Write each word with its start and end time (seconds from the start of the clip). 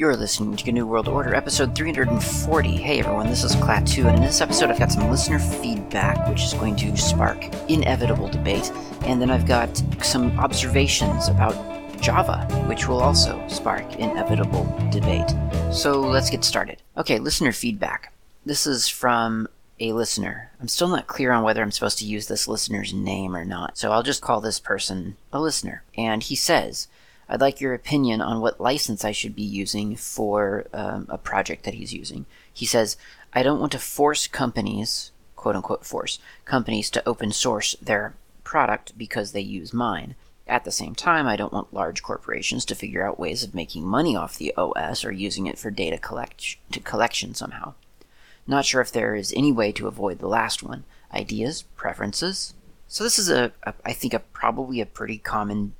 You're 0.00 0.16
listening 0.16 0.56
to 0.56 0.72
GNU 0.72 0.86
World 0.86 1.08
Order, 1.08 1.34
episode 1.34 1.76
340. 1.76 2.70
Hey 2.70 3.00
everyone, 3.00 3.26
this 3.26 3.44
is 3.44 3.54
Klaatu, 3.56 4.06
and 4.06 4.16
in 4.16 4.22
this 4.22 4.40
episode 4.40 4.70
I've 4.70 4.78
got 4.78 4.90
some 4.90 5.10
listener 5.10 5.38
feedback, 5.38 6.26
which 6.26 6.42
is 6.42 6.54
going 6.54 6.76
to 6.76 6.96
spark 6.96 7.44
inevitable 7.68 8.26
debate, 8.26 8.72
and 9.02 9.20
then 9.20 9.30
I've 9.30 9.46
got 9.46 9.76
some 10.02 10.40
observations 10.40 11.28
about 11.28 11.52
Java, 12.00 12.46
which 12.66 12.88
will 12.88 13.02
also 13.02 13.46
spark 13.46 13.96
inevitable 13.96 14.64
debate. 14.90 15.28
So 15.70 16.00
let's 16.00 16.30
get 16.30 16.44
started. 16.44 16.80
Okay, 16.96 17.18
listener 17.18 17.52
feedback. 17.52 18.10
This 18.46 18.66
is 18.66 18.88
from 18.88 19.48
a 19.80 19.92
listener. 19.92 20.50
I'm 20.62 20.68
still 20.68 20.88
not 20.88 21.08
clear 21.08 21.30
on 21.30 21.44
whether 21.44 21.60
I'm 21.60 21.72
supposed 21.72 21.98
to 21.98 22.06
use 22.06 22.26
this 22.26 22.48
listener's 22.48 22.94
name 22.94 23.36
or 23.36 23.44
not, 23.44 23.76
so 23.76 23.92
I'll 23.92 24.02
just 24.02 24.22
call 24.22 24.40
this 24.40 24.60
person 24.60 25.18
a 25.30 25.38
listener. 25.38 25.82
And 25.94 26.22
he 26.22 26.36
says, 26.36 26.88
I'd 27.32 27.40
like 27.40 27.60
your 27.60 27.74
opinion 27.74 28.20
on 28.20 28.40
what 28.40 28.60
license 28.60 29.04
I 29.04 29.12
should 29.12 29.36
be 29.36 29.42
using 29.42 29.94
for 29.94 30.66
um, 30.74 31.06
a 31.08 31.16
project 31.16 31.62
that 31.62 31.74
he's 31.74 31.94
using. 31.94 32.26
He 32.52 32.66
says, 32.66 32.96
I 33.32 33.44
don't 33.44 33.60
want 33.60 33.70
to 33.72 33.78
force 33.78 34.26
companies, 34.26 35.12
quote 35.36 35.54
unquote, 35.54 35.86
force 35.86 36.18
companies 36.44 36.90
to 36.90 37.08
open 37.08 37.30
source 37.30 37.76
their 37.80 38.14
product 38.42 38.98
because 38.98 39.30
they 39.30 39.40
use 39.40 39.72
mine. 39.72 40.16
At 40.48 40.64
the 40.64 40.72
same 40.72 40.96
time, 40.96 41.28
I 41.28 41.36
don't 41.36 41.52
want 41.52 41.72
large 41.72 42.02
corporations 42.02 42.64
to 42.64 42.74
figure 42.74 43.06
out 43.06 43.20
ways 43.20 43.44
of 43.44 43.54
making 43.54 43.86
money 43.86 44.16
off 44.16 44.36
the 44.36 44.52
OS 44.56 45.04
or 45.04 45.12
using 45.12 45.46
it 45.46 45.56
for 45.56 45.70
data 45.70 45.98
collect- 45.98 46.56
collection 46.82 47.36
somehow. 47.36 47.74
Not 48.44 48.64
sure 48.64 48.80
if 48.80 48.90
there 48.90 49.14
is 49.14 49.32
any 49.36 49.52
way 49.52 49.70
to 49.70 49.86
avoid 49.86 50.18
the 50.18 50.26
last 50.26 50.64
one. 50.64 50.82
Ideas, 51.14 51.62
preferences. 51.76 52.54
So 52.88 53.04
this 53.04 53.20
is 53.20 53.30
a, 53.30 53.52
a 53.62 53.74
I 53.84 53.92
think, 53.92 54.14
a 54.14 54.18
probably 54.18 54.80
a 54.80 54.86
pretty 54.86 55.18
common 55.18 55.74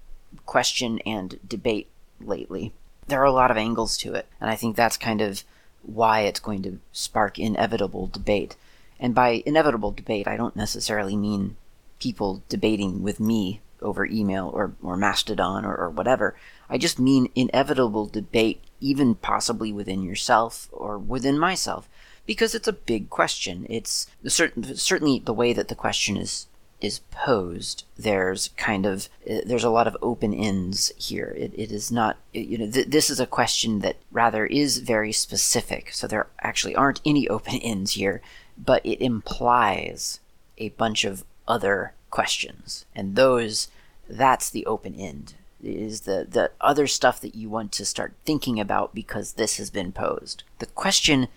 question 0.50 0.98
and 1.06 1.38
debate 1.46 1.86
lately. 2.20 2.72
There 3.06 3.22
are 3.22 3.32
a 3.32 3.40
lot 3.40 3.52
of 3.52 3.56
angles 3.56 3.96
to 3.98 4.14
it, 4.14 4.26
and 4.40 4.50
I 4.50 4.56
think 4.56 4.74
that's 4.74 4.96
kind 4.96 5.20
of 5.20 5.44
why 5.82 6.22
it's 6.22 6.40
going 6.40 6.62
to 6.64 6.80
spark 6.90 7.38
inevitable 7.38 8.08
debate. 8.08 8.56
And 8.98 9.14
by 9.14 9.44
inevitable 9.46 9.92
debate, 9.92 10.26
I 10.26 10.36
don't 10.36 10.56
necessarily 10.56 11.16
mean 11.16 11.56
people 12.00 12.42
debating 12.48 13.00
with 13.04 13.20
me 13.20 13.60
over 13.80 14.04
email 14.04 14.50
or, 14.52 14.72
or 14.82 14.96
Mastodon 14.96 15.64
or, 15.64 15.76
or 15.76 15.88
whatever. 15.88 16.34
I 16.68 16.78
just 16.78 16.98
mean 16.98 17.30
inevitable 17.36 18.06
debate, 18.06 18.60
even 18.80 19.14
possibly 19.14 19.72
within 19.72 20.02
yourself 20.02 20.68
or 20.72 20.98
within 20.98 21.38
myself, 21.38 21.88
because 22.26 22.56
it's 22.56 22.68
a 22.68 22.72
big 22.72 23.08
question. 23.08 23.68
It's 23.70 24.08
certain, 24.26 24.76
certainly 24.76 25.20
the 25.20 25.32
way 25.32 25.52
that 25.52 25.68
the 25.68 25.76
question 25.76 26.16
is 26.16 26.48
is 26.80 27.00
posed, 27.10 27.84
there's 27.96 28.48
kind 28.56 28.86
of 28.86 29.08
uh, 29.28 29.40
there's 29.44 29.64
a 29.64 29.70
lot 29.70 29.86
of 29.86 29.96
open 30.02 30.32
ends 30.32 30.92
here. 30.96 31.34
It, 31.36 31.52
it 31.54 31.70
is 31.70 31.92
not 31.92 32.16
you 32.32 32.58
know 32.58 32.70
th- 32.70 32.88
this 32.88 33.10
is 33.10 33.20
a 33.20 33.26
question 33.26 33.80
that 33.80 33.96
rather 34.10 34.46
is 34.46 34.78
very 34.78 35.12
specific. 35.12 35.92
So 35.92 36.06
there 36.06 36.26
actually 36.40 36.74
aren't 36.74 37.00
any 37.04 37.28
open 37.28 37.54
ends 37.62 37.92
here, 37.92 38.20
but 38.58 38.84
it 38.84 39.02
implies 39.02 40.20
a 40.58 40.70
bunch 40.70 41.04
of 41.04 41.24
other 41.46 41.94
questions, 42.10 42.86
and 42.94 43.16
those 43.16 43.68
that's 44.08 44.50
the 44.50 44.66
open 44.66 44.94
end 44.94 45.34
is 45.62 46.02
the 46.02 46.26
the 46.28 46.50
other 46.60 46.86
stuff 46.86 47.20
that 47.20 47.34
you 47.34 47.48
want 47.48 47.72
to 47.72 47.84
start 47.84 48.14
thinking 48.24 48.58
about 48.58 48.94
because 48.94 49.34
this 49.34 49.56
has 49.58 49.70
been 49.70 49.92
posed. 49.92 50.42
The 50.58 50.66
question, 50.66 51.28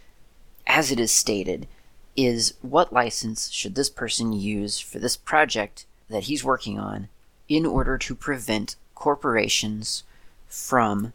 as 0.68 0.92
it 0.92 1.00
is 1.00 1.12
stated, 1.12 1.68
is 2.16 2.54
what 2.62 2.94
license 2.94 3.50
should 3.50 3.76
this 3.76 3.90
person 3.90 4.34
use 4.34 4.80
for 4.80 5.00
this 5.00 5.18
project 5.18 5.86
that 6.10 6.24
he's 6.24 6.44
working 6.44 6.80
on 6.80 7.10
in 7.50 7.66
order 7.66 7.98
to 7.98 8.16
prevent 8.16 8.76
corporations 8.96 10.04
from 10.48 11.14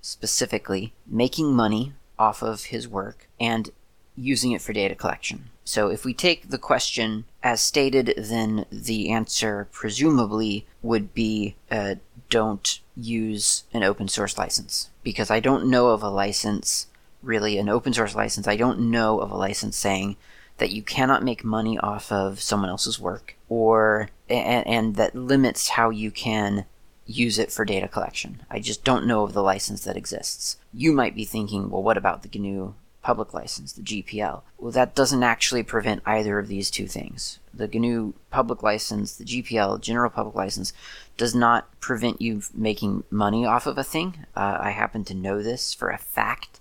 specifically 0.00 0.92
making 1.06 1.54
money 1.54 1.92
off 2.18 2.42
of 2.42 2.64
his 2.64 2.88
work 2.88 3.28
and 3.40 3.70
using 4.16 4.52
it 4.52 4.60
for 4.60 4.72
data 4.72 4.94
collection. 4.94 5.50
So 5.64 5.90
if 5.90 6.04
we 6.04 6.14
take 6.14 6.48
the 6.48 6.58
question 6.58 7.24
as 7.42 7.60
stated, 7.60 8.14
then 8.16 8.66
the 8.72 9.10
answer 9.10 9.68
presumably 9.70 10.66
would 10.82 11.12
be 11.14 11.56
uh, 11.70 11.96
don't 12.30 12.80
use 12.96 13.64
an 13.72 13.82
open 13.82 14.08
source 14.08 14.38
license. 14.38 14.90
Because 15.02 15.30
I 15.30 15.40
don't 15.40 15.68
know 15.70 15.88
of 15.88 16.02
a 16.02 16.08
license 16.08 16.86
really 17.22 17.58
an 17.58 17.68
open 17.68 17.92
source 17.92 18.14
license. 18.14 18.46
I 18.46 18.56
don't 18.56 18.90
know 18.90 19.20
of 19.20 19.30
a 19.30 19.36
license 19.36 19.76
saying 19.76 20.16
that 20.58 20.70
you 20.70 20.82
cannot 20.82 21.24
make 21.24 21.44
money 21.44 21.78
off 21.78 22.10
of 22.12 22.40
someone 22.40 22.70
else's 22.70 22.98
work 22.98 23.36
or 23.48 24.10
and, 24.28 24.66
and 24.66 24.96
that 24.96 25.14
limits 25.14 25.70
how 25.70 25.90
you 25.90 26.10
can 26.10 26.66
use 27.06 27.38
it 27.38 27.50
for 27.50 27.64
data 27.64 27.88
collection. 27.88 28.42
I 28.50 28.60
just 28.60 28.84
don't 28.84 29.06
know 29.06 29.22
of 29.22 29.32
the 29.32 29.42
license 29.42 29.84
that 29.84 29.96
exists. 29.96 30.58
You 30.74 30.92
might 30.92 31.16
be 31.16 31.24
thinking, 31.24 31.70
well, 31.70 31.82
what 31.82 31.96
about 31.96 32.22
the 32.22 32.38
GNU 32.38 32.74
public 33.00 33.32
license, 33.32 33.72
the 33.72 33.82
GPL? 33.82 34.42
Well, 34.58 34.72
that 34.72 34.94
doesn't 34.94 35.22
actually 35.22 35.62
prevent 35.62 36.02
either 36.04 36.38
of 36.38 36.48
these 36.48 36.70
two 36.70 36.86
things. 36.86 37.38
The 37.54 37.66
GNU 37.66 38.12
public 38.30 38.62
license, 38.62 39.16
the 39.16 39.24
GPL, 39.24 39.80
general 39.80 40.10
public 40.10 40.34
license, 40.34 40.74
does 41.16 41.34
not 41.34 41.80
prevent 41.80 42.20
you 42.20 42.42
making 42.52 43.04
money 43.10 43.46
off 43.46 43.66
of 43.66 43.78
a 43.78 43.84
thing. 43.84 44.26
Uh, 44.36 44.58
I 44.60 44.70
happen 44.70 45.04
to 45.04 45.14
know 45.14 45.42
this 45.42 45.72
for 45.72 45.88
a 45.88 45.96
fact 45.96 46.60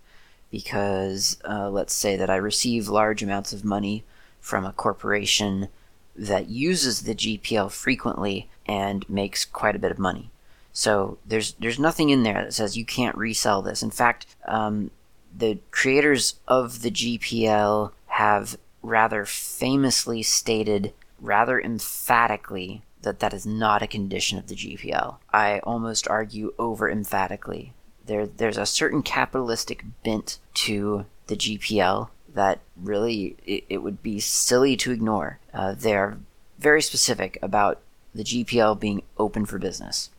because 0.52 1.38
uh, 1.48 1.70
let's 1.70 1.94
say 1.94 2.16
that 2.16 2.30
I 2.30 2.36
receive 2.36 2.88
large 2.88 3.22
amounts 3.22 3.54
of 3.54 3.66
money 3.66 4.04
from 4.40 4.66
a 4.66 4.74
corporation 4.74 5.68
that 6.16 6.50
uses 6.50 7.02
the 7.02 7.16
GPL 7.16 7.72
frequently 7.72 8.50
and 8.66 9.08
makes 9.10 9.46
quite 9.46 9.76
a 9.76 9.80
bit 9.80 9.92
of 9.92 10.00
money. 10.00 10.32
So 10.74 11.18
there's 11.26 11.54
there's 11.54 11.80
nothing 11.80 12.10
in 12.10 12.24
there 12.24 12.44
that 12.44 12.54
says 12.54 12.78
you 12.78 12.86
can't 12.86 13.18
resell 13.18 13.62
this. 13.62 13.82
In 13.82 13.92
fact, 13.92 14.28
um, 14.48 14.92
the 15.36 15.60
creators 15.72 16.36
of 16.48 16.82
the 16.82 16.92
GPL 16.92 17.92
have 18.08 18.58
rather 18.82 19.26
famously 19.26 20.24
stated, 20.24 20.94
rather 21.20 21.60
emphatically, 21.60 22.84
that 23.02 23.20
that 23.20 23.34
is 23.34 23.46
not 23.46 23.82
a 23.82 23.88
condition 23.88 24.38
of 24.38 24.48
the 24.48 24.56
GPL. 24.56 25.18
I 25.32 25.60
almost 25.60 26.08
argue 26.08 26.54
over 26.58 26.90
emphatically 26.90 27.74
there 28.08 28.26
there's 28.26 28.58
a 28.58 28.66
certain 28.66 29.04
capitalistic 29.04 29.84
bent 30.04 30.40
to 30.56 31.06
the 31.28 31.36
GPL 31.36 32.10
that 32.34 32.60
really 32.76 33.36
it, 33.46 33.66
it 33.70 33.78
would 33.80 34.02
be 34.02 34.20
silly 34.20 34.76
to 34.78 34.92
ignore. 34.92 35.40
Uh, 35.54 35.76
they're 35.78 36.18
very 36.60 36.82
specific 36.82 37.38
about 37.42 37.80
the 38.16 38.24
GPL 38.24 38.80
being 38.80 39.04
open 39.18 39.46
for 39.46 39.60
business. 39.60 40.10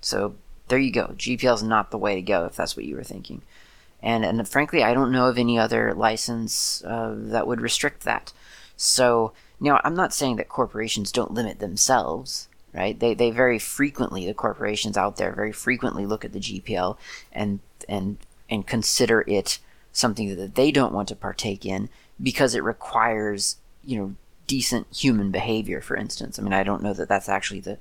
So 0.00 0.36
there 0.68 0.78
you 0.78 0.92
go. 0.92 1.08
GPL 1.16 1.54
is 1.54 1.62
not 1.62 1.90
the 1.90 1.98
way 1.98 2.14
to 2.14 2.22
go 2.22 2.44
if 2.44 2.56
that's 2.56 2.76
what 2.76 2.84
you 2.84 2.96
were 2.96 3.04
thinking. 3.04 3.42
And 4.02 4.24
and 4.24 4.46
frankly, 4.48 4.82
I 4.82 4.94
don't 4.94 5.12
know 5.12 5.26
of 5.26 5.38
any 5.38 5.58
other 5.58 5.94
license 5.94 6.84
uh, 6.84 7.14
that 7.16 7.46
would 7.46 7.60
restrict 7.60 8.04
that. 8.04 8.32
So 8.76 9.32
now 9.58 9.80
I'm 9.82 9.96
not 9.96 10.14
saying 10.14 10.36
that 10.36 10.48
corporations 10.48 11.10
don't 11.10 11.34
limit 11.34 11.58
themselves 11.58 12.47
right? 12.72 12.98
They, 12.98 13.14
they 13.14 13.30
very 13.30 13.58
frequently, 13.58 14.26
the 14.26 14.34
corporations 14.34 14.96
out 14.96 15.16
there 15.16 15.32
very 15.32 15.52
frequently 15.52 16.06
look 16.06 16.24
at 16.24 16.32
the 16.32 16.40
GPL 16.40 16.96
and, 17.32 17.60
and, 17.88 18.18
and 18.50 18.66
consider 18.66 19.24
it 19.26 19.58
something 19.92 20.36
that 20.36 20.54
they 20.54 20.70
don't 20.70 20.92
want 20.92 21.08
to 21.08 21.16
partake 21.16 21.64
in 21.64 21.88
because 22.22 22.54
it 22.54 22.62
requires, 22.62 23.56
you 23.84 23.98
know, 23.98 24.14
decent 24.46 24.86
human 24.94 25.30
behavior, 25.30 25.80
for 25.80 25.96
instance. 25.96 26.38
I 26.38 26.42
mean, 26.42 26.52
I 26.52 26.62
don't 26.62 26.82
know 26.82 26.94
that 26.94 27.08
that's 27.08 27.28
actually 27.28 27.60
the, 27.60 27.78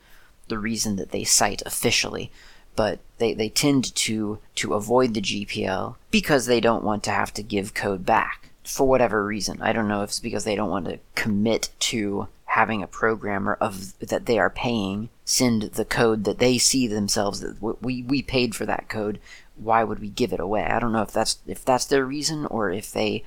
the 0.48 0.58
reason 0.58 0.96
that 0.98 1.12
they 1.12 1.24
cite 1.24 1.62
officially, 1.66 2.32
but 2.76 3.00
they, 3.18 3.34
they 3.34 3.50
tend 3.50 3.96
to, 3.96 4.40
to 4.56 4.74
avoid 4.74 5.14
the 5.14 5.22
GPL 5.22 5.96
because 6.12 6.46
they 6.46 6.60
don't 6.60 6.84
want 6.84 7.04
to 7.04 7.12
have 7.12 7.34
to 7.36 7.44
give 7.44 7.74
code 7.74 8.06
back 8.06 8.50
for 8.64 8.88
whatever 8.88 9.26
reason. 9.26 9.62
I 9.62 9.74
don't 9.74 9.88
know 9.88 10.04
if 10.04 10.10
it's 10.10 10.20
because 10.20 10.44
they 10.44 10.56
don't 10.56 10.70
want 10.70 10.86
to 10.86 11.00
commit 11.16 11.70
to 11.80 12.28
having 12.58 12.82
a 12.82 12.88
programmer 12.88 13.54
of 13.62 13.94
that 14.00 14.26
they 14.26 14.40
are 14.40 14.50
paying 14.50 15.10
send 15.24 15.62
the 15.62 15.86
code 15.86 16.24
that 16.24 16.40
they 16.40 16.58
see 16.58 16.88
themselves 16.88 17.40
that 17.40 17.62
we 17.62 18.02
we 18.02 18.20
paid 18.20 18.56
for 18.56 18.66
that 18.66 18.90
code 18.90 19.20
why 19.56 19.84
would 19.84 20.00
we 20.00 20.10
give 20.10 20.34
it 20.34 20.40
away? 20.40 20.64
I 20.64 20.80
don't 20.80 20.92
know 20.92 21.04
if 21.04 21.12
that's 21.12 21.38
if 21.46 21.64
that's 21.64 21.86
their 21.86 22.04
reason 22.04 22.48
or 22.48 22.72
if 22.72 22.92
they 22.92 23.24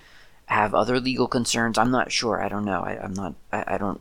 have 0.47 0.75
other 0.75 0.99
legal 0.99 1.29
concerns. 1.29 1.79
I'm 1.79 1.91
not 1.93 2.11
sure. 2.11 2.43
I 2.43 2.49
don't 2.49 2.65
know. 2.65 2.81
I, 2.81 3.05
am 3.05 3.15
not 3.15 3.35
I, 3.53 3.65
I, 3.75 3.79
don't 3.79 4.00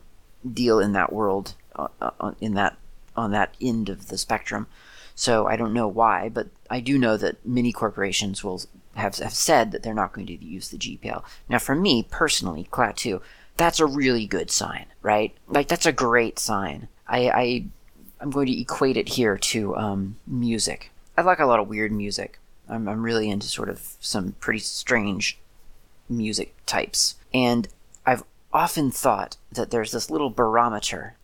deal 0.52 0.80
in 0.80 0.94
that 0.94 1.14
world 1.14 1.54
uh, 1.76 1.88
uh, 2.02 2.32
in 2.40 2.56
that 2.56 2.78
on 3.16 3.32
that 3.32 3.54
end 3.62 3.90
of 3.90 4.08
the 4.08 4.18
spectrum. 4.18 4.68
So 5.16 5.48
i 5.48 5.58
don't 5.58 5.74
know 5.74 5.90
why 5.90 6.30
but 6.30 6.48
i 6.70 6.80
do 6.80 6.98
know 6.98 7.18
that 7.18 7.46
many 7.46 7.74
corporations 7.74 8.42
will 8.42 8.62
have, 8.96 9.18
have 9.18 9.34
said 9.34 9.72
that 9.72 9.84
they're 9.84 9.94
not 9.94 10.14
going 10.14 10.28
to 10.28 10.46
use 10.58 10.70
the 10.70 10.78
gpl 10.78 11.24
now 11.50 11.60
for 11.60 11.76
me 11.76 12.08
personally 12.10 12.70
Klaatu 12.72 13.20
that's 13.60 13.82
a 13.82 13.86
really 13.86 14.26
good 14.26 14.50
sign, 14.50 14.86
right? 15.02 15.34
Like 15.48 15.68
that's 15.68 15.86
a 15.86 15.92
great 15.92 16.40
sign. 16.40 16.88
I, 17.08 17.30
I 17.30 17.66
I'm 18.20 18.32
going 18.32 18.48
to 18.48 18.62
equate 18.62 18.98
it 18.98 19.10
here 19.10 19.38
to 19.38 19.76
um, 19.76 20.18
music. 20.28 20.92
I 21.18 21.22
like 21.22 21.40
a 21.40 21.46
lot 21.46 21.60
of 21.60 21.68
weird 21.68 21.92
music. 21.92 22.40
I'm, 22.68 22.88
I'm 22.88 23.04
really 23.04 23.30
into 23.30 23.48
sort 23.48 23.70
of 23.70 23.96
some 24.00 24.34
pretty 24.40 24.60
strange 24.60 25.40
music 26.08 26.56
types, 26.66 27.16
and 27.34 27.68
I've 28.06 28.24
often 28.52 28.92
thought 28.92 29.38
that 29.52 29.72
there's 29.72 29.92
this 29.92 30.10
little 30.10 30.30
barometer 30.30 31.16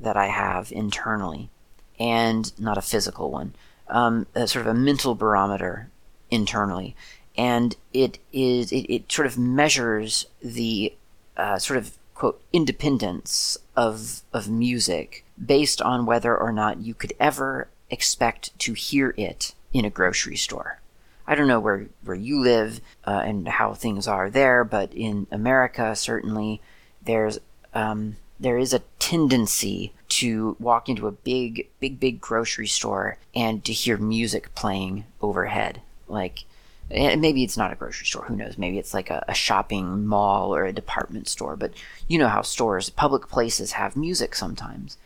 that 0.00 0.16
I 0.16 0.26
have 0.26 0.72
internally, 0.72 1.50
and 1.98 2.58
not 2.58 2.78
a 2.78 2.82
physical 2.82 3.30
one, 3.30 3.54
um, 3.88 4.26
sort 4.34 4.56
of 4.56 4.66
a 4.66 4.74
mental 4.74 5.14
barometer 5.14 5.90
internally, 6.30 6.96
and 7.36 7.76
it 7.92 8.18
is 8.32 8.72
it, 8.72 8.92
it 8.92 9.12
sort 9.12 9.26
of 9.26 9.38
measures 9.38 10.26
the 10.42 10.94
uh, 11.36 11.58
sort 11.58 11.78
of 11.78 11.96
quote 12.14 12.40
independence 12.52 13.58
of 13.76 14.22
of 14.32 14.48
music 14.48 15.24
based 15.44 15.82
on 15.82 16.06
whether 16.06 16.36
or 16.36 16.52
not 16.52 16.80
you 16.80 16.94
could 16.94 17.12
ever 17.18 17.68
expect 17.90 18.56
to 18.58 18.72
hear 18.72 19.14
it 19.16 19.54
in 19.72 19.84
a 19.84 19.90
grocery 19.90 20.36
store. 20.36 20.80
I 21.26 21.34
don't 21.34 21.48
know 21.48 21.60
where, 21.60 21.86
where 22.04 22.16
you 22.16 22.40
live 22.40 22.80
uh, 23.06 23.22
and 23.24 23.48
how 23.48 23.74
things 23.74 24.06
are 24.06 24.28
there, 24.28 24.62
but 24.62 24.92
in 24.92 25.26
America, 25.30 25.96
certainly, 25.96 26.60
there's 27.02 27.38
um, 27.72 28.16
there 28.38 28.58
is 28.58 28.74
a 28.74 28.82
tendency 28.98 29.92
to 30.08 30.56
walk 30.58 30.88
into 30.88 31.06
a 31.06 31.12
big, 31.12 31.68
big, 31.80 31.98
big 31.98 32.20
grocery 32.20 32.66
store 32.66 33.16
and 33.34 33.64
to 33.64 33.72
hear 33.72 33.96
music 33.96 34.54
playing 34.54 35.04
overhead. 35.22 35.80
Like, 36.08 36.44
maybe 36.90 37.44
it's 37.44 37.56
not 37.56 37.72
a 37.72 37.76
grocery 37.76 38.06
store, 38.06 38.24
who 38.24 38.36
knows? 38.36 38.58
Maybe 38.58 38.78
it's 38.78 38.94
like 38.94 39.10
a, 39.10 39.24
a 39.28 39.34
shopping 39.34 40.06
mall 40.06 40.54
or 40.54 40.64
a 40.64 40.72
department 40.72 41.28
store, 41.28 41.56
but 41.56 41.72
you 42.08 42.18
know 42.18 42.28
how 42.28 42.42
stores, 42.42 42.90
public 42.90 43.28
places 43.28 43.72
have 43.72 43.96
music 43.96 44.34
sometimes. 44.34 44.96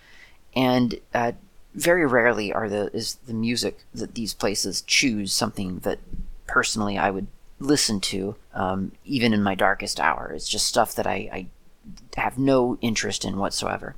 And 0.55 0.99
uh, 1.15 1.33
very 1.75 2.07
rarely 2.07 2.53
are 2.53 2.69
the 2.69 2.91
is 2.95 3.15
the 3.27 3.35
music 3.35 3.81
that 3.95 4.15
these 4.15 4.35
places 4.35 4.83
choose 4.83 5.33
something 5.33 5.81
that 5.81 6.01
personally 6.47 6.99
I 6.99 7.11
would 7.11 7.29
listen 7.61 8.01
to, 8.01 8.37
um, 8.55 8.93
even 9.05 9.33
in 9.33 9.43
my 9.43 9.55
darkest 9.55 10.01
hour. 10.01 10.33
It's 10.35 10.49
just 10.49 10.67
stuff 10.67 10.95
that 10.95 11.07
I, 11.07 11.29
I 11.33 11.47
have 12.21 12.39
no 12.39 12.79
interest 12.81 13.25
in 13.25 13.37
whatsoever. 13.37 13.95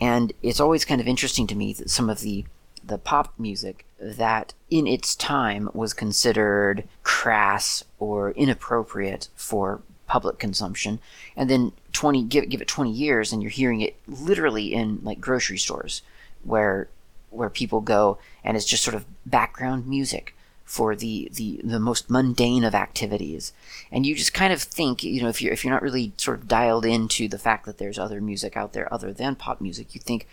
And 0.00 0.32
it's 0.42 0.60
always 0.60 0.84
kind 0.84 1.00
of 1.00 1.06
interesting 1.06 1.46
to 1.48 1.54
me 1.54 1.72
that 1.74 1.90
some 1.90 2.10
of 2.10 2.20
the 2.20 2.44
the 2.82 2.98
pop 2.98 3.32
music 3.38 3.83
that 4.00 4.52
in 4.70 4.86
its 4.86 5.14
time 5.14 5.70
was 5.72 5.94
considered 5.94 6.84
crass 7.02 7.84
or 7.98 8.32
inappropriate 8.32 9.28
for 9.36 9.80
public 10.06 10.38
consumption 10.38 10.98
and 11.36 11.48
then 11.48 11.72
20 11.92 12.24
give, 12.24 12.48
give 12.48 12.60
it 12.60 12.68
20 12.68 12.90
years 12.90 13.32
and 13.32 13.42
you're 13.42 13.50
hearing 13.50 13.80
it 13.80 13.96
literally 14.06 14.74
in 14.74 15.00
like 15.02 15.20
grocery 15.20 15.56
stores 15.56 16.02
where 16.42 16.88
where 17.30 17.50
people 17.50 17.80
go 17.80 18.18
and 18.44 18.56
it's 18.56 18.66
just 18.66 18.84
sort 18.84 18.94
of 18.94 19.06
background 19.26 19.86
music 19.86 20.34
for 20.64 20.96
the, 20.96 21.30
the, 21.34 21.60
the 21.62 21.78
most 21.78 22.08
mundane 22.08 22.64
of 22.64 22.74
activities. 22.74 23.52
And 23.92 24.06
you 24.06 24.14
just 24.14 24.32
kind 24.32 24.52
of 24.52 24.62
think, 24.62 25.04
you 25.04 25.22
know, 25.22 25.28
if 25.28 25.42
you're, 25.42 25.52
if 25.52 25.62
you're 25.62 25.72
not 25.72 25.82
really 25.82 26.12
sort 26.16 26.38
of 26.38 26.48
dialed 26.48 26.86
into 26.86 27.28
the 27.28 27.38
fact 27.38 27.66
that 27.66 27.78
there's 27.78 27.98
other 27.98 28.20
music 28.20 28.56
out 28.56 28.72
there 28.72 28.92
other 28.92 29.12
than 29.12 29.36
pop 29.36 29.60
music, 29.60 29.94
you 29.94 30.00
think 30.00 30.26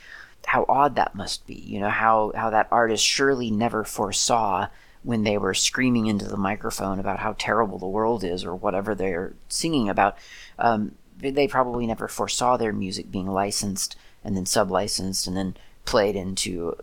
how 0.45 0.65
odd 0.67 0.95
that 0.95 1.15
must 1.15 1.45
be. 1.47 1.53
You 1.53 1.79
know, 1.79 1.89
how, 1.89 2.31
how 2.35 2.49
that 2.49 2.67
artist 2.71 3.05
surely 3.05 3.51
never 3.51 3.83
foresaw 3.83 4.67
when 5.03 5.23
they 5.23 5.37
were 5.37 5.53
screaming 5.53 6.07
into 6.07 6.25
the 6.25 6.37
microphone 6.37 6.99
about 6.99 7.19
how 7.19 7.35
terrible 7.37 7.79
the 7.79 7.87
world 7.87 8.23
is 8.23 8.45
or 8.45 8.55
whatever 8.55 8.93
they're 8.93 9.33
singing 9.49 9.89
about. 9.89 10.15
Um, 10.59 10.93
they 11.17 11.47
probably 11.47 11.85
never 11.85 12.07
foresaw 12.07 12.57
their 12.57 12.73
music 12.73 13.11
being 13.11 13.27
licensed 13.27 13.95
and 14.23 14.35
then 14.35 14.45
sub-licensed 14.45 15.27
and 15.27 15.37
then 15.37 15.55
played 15.85 16.15
into 16.15 16.75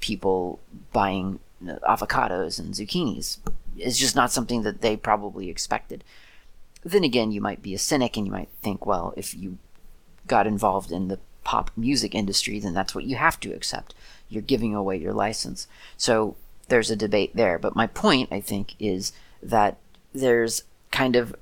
people 0.00 0.60
buying 0.92 1.38
avocados 1.62 2.58
and 2.58 2.74
zucchinis. 2.74 3.38
It's 3.76 3.98
just 3.98 4.16
not 4.16 4.32
something 4.32 4.62
that 4.62 4.80
they 4.80 4.96
probably 4.96 5.48
expected. 5.48 6.04
Then 6.82 7.04
again, 7.04 7.32
you 7.32 7.40
might 7.40 7.62
be 7.62 7.74
a 7.74 7.78
cynic 7.78 8.16
and 8.16 8.26
you 8.26 8.32
might 8.32 8.50
think, 8.62 8.84
well, 8.84 9.14
if 9.16 9.34
you 9.34 9.58
got 10.26 10.46
involved 10.46 10.92
in 10.92 11.08
the 11.08 11.18
pop 11.44 11.70
music 11.76 12.14
industry, 12.14 12.58
then 12.58 12.74
that's 12.74 12.94
what 12.94 13.04
you 13.04 13.16
have 13.16 13.38
to 13.40 13.52
accept. 13.52 13.94
You're 14.28 14.42
giving 14.42 14.74
away 14.74 14.96
your 14.96 15.12
license. 15.12 15.68
So 15.96 16.36
there's 16.68 16.90
a 16.90 16.96
debate 16.96 17.34
there. 17.34 17.58
But 17.58 17.76
my 17.76 17.86
point, 17.86 18.30
I 18.32 18.40
think, 18.40 18.74
is 18.78 19.12
that 19.42 19.76
there's 20.12 20.64
kind 20.90 21.16
of 21.16 21.34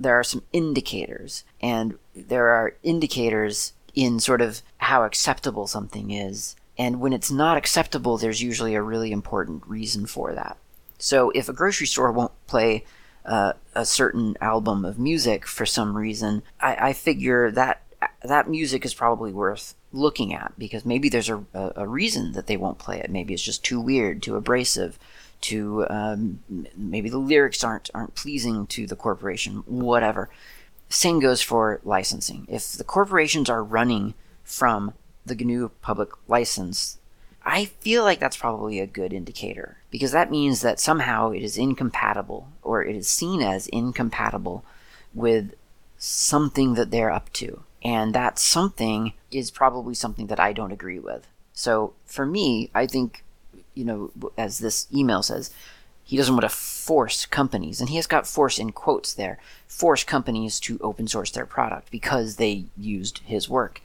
there 0.00 0.14
are 0.14 0.24
some 0.24 0.44
indicators, 0.52 1.42
and 1.60 1.98
there 2.14 2.48
are 2.48 2.74
indicators 2.84 3.72
in 3.94 4.20
sort 4.20 4.40
of 4.40 4.62
how 4.78 5.02
acceptable 5.02 5.66
something 5.66 6.12
is. 6.12 6.54
And 6.76 7.00
when 7.00 7.12
it's 7.12 7.32
not 7.32 7.56
acceptable, 7.56 8.16
there's 8.16 8.40
usually 8.40 8.76
a 8.76 8.82
really 8.82 9.10
important 9.10 9.66
reason 9.66 10.06
for 10.06 10.32
that. 10.34 10.56
So 10.98 11.30
if 11.30 11.48
a 11.48 11.52
grocery 11.52 11.88
store 11.88 12.12
won't 12.12 12.32
play 12.46 12.84
uh, 13.24 13.54
a 13.74 13.84
certain 13.84 14.36
album 14.40 14.84
of 14.84 14.98
music 14.98 15.46
for 15.46 15.66
some 15.66 15.96
reason, 15.96 16.42
I, 16.60 16.88
I, 16.88 16.92
figure 16.92 17.50
that 17.50 17.82
that 18.22 18.48
music 18.48 18.84
is 18.84 18.94
probably 18.94 19.32
worth 19.32 19.74
looking 19.92 20.34
at 20.34 20.52
because 20.58 20.84
maybe 20.84 21.08
there's 21.08 21.28
a, 21.30 21.44
a, 21.54 21.86
reason 21.86 22.32
that 22.32 22.46
they 22.46 22.56
won't 22.56 22.78
play 22.78 22.98
it. 22.98 23.10
Maybe 23.10 23.32
it's 23.32 23.42
just 23.42 23.64
too 23.64 23.80
weird, 23.80 24.22
too 24.22 24.36
abrasive, 24.36 24.98
too 25.40 25.86
um, 25.88 26.40
maybe 26.76 27.08
the 27.08 27.18
lyrics 27.18 27.64
aren't 27.64 27.90
aren't 27.94 28.14
pleasing 28.14 28.66
to 28.68 28.86
the 28.86 28.96
corporation. 28.96 29.62
Whatever. 29.66 30.28
Same 30.88 31.20
goes 31.20 31.42
for 31.42 31.80
licensing. 31.84 32.46
If 32.48 32.72
the 32.72 32.84
corporations 32.84 33.50
are 33.50 33.62
running 33.62 34.14
from 34.42 34.94
the 35.26 35.34
GNU 35.34 35.70
public 35.82 36.10
license, 36.26 36.98
I 37.44 37.66
feel 37.66 38.04
like 38.04 38.20
that's 38.20 38.36
probably 38.36 38.80
a 38.80 38.86
good 38.86 39.12
indicator 39.12 39.78
because 39.90 40.12
that 40.12 40.30
means 40.30 40.62
that 40.62 40.80
somehow 40.80 41.30
it 41.30 41.42
is 41.42 41.58
incompatible 41.58 42.48
or 42.62 42.82
it 42.82 42.96
is 42.96 43.08
seen 43.08 43.42
as 43.42 43.68
incompatible 43.68 44.64
with 45.14 45.54
something 45.98 46.74
that 46.74 46.90
they're 46.90 47.10
up 47.10 47.32
to. 47.34 47.62
And 47.82 48.14
that 48.14 48.38
something 48.38 49.12
is 49.30 49.50
probably 49.50 49.94
something 49.94 50.26
that 50.26 50.40
I 50.40 50.52
don't 50.52 50.72
agree 50.72 50.98
with. 50.98 51.26
So 51.52 51.94
for 52.04 52.26
me, 52.26 52.70
I 52.74 52.86
think, 52.86 53.24
you 53.74 53.84
know, 53.84 54.10
as 54.36 54.58
this 54.58 54.86
email 54.92 55.22
says, 55.22 55.52
he 56.04 56.16
doesn't 56.16 56.34
want 56.34 56.42
to 56.42 56.48
force 56.48 57.26
companies, 57.26 57.80
and 57.80 57.90
he 57.90 57.96
has 57.96 58.06
got 58.06 58.26
force 58.26 58.58
in 58.58 58.72
quotes 58.72 59.12
there, 59.12 59.38
force 59.66 60.04
companies 60.04 60.58
to 60.60 60.78
open 60.80 61.06
source 61.06 61.30
their 61.30 61.44
product 61.44 61.90
because 61.90 62.36
they 62.36 62.64
used 62.78 63.18
his 63.26 63.48
work. 63.48 63.82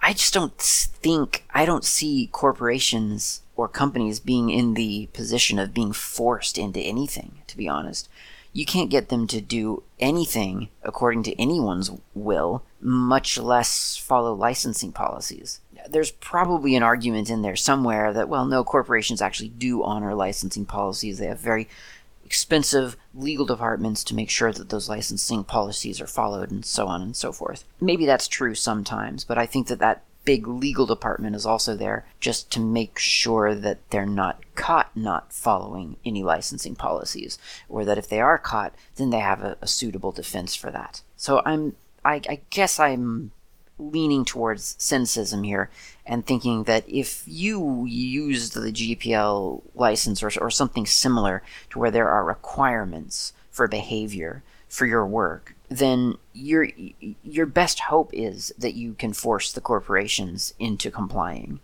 I 0.00 0.12
just 0.12 0.32
don't 0.32 0.56
think, 0.56 1.44
I 1.50 1.64
don't 1.66 1.84
see 1.84 2.28
corporations 2.30 3.42
or 3.56 3.66
companies 3.66 4.20
being 4.20 4.48
in 4.48 4.74
the 4.74 5.08
position 5.12 5.58
of 5.58 5.74
being 5.74 5.92
forced 5.92 6.56
into 6.56 6.80
anything, 6.80 7.42
to 7.48 7.56
be 7.56 7.68
honest. 7.68 8.08
You 8.52 8.66
can't 8.66 8.90
get 8.90 9.08
them 9.08 9.26
to 9.28 9.40
do 9.40 9.82
anything 9.98 10.68
according 10.82 11.22
to 11.24 11.40
anyone's 11.40 11.90
will, 12.14 12.64
much 12.80 13.38
less 13.38 13.96
follow 13.96 14.34
licensing 14.34 14.92
policies 14.92 15.60
there's 15.88 16.10
probably 16.10 16.76
an 16.76 16.82
argument 16.82 17.30
in 17.30 17.42
there 17.42 17.56
somewhere 17.56 18.12
that, 18.12 18.28
well, 18.28 18.46
no, 18.46 18.64
corporations 18.64 19.22
actually 19.22 19.48
do 19.48 19.82
honor 19.82 20.14
licensing 20.14 20.66
policies. 20.66 21.18
They 21.18 21.26
have 21.26 21.40
very 21.40 21.68
expensive 22.24 22.96
legal 23.14 23.44
departments 23.44 24.04
to 24.04 24.14
make 24.14 24.30
sure 24.30 24.52
that 24.52 24.68
those 24.68 24.88
licensing 24.88 25.44
policies 25.44 26.00
are 26.00 26.06
followed 26.06 26.50
and 26.50 26.64
so 26.64 26.86
on 26.86 27.02
and 27.02 27.16
so 27.16 27.32
forth. 27.32 27.64
Maybe 27.80 28.06
that's 28.06 28.28
true 28.28 28.54
sometimes, 28.54 29.24
but 29.24 29.38
I 29.38 29.46
think 29.46 29.68
that 29.68 29.80
that 29.80 30.04
big 30.24 30.46
legal 30.46 30.86
department 30.86 31.34
is 31.34 31.46
also 31.46 31.74
there 31.76 32.04
just 32.20 32.50
to 32.52 32.60
make 32.60 32.98
sure 32.98 33.54
that 33.54 33.78
they're 33.90 34.06
not 34.06 34.42
caught 34.54 34.94
not 34.96 35.32
following 35.32 35.96
any 36.04 36.22
licensing 36.22 36.74
policies, 36.74 37.38
or 37.68 37.84
that 37.84 37.98
if 37.98 38.08
they 38.08 38.20
are 38.20 38.38
caught, 38.38 38.74
then 38.96 39.10
they 39.10 39.20
have 39.20 39.42
a, 39.42 39.56
a 39.60 39.66
suitable 39.66 40.12
defense 40.12 40.54
for 40.54 40.70
that. 40.70 41.02
So 41.16 41.42
I'm, 41.44 41.76
I, 42.04 42.20
I 42.28 42.40
guess 42.50 42.78
I'm 42.78 43.32
leaning 43.78 44.24
towards 44.24 44.76
cynicism 44.78 45.42
here 45.42 45.70
and 46.04 46.26
thinking 46.26 46.64
that 46.64 46.84
if 46.86 47.24
you 47.26 47.86
use 47.86 48.50
the 48.50 48.72
GPL 48.72 49.62
license 49.74 50.22
or, 50.22 50.30
or 50.40 50.50
something 50.50 50.86
similar 50.86 51.42
to 51.70 51.78
where 51.78 51.90
there 51.90 52.10
are 52.10 52.24
requirements 52.24 53.32
for 53.50 53.66
behavior 53.66 54.42
for 54.68 54.86
your 54.86 55.06
work, 55.06 55.54
then 55.70 56.18
your 56.32 56.68
your 57.22 57.46
best 57.46 57.80
hope 57.80 58.10
is 58.12 58.52
that 58.58 58.74
you 58.74 58.94
can 58.94 59.12
force 59.12 59.52
the 59.52 59.60
corporations 59.60 60.52
into 60.58 60.90
complying. 60.90 61.60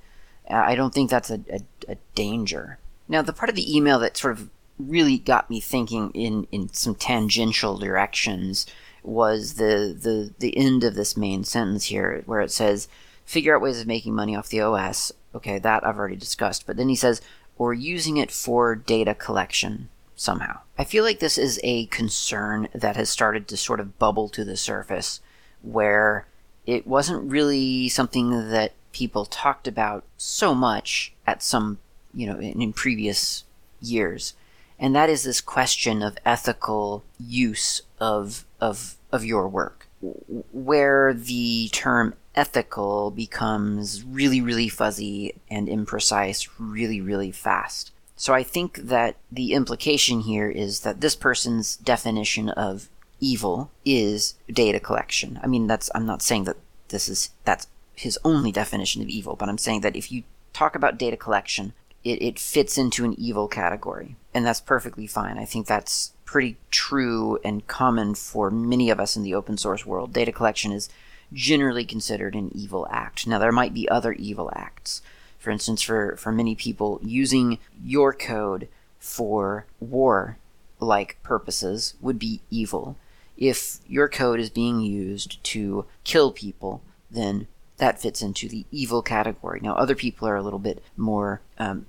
Uh, 0.49 0.55
I 0.55 0.77
don't 0.77 0.95
think 0.95 1.11
that's 1.11 1.31
a, 1.31 1.41
a, 1.51 1.61
a 1.89 1.97
danger. 2.15 2.79
Now, 3.09 3.23
the 3.23 3.33
part 3.33 3.51
of 3.51 3.57
the 3.57 3.77
email 3.77 3.99
that 3.99 4.17
sort 4.17 4.39
of 4.39 4.49
really 4.79 5.19
got 5.19 5.51
me 5.51 5.61
thinking 5.61 6.11
in, 6.13 6.47
in 6.53 6.73
some 6.73 6.95
tangential 6.95 7.79
directions 7.79 8.67
was 9.03 9.55
the, 9.55 9.97
the, 9.99 10.35
the 10.39 10.57
end 10.57 10.85
of 10.85 10.95
this 10.95 11.17
main 11.17 11.45
sentence 11.45 11.87
here, 11.87 12.23
where 12.27 12.41
it 12.41 12.51
says, 12.51 12.89
figure 13.25 13.55
out 13.55 13.63
ways 13.63 13.81
of 13.81 13.87
making 13.87 14.15
money 14.15 14.37
off 14.37 14.49
the 14.49 14.61
OS. 14.61 15.13
Okay, 15.35 15.59
that 15.59 15.87
I've 15.87 15.99
already 15.99 16.17
discussed. 16.17 16.67
But 16.67 16.77
then 16.77 16.89
he 16.89 16.97
says, 16.97 17.21
or 17.59 17.75
using 17.75 18.17
it 18.17 18.31
for 18.31 18.75
data 18.75 19.15
collection 19.15 19.89
somehow. 20.17 20.59
I 20.79 20.85
feel 20.85 21.05
like 21.05 21.21
this 21.21 21.39
is 21.39 21.61
a 21.63 21.87
concern 21.87 22.69
that 22.75 22.97
has 22.97 23.09
started 23.09 23.47
to 23.49 23.57
sort 23.57 23.81
of 23.81 23.99
bubble 23.99 24.29
to 24.31 24.45
the 24.45 24.57
surface, 24.57 25.21
where 25.63 26.27
it 26.67 26.87
wasn't 26.87 27.31
really 27.31 27.89
something 27.89 28.51
that 28.51 28.73
people 28.93 29.27
talked 29.27 29.69
about 29.69 30.05
so 30.17 30.55
much 30.55 31.13
at 31.27 31.43
some, 31.43 31.79
you 32.15 32.27
know, 32.27 32.39
in, 32.39 32.61
in 32.61 32.73
previous 32.73 33.45
years. 33.81 34.35
And 34.79 34.95
that 34.97 35.09
is 35.09 35.23
this 35.23 35.41
question 35.41 36.03
of 36.03 36.19
ethical 36.25 37.05
use 37.19 37.83
of 38.01 38.45
of 38.61 38.97
of 39.13 39.25
your 39.25 39.49
work, 39.49 39.87
where 40.53 41.15
the 41.15 41.69
term 41.73 42.15
ethical 42.35 43.11
becomes 43.11 44.05
really, 44.05 44.41
really 44.41 44.69
fuzzy 44.69 45.35
and 45.51 45.69
imprecise 45.69 46.49
really, 46.59 47.01
really 47.01 47.33
fast. 47.33 47.93
So 48.17 48.33
I 48.33 48.43
think 48.43 48.77
that 48.77 49.17
the 49.31 49.53
implication 49.53 50.21
here 50.21 50.51
is 50.51 50.81
that 50.81 51.01
this 51.01 51.15
person's 51.15 51.77
definition 51.77 52.49
of 52.49 52.89
evil 53.21 53.71
is 53.85 54.35
data 54.51 54.81
collection. 54.81 55.39
I 55.43 55.47
mean, 55.47 55.67
that's 55.67 55.91
I'm 55.95 56.07
not 56.07 56.23
saying 56.23 56.45
that 56.45 56.57
this 56.89 57.09
is 57.09 57.31
that's 57.45 57.67
his 57.95 58.19
only 58.25 58.53
definition 58.53 59.03
of 59.03 59.09
evil, 59.09 59.37
but 59.37 59.49
I'm 59.49 59.59
saying 59.59 59.83
that 59.83 59.97
if 59.97 60.11
you 60.11 60.23
talk 60.53 60.75
about 60.75 60.99
data 60.99 61.17
collection, 61.17 61.73
it, 62.05 62.23
it 62.23 62.39
fits 62.39 62.79
into 62.79 63.05
an 63.05 63.15
evil 63.19 63.49
category, 63.49 64.17
and 64.33 64.47
that's 64.47 64.61
perfectly 64.61 65.07
fine. 65.07 65.39
I 65.39 65.45
think 65.45 65.67
that's 65.67 66.13
pretty 66.25 66.57
true 66.71 67.39
and 67.45 67.67
common 67.67 68.15
for 68.15 68.51
many 68.51 68.91
of 68.91 69.01
us 69.01 69.17
in 69.17 69.23
the 69.23 69.35
open 69.35 69.57
source 69.57 69.85
world. 69.87 70.13
Data 70.13 70.33
collection 70.33 70.73
is 70.73 70.89
generally 71.33 71.85
considered 71.85 72.35
an 72.35 72.51
evil 72.55 72.87
act. 72.91 73.27
Now, 73.27 73.39
there 73.39 73.53
might 73.53 73.75
be 73.75 73.89
other 73.89 74.13
evil 74.13 74.51
acts. 74.55 75.03
For 75.47 75.53
instance, 75.53 75.81
for, 75.81 76.17
for 76.17 76.33
many 76.33 76.57
people, 76.57 76.99
using 77.05 77.61
your 77.81 78.13
code 78.13 78.67
for 78.99 79.65
war 79.79 80.39
like 80.81 81.23
purposes 81.23 81.95
would 82.01 82.19
be 82.19 82.41
evil. 82.51 82.97
If 83.37 83.79
your 83.87 84.09
code 84.09 84.41
is 84.41 84.51
being 84.51 84.81
used 84.81 85.41
to 85.45 85.87
kill 86.03 86.33
people, 86.33 86.83
then 87.13 87.47
that 87.77 88.01
fits 88.01 88.23
into 88.23 88.49
the 88.49 88.67
evil 88.73 89.03
category. 89.03 89.61
Now, 89.63 89.77
other 89.77 89.95
people 89.95 90.27
are 90.27 90.35
a 90.35 90.43
little 90.43 90.59
bit 90.59 90.83
more 90.97 91.43
um, 91.59 91.87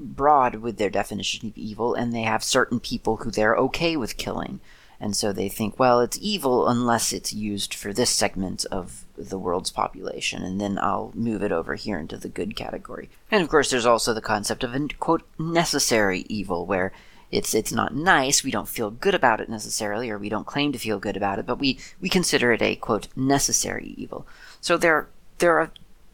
broad 0.00 0.56
with 0.56 0.76
their 0.76 0.90
definition 0.90 1.46
of 1.46 1.56
evil, 1.56 1.94
and 1.94 2.12
they 2.12 2.22
have 2.22 2.42
certain 2.42 2.80
people 2.80 3.18
who 3.18 3.30
they're 3.30 3.54
okay 3.54 3.96
with 3.96 4.16
killing. 4.16 4.58
And 4.98 5.14
so 5.14 5.32
they 5.32 5.48
think, 5.48 5.78
well, 5.78 6.00
it's 6.00 6.18
evil 6.20 6.68
unless 6.68 7.12
it's 7.12 7.32
used 7.32 7.74
for 7.74 7.92
this 7.92 8.10
segment 8.10 8.64
of 8.70 9.04
the 9.16 9.38
world's 9.38 9.70
population, 9.70 10.42
and 10.42 10.60
then 10.60 10.78
I'll 10.78 11.12
move 11.14 11.42
it 11.42 11.52
over 11.52 11.74
here 11.74 11.98
into 11.98 12.16
the 12.16 12.28
good 12.28 12.56
category. 12.56 13.08
And 13.30 13.42
of 13.42 13.48
course, 13.48 13.70
there's 13.70 13.86
also 13.86 14.14
the 14.14 14.20
concept 14.20 14.64
of 14.64 14.74
a 14.74 14.88
quote 14.98 15.22
necessary 15.38 16.24
evil, 16.28 16.66
where 16.66 16.92
it's 17.30 17.54
it's 17.54 17.72
not 17.72 17.94
nice, 17.94 18.44
we 18.44 18.50
don't 18.50 18.68
feel 18.68 18.90
good 18.90 19.14
about 19.14 19.40
it 19.40 19.48
necessarily, 19.48 20.10
or 20.10 20.18
we 20.18 20.28
don't 20.28 20.46
claim 20.46 20.72
to 20.72 20.78
feel 20.78 20.98
good 20.98 21.16
about 21.16 21.38
it, 21.38 21.46
but 21.46 21.58
we, 21.58 21.78
we 22.00 22.08
consider 22.08 22.52
it 22.52 22.62
a 22.62 22.76
quote 22.76 23.08
necessary 23.16 23.94
evil. 23.96 24.26
So 24.60 24.76
there 24.76 25.08
there 25.38 25.58
are 25.58 25.70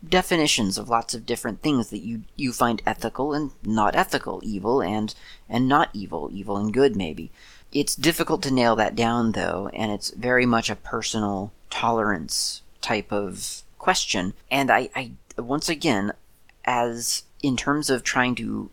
definitions 0.08 0.78
of 0.78 0.88
lots 0.88 1.14
of 1.14 1.26
different 1.26 1.62
things 1.62 1.90
that 1.90 2.00
you 2.00 2.22
you 2.36 2.52
find 2.52 2.82
ethical 2.86 3.32
and 3.32 3.52
not 3.62 3.94
ethical, 3.94 4.40
evil 4.42 4.80
and 4.80 5.14
and 5.48 5.68
not 5.68 5.90
evil, 5.92 6.30
evil 6.32 6.56
and 6.56 6.72
good 6.72 6.96
maybe. 6.96 7.30
It's 7.72 7.96
difficult 7.96 8.42
to 8.42 8.50
nail 8.52 8.76
that 8.76 8.94
down 8.94 9.32
though, 9.32 9.70
and 9.72 9.90
it's 9.90 10.10
very 10.10 10.46
much 10.46 10.68
a 10.68 10.76
personal 10.76 11.52
tolerance 11.70 12.62
type 12.80 13.10
of 13.10 13.62
question. 13.78 14.34
And 14.50 14.70
I, 14.70 14.90
I 14.94 15.12
once 15.38 15.68
again, 15.68 16.12
as 16.64 17.22
in 17.42 17.56
terms 17.56 17.90
of 17.90 18.02
trying 18.02 18.34
to 18.36 18.70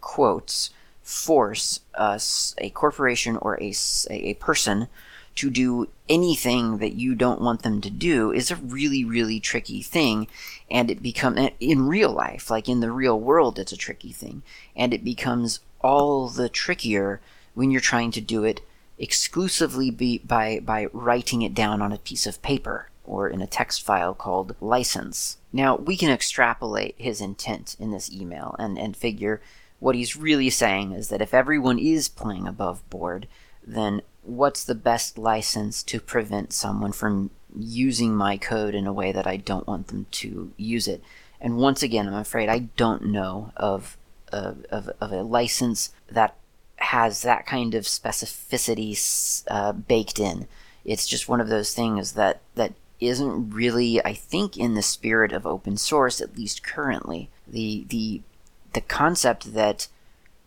quotes 0.00 0.70
force 1.02 1.80
us 1.94 2.54
a 2.58 2.70
corporation 2.70 3.36
or 3.36 3.60
a, 3.60 3.72
a 4.10 4.34
person 4.34 4.88
to 5.36 5.50
do 5.50 5.88
anything 6.08 6.78
that 6.78 6.94
you 6.94 7.14
don't 7.14 7.40
want 7.40 7.62
them 7.62 7.80
to 7.80 7.90
do 7.90 8.32
is 8.32 8.50
a 8.50 8.56
really, 8.56 9.04
really 9.04 9.38
tricky 9.38 9.82
thing. 9.82 10.26
And 10.70 10.90
it 10.90 11.02
becomes, 11.02 11.50
in 11.60 11.86
real 11.86 12.10
life, 12.10 12.50
like 12.50 12.68
in 12.68 12.80
the 12.80 12.90
real 12.90 13.20
world, 13.20 13.58
it's 13.58 13.72
a 13.72 13.76
tricky 13.76 14.12
thing. 14.12 14.42
And 14.74 14.94
it 14.94 15.04
becomes 15.04 15.60
all 15.80 16.28
the 16.28 16.48
trickier 16.48 17.20
when 17.56 17.70
you're 17.70 17.80
trying 17.80 18.10
to 18.12 18.20
do 18.20 18.44
it 18.44 18.60
exclusively 18.98 19.90
be, 19.90 20.18
by, 20.18 20.60
by 20.60 20.86
writing 20.92 21.42
it 21.42 21.54
down 21.54 21.80
on 21.82 21.90
a 21.90 21.98
piece 21.98 22.26
of 22.26 22.42
paper 22.42 22.88
or 23.04 23.28
in 23.28 23.40
a 23.40 23.46
text 23.46 23.82
file 23.82 24.14
called 24.14 24.54
license. 24.60 25.38
Now, 25.52 25.74
we 25.76 25.96
can 25.96 26.10
extrapolate 26.10 26.94
his 26.98 27.20
intent 27.20 27.76
in 27.80 27.90
this 27.90 28.12
email 28.12 28.54
and, 28.58 28.78
and 28.78 28.96
figure 28.96 29.40
what 29.78 29.94
he's 29.94 30.16
really 30.16 30.50
saying 30.50 30.92
is 30.92 31.08
that 31.08 31.22
if 31.22 31.32
everyone 31.32 31.78
is 31.78 32.08
playing 32.08 32.46
above 32.46 32.88
board, 32.90 33.26
then 33.66 34.02
what's 34.22 34.64
the 34.64 34.74
best 34.74 35.16
license 35.16 35.82
to 35.84 36.00
prevent 36.00 36.52
someone 36.52 36.92
from 36.92 37.30
using 37.58 38.14
my 38.14 38.36
code 38.36 38.74
in 38.74 38.86
a 38.86 38.92
way 38.92 39.12
that 39.12 39.26
I 39.26 39.36
don't 39.38 39.66
want 39.66 39.88
them 39.88 40.06
to 40.10 40.52
use 40.58 40.86
it. 40.86 41.02
And 41.40 41.56
once 41.56 41.82
again, 41.82 42.06
I'm 42.06 42.14
afraid 42.14 42.48
I 42.48 42.60
don't 42.76 43.06
know 43.06 43.52
of, 43.56 43.96
of, 44.32 44.64
of, 44.70 44.90
of 45.00 45.12
a 45.12 45.22
license 45.22 45.90
that 46.10 46.34
has 46.76 47.22
that 47.22 47.46
kind 47.46 47.74
of 47.74 47.84
specificity 47.84 49.42
uh, 49.48 49.72
baked 49.72 50.18
in. 50.18 50.46
It's 50.84 51.06
just 51.06 51.28
one 51.28 51.40
of 51.40 51.48
those 51.48 51.74
things 51.74 52.12
that, 52.12 52.40
that 52.54 52.74
isn't 53.00 53.50
really, 53.50 54.04
I 54.04 54.14
think, 54.14 54.56
in 54.56 54.74
the 54.74 54.82
spirit 54.82 55.32
of 55.32 55.46
open 55.46 55.76
source, 55.76 56.20
at 56.20 56.36
least 56.36 56.62
currently. 56.62 57.28
The, 57.46 57.84
the, 57.88 58.22
the 58.72 58.80
concept 58.80 59.54
that 59.54 59.88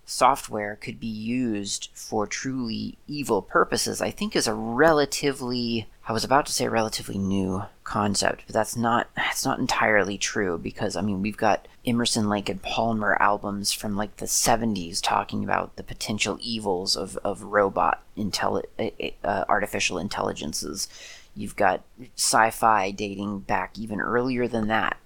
software 0.06 0.76
could 0.76 1.00
be 1.00 1.08
used 1.08 1.90
for 1.94 2.26
truly 2.26 2.98
evil 3.08 3.42
purposes, 3.42 4.02
I 4.02 4.12
think 4.12 4.36
is 4.36 4.48
a 4.48 4.54
relatively 4.54 5.88
I 6.10 6.12
was 6.12 6.24
about 6.24 6.48
to 6.48 6.52
say 6.52 6.66
a 6.66 6.72
relatively 6.72 7.20
new 7.20 7.66
concept, 7.84 8.46
but 8.48 8.54
that's 8.56 8.76
not 8.76 9.10
that's 9.16 9.46
not 9.46 9.60
entirely 9.60 10.18
true 10.18 10.58
because 10.58 10.96
I 10.96 11.02
mean 11.02 11.22
we've 11.22 11.38
got 11.38 11.68
Emerson 11.86 12.28
Lake 12.28 12.50
and 12.50 12.60
Palmer 12.64 13.16
albums 13.22 13.72
from 13.72 13.96
like 13.96 14.18
the 14.18 14.26
70s 14.26 15.00
talking 15.04 15.44
about 15.44 15.76
the 15.76 15.84
potential 15.84 16.40
evils 16.42 16.96
of, 16.96 17.16
of 17.18 17.44
robot 17.44 18.02
intelli- 18.18 19.14
uh, 19.24 19.46
artificial 19.48 20.00
intelligences. 20.00 20.90
You've 21.36 21.56
got 21.56 21.84
sci-fi 22.16 22.90
dating 22.90 23.42
back 23.42 23.78
even 23.78 24.02
earlier 24.02 24.48
than 24.48 24.68
that 24.68 24.98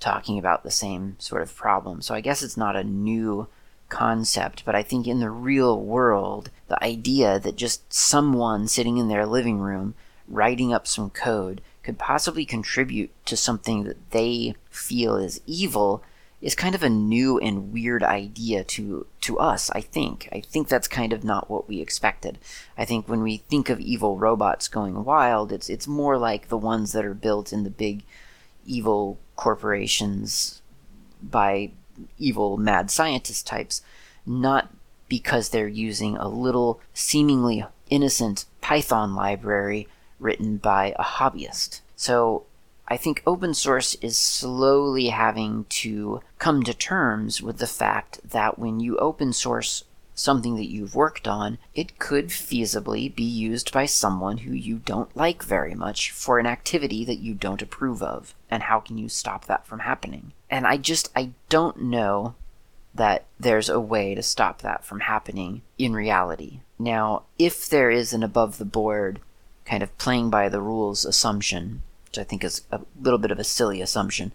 talking 0.00 0.38
about 0.38 0.62
the 0.62 0.70
same 0.70 1.16
sort 1.18 1.42
of 1.42 1.54
problem. 1.54 2.00
So 2.00 2.14
I 2.14 2.22
guess 2.22 2.42
it's 2.42 2.56
not 2.56 2.76
a 2.76 2.82
new 2.82 3.48
concept, 3.90 4.64
but 4.64 4.74
I 4.74 4.82
think 4.82 5.06
in 5.06 5.20
the 5.20 5.30
real 5.30 5.78
world, 5.78 6.50
the 6.68 6.82
idea 6.82 7.38
that 7.40 7.56
just 7.56 7.92
someone 7.92 8.68
sitting 8.68 8.96
in 8.96 9.08
their 9.08 9.26
living 9.26 9.58
room 9.58 9.94
writing 10.28 10.72
up 10.72 10.86
some 10.86 11.10
code 11.10 11.60
could 11.82 11.98
possibly 11.98 12.44
contribute 12.44 13.10
to 13.26 13.36
something 13.36 13.84
that 13.84 14.10
they 14.10 14.54
feel 14.70 15.16
is 15.16 15.40
evil 15.46 16.02
is 16.42 16.54
kind 16.54 16.74
of 16.74 16.82
a 16.82 16.90
new 16.90 17.38
and 17.38 17.72
weird 17.72 18.02
idea 18.02 18.62
to 18.62 19.06
to 19.20 19.38
us 19.38 19.70
i 19.70 19.80
think. 19.80 20.28
I 20.32 20.40
think 20.40 20.68
that's 20.68 20.88
kind 20.88 21.12
of 21.12 21.24
not 21.24 21.50
what 21.50 21.68
we 21.68 21.80
expected. 21.80 22.38
I 22.76 22.84
think 22.84 23.08
when 23.08 23.22
we 23.22 23.38
think 23.38 23.70
of 23.70 23.80
evil 23.80 24.18
robots 24.18 24.68
going 24.68 25.04
wild 25.04 25.52
it's 25.52 25.68
it's 25.68 25.86
more 25.86 26.18
like 26.18 26.48
the 26.48 26.58
ones 26.58 26.92
that 26.92 27.04
are 27.04 27.14
built 27.14 27.52
in 27.52 27.64
the 27.64 27.70
big 27.70 28.02
evil 28.66 29.18
corporations 29.36 30.60
by 31.22 31.70
evil 32.18 32.56
mad 32.56 32.90
scientist 32.90 33.46
types, 33.46 33.82
not 34.26 34.70
because 35.08 35.48
they're 35.48 35.68
using 35.68 36.16
a 36.16 36.28
little 36.28 36.80
seemingly 36.92 37.64
innocent 37.90 38.44
Python 38.60 39.14
library 39.14 39.88
written 40.18 40.56
by 40.56 40.94
a 40.98 41.04
hobbyist. 41.04 41.80
So 41.94 42.44
I 42.88 42.96
think 42.96 43.22
open 43.26 43.54
source 43.54 43.94
is 43.96 44.16
slowly 44.16 45.08
having 45.08 45.64
to 45.70 46.20
come 46.38 46.62
to 46.62 46.74
terms 46.74 47.42
with 47.42 47.58
the 47.58 47.66
fact 47.66 48.20
that 48.24 48.58
when 48.58 48.80
you 48.80 48.96
open 48.98 49.32
source 49.32 49.84
something 50.14 50.56
that 50.56 50.70
you've 50.70 50.94
worked 50.94 51.28
on, 51.28 51.58
it 51.74 51.98
could 51.98 52.28
feasibly 52.28 53.14
be 53.14 53.24
used 53.24 53.72
by 53.72 53.84
someone 53.84 54.38
who 54.38 54.52
you 54.52 54.78
don't 54.78 55.14
like 55.14 55.42
very 55.42 55.74
much 55.74 56.10
for 56.10 56.38
an 56.38 56.46
activity 56.46 57.04
that 57.04 57.18
you 57.18 57.34
don't 57.34 57.60
approve 57.60 58.02
of. 58.02 58.34
And 58.50 58.64
how 58.64 58.80
can 58.80 58.96
you 58.96 59.08
stop 59.08 59.44
that 59.44 59.66
from 59.66 59.80
happening? 59.80 60.32
And 60.48 60.66
I 60.66 60.78
just, 60.78 61.10
I 61.14 61.30
don't 61.48 61.82
know 61.82 62.34
that 62.94 63.26
there's 63.38 63.68
a 63.68 63.78
way 63.78 64.14
to 64.14 64.22
stop 64.22 64.62
that 64.62 64.84
from 64.84 65.00
happening 65.00 65.60
in 65.76 65.92
reality. 65.92 66.60
Now, 66.78 67.24
if 67.38 67.68
there 67.68 67.90
is 67.90 68.14
an 68.14 68.22
above 68.22 68.56
the 68.56 68.64
board 68.64 69.20
kind 69.66 69.82
of 69.82 69.96
playing 69.98 70.30
by 70.30 70.48
the 70.48 70.60
rules 70.60 71.04
assumption, 71.04 71.82
which 72.06 72.18
I 72.18 72.24
think 72.24 72.44
is 72.44 72.62
a 72.70 72.80
little 73.00 73.18
bit 73.18 73.30
of 73.30 73.38
a 73.38 73.44
silly 73.44 73.82
assumption, 73.82 74.32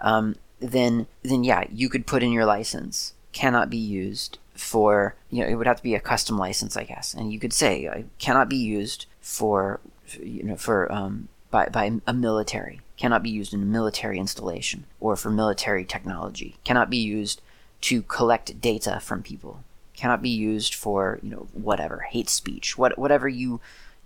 um, 0.00 0.36
then 0.58 1.06
then 1.22 1.44
yeah, 1.44 1.64
you 1.70 1.88
could 1.88 2.06
put 2.06 2.22
in 2.22 2.32
your 2.32 2.44
license. 2.44 3.14
Cannot 3.32 3.70
be 3.70 3.76
used 3.76 4.38
for 4.54 5.14
you 5.30 5.42
know 5.42 5.48
it 5.48 5.54
would 5.54 5.66
have 5.66 5.78
to 5.78 5.82
be 5.82 5.94
a 5.94 6.00
custom 6.00 6.36
license 6.36 6.76
i 6.76 6.84
guess. 6.84 7.14
And 7.14 7.32
you 7.32 7.38
could 7.38 7.52
say 7.52 8.04
cannot 8.18 8.48
be 8.48 8.56
used 8.56 9.06
for 9.20 9.80
you 10.20 10.42
know 10.42 10.56
for 10.56 10.90
um, 10.92 11.28
by, 11.50 11.66
by 11.66 11.92
a 12.06 12.12
military. 12.12 12.80
Cannot 12.96 13.22
be 13.22 13.30
used 13.30 13.54
in 13.54 13.62
a 13.62 13.66
military 13.66 14.18
installation 14.18 14.84
or 15.00 15.16
for 15.16 15.30
military 15.30 15.84
technology. 15.84 16.56
Cannot 16.64 16.90
be 16.90 16.98
used 16.98 17.40
to 17.82 18.02
collect 18.02 18.60
data 18.60 19.00
from 19.00 19.22
people. 19.22 19.64
Cannot 19.94 20.20
be 20.20 20.30
used 20.30 20.74
for 20.74 21.18
you 21.22 21.30
know 21.30 21.46
whatever 21.52 22.00
hate 22.00 22.28
speech 22.28 22.76
what 22.76 22.98
whatever 22.98 23.28
you 23.28 23.60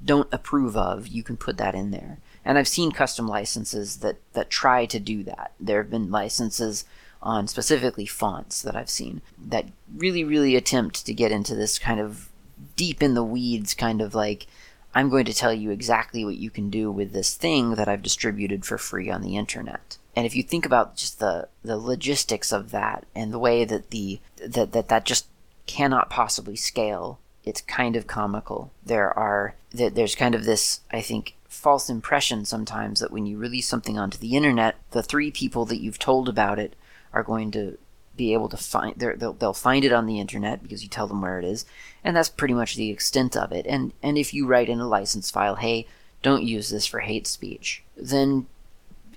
don't 0.04 0.32
approve 0.32 0.76
of 0.76 1.08
you 1.08 1.22
can 1.22 1.36
put 1.36 1.56
that 1.56 1.74
in 1.74 1.90
there 1.90 2.18
and 2.44 2.58
i've 2.58 2.68
seen 2.68 2.92
custom 2.92 3.26
licenses 3.26 3.98
that 3.98 4.16
that 4.32 4.50
try 4.50 4.84
to 4.84 5.00
do 5.00 5.22
that 5.22 5.52
there 5.58 5.82
have 5.82 5.90
been 5.90 6.10
licenses 6.10 6.84
on 7.24 7.48
specifically 7.48 8.04
fonts 8.04 8.60
that 8.62 8.76
I've 8.76 8.90
seen 8.90 9.22
that 9.46 9.66
really, 9.96 10.22
really 10.22 10.54
attempt 10.54 11.06
to 11.06 11.14
get 11.14 11.32
into 11.32 11.54
this 11.54 11.78
kind 11.78 11.98
of 11.98 12.28
deep 12.76 13.02
in 13.02 13.14
the 13.14 13.24
weeds 13.24 13.74
kind 13.74 14.02
of 14.02 14.14
like, 14.14 14.46
I'm 14.94 15.08
going 15.08 15.24
to 15.24 15.34
tell 15.34 15.52
you 15.52 15.70
exactly 15.70 16.24
what 16.24 16.36
you 16.36 16.50
can 16.50 16.68
do 16.68 16.92
with 16.92 17.12
this 17.12 17.34
thing 17.34 17.74
that 17.74 17.88
I've 17.88 18.02
distributed 18.02 18.64
for 18.64 18.78
free 18.78 19.10
on 19.10 19.22
the 19.22 19.36
internet. 19.36 19.96
And 20.14 20.26
if 20.26 20.36
you 20.36 20.42
think 20.42 20.66
about 20.66 20.96
just 20.96 21.18
the, 21.18 21.48
the 21.62 21.78
logistics 21.78 22.52
of 22.52 22.70
that 22.70 23.06
and 23.14 23.32
the 23.32 23.38
way 23.38 23.64
that 23.64 23.90
the 23.90 24.20
that, 24.46 24.72
that 24.72 24.88
that 24.88 25.04
just 25.04 25.26
cannot 25.66 26.10
possibly 26.10 26.54
scale, 26.54 27.18
it's 27.44 27.60
kind 27.60 27.96
of 27.96 28.06
comical. 28.06 28.72
There 28.84 29.16
are 29.16 29.54
there's 29.70 30.14
kind 30.14 30.34
of 30.34 30.44
this, 30.44 30.80
I 30.90 31.00
think, 31.00 31.34
false 31.48 31.88
impression 31.88 32.44
sometimes 32.44 33.00
that 33.00 33.10
when 33.10 33.26
you 33.26 33.38
release 33.38 33.68
something 33.68 33.98
onto 33.98 34.18
the 34.18 34.36
internet, 34.36 34.76
the 34.92 35.02
three 35.02 35.30
people 35.30 35.64
that 35.66 35.80
you've 35.80 35.98
told 35.98 36.28
about 36.28 36.58
it 36.58 36.74
are 37.12 37.22
going 37.22 37.50
to 37.52 37.78
be 38.16 38.32
able 38.32 38.48
to 38.48 38.56
find 38.56 38.94
they'll, 38.96 39.32
they'll 39.32 39.52
find 39.52 39.84
it 39.84 39.92
on 39.92 40.06
the 40.06 40.20
internet 40.20 40.62
because 40.62 40.82
you 40.82 40.88
tell 40.88 41.06
them 41.06 41.20
where 41.20 41.38
it 41.38 41.44
is 41.44 41.64
and 42.04 42.14
that's 42.14 42.28
pretty 42.28 42.54
much 42.54 42.76
the 42.76 42.90
extent 42.90 43.36
of 43.36 43.50
it 43.50 43.66
and 43.66 43.92
and 44.02 44.16
if 44.16 44.32
you 44.32 44.46
write 44.46 44.68
in 44.68 44.78
a 44.78 44.86
license 44.86 45.32
file 45.32 45.56
hey 45.56 45.86
don't 46.22 46.44
use 46.44 46.70
this 46.70 46.86
for 46.86 47.00
hate 47.00 47.26
speech 47.26 47.82
then 47.96 48.46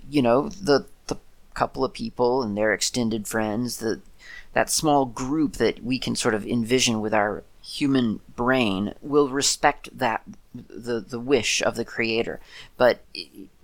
you 0.09 0.21
know 0.21 0.49
the 0.49 0.85
the 1.07 1.17
couple 1.53 1.85
of 1.85 1.93
people 1.93 2.41
and 2.41 2.57
their 2.57 2.73
extended 2.73 3.27
friends 3.27 3.77
the 3.77 4.01
that 4.53 4.69
small 4.69 5.05
group 5.05 5.57
that 5.57 5.83
we 5.83 5.99
can 5.99 6.15
sort 6.15 6.33
of 6.33 6.45
envision 6.47 6.99
with 6.99 7.13
our 7.13 7.43
human 7.67 8.21
brain 8.35 8.93
will 9.01 9.29
respect 9.29 9.89
that 9.97 10.23
the 10.53 11.01
the 11.01 11.19
wish 11.19 11.61
of 11.61 11.75
the 11.75 11.85
creator. 11.85 12.39
But 12.77 13.01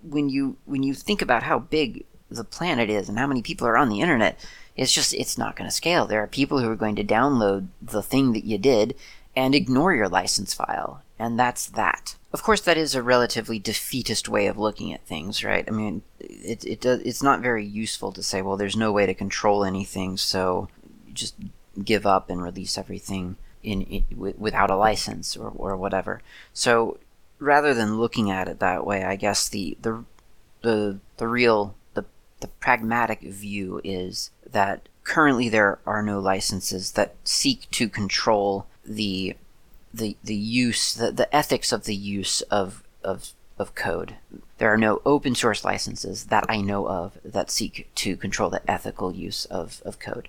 when 0.02 0.30
you 0.30 0.58
when 0.66 0.84
you 0.84 0.94
think 0.94 1.22
about 1.22 1.44
how 1.44 1.60
big 1.60 2.06
the 2.30 2.44
planet 2.44 2.90
is 2.90 3.08
and 3.08 3.18
how 3.18 3.28
many 3.28 3.42
people 3.42 3.68
are 3.68 3.78
on 3.78 3.90
the 3.90 4.02
internet 4.02 4.40
it's 4.76 4.92
just 4.92 5.14
it's 5.14 5.38
not 5.38 5.56
going 5.56 5.70
to 5.70 5.76
scale. 5.76 6.06
There 6.06 6.22
are 6.24 6.28
people 6.28 6.60
who 6.60 6.70
are 6.70 6.76
going 6.76 6.96
to 6.96 7.04
download 7.04 7.68
the 7.82 8.02
thing 8.02 8.34
that 8.34 8.44
you 8.44 8.58
did 8.58 8.96
and 9.36 9.54
ignore 9.56 9.94
your 9.94 10.10
license 10.10 10.54
file 10.54 11.04
and 11.20 11.40
that's 11.40 11.68
that. 11.68 12.16
Of 12.34 12.44
course 12.44 12.62
that 12.62 12.78
is 12.78 12.96
a 12.96 13.04
relatively 13.04 13.60
defeatist 13.60 14.28
way 14.28 14.48
of 14.48 14.58
looking 14.58 14.92
at 14.92 15.06
things 15.06 15.44
right? 15.44 15.64
I 15.68 15.72
mean 15.72 16.02
it, 16.20 16.66
it 16.66 16.86
it's 16.86 17.24
not 17.24 17.42
very 17.42 17.66
useful 17.66 18.12
to 18.12 18.24
say 18.24 18.42
well 18.42 18.58
there's 18.58 18.76
no 18.76 18.92
way 18.92 19.06
to 19.06 19.14
control 19.14 19.64
anything 19.64 20.18
so 20.18 20.68
just 21.14 21.36
give 21.84 22.06
up 22.06 22.30
and 22.30 22.44
release 22.44 22.78
everything 22.78 23.38
in, 23.64 23.82
in 23.84 24.04
without 24.18 24.70
a 24.70 24.76
license 24.76 25.36
or, 25.36 25.52
or 25.56 25.76
whatever. 25.76 26.22
So 26.54 26.98
rather 27.40 27.74
than 27.74 27.98
looking 27.98 28.30
at 28.30 28.48
it 28.48 28.60
that 28.60 28.86
way, 28.86 29.04
I 29.04 29.16
guess 29.16 29.50
the 29.50 29.78
the 29.82 30.04
the 30.62 31.00
the 31.18 31.28
real 31.28 31.76
the 31.94 32.06
the 32.40 32.48
pragmatic 32.48 33.22
view 33.22 33.82
is 33.84 34.32
that 34.50 34.88
currently 35.04 35.50
there 35.50 35.80
are 35.86 36.02
no 36.02 36.20
licenses 36.20 36.92
that 36.94 37.16
seek 37.24 37.70
to 37.72 37.90
control 37.90 38.68
the 38.86 39.36
the 39.94 40.18
the 40.24 40.36
use 40.36 40.94
the, 40.94 41.12
the 41.12 41.34
ethics 41.36 41.72
of 41.72 41.86
the 41.86 41.96
use 41.96 42.42
of 42.44 42.84
of 43.04 43.34
of 43.58 43.76
code. 43.76 44.16
There 44.58 44.74
are 44.74 44.78
no 44.78 45.02
open 45.06 45.36
source 45.36 45.64
licenses 45.64 46.26
that 46.26 46.46
I 46.50 46.62
know 46.62 46.88
of 46.88 47.18
that 47.24 47.52
seek 47.52 47.90
to 47.96 48.16
control 48.18 48.50
the 48.50 48.70
ethical 48.70 49.14
use 49.14 49.46
of, 49.46 49.82
of 49.86 50.00
code. 50.00 50.28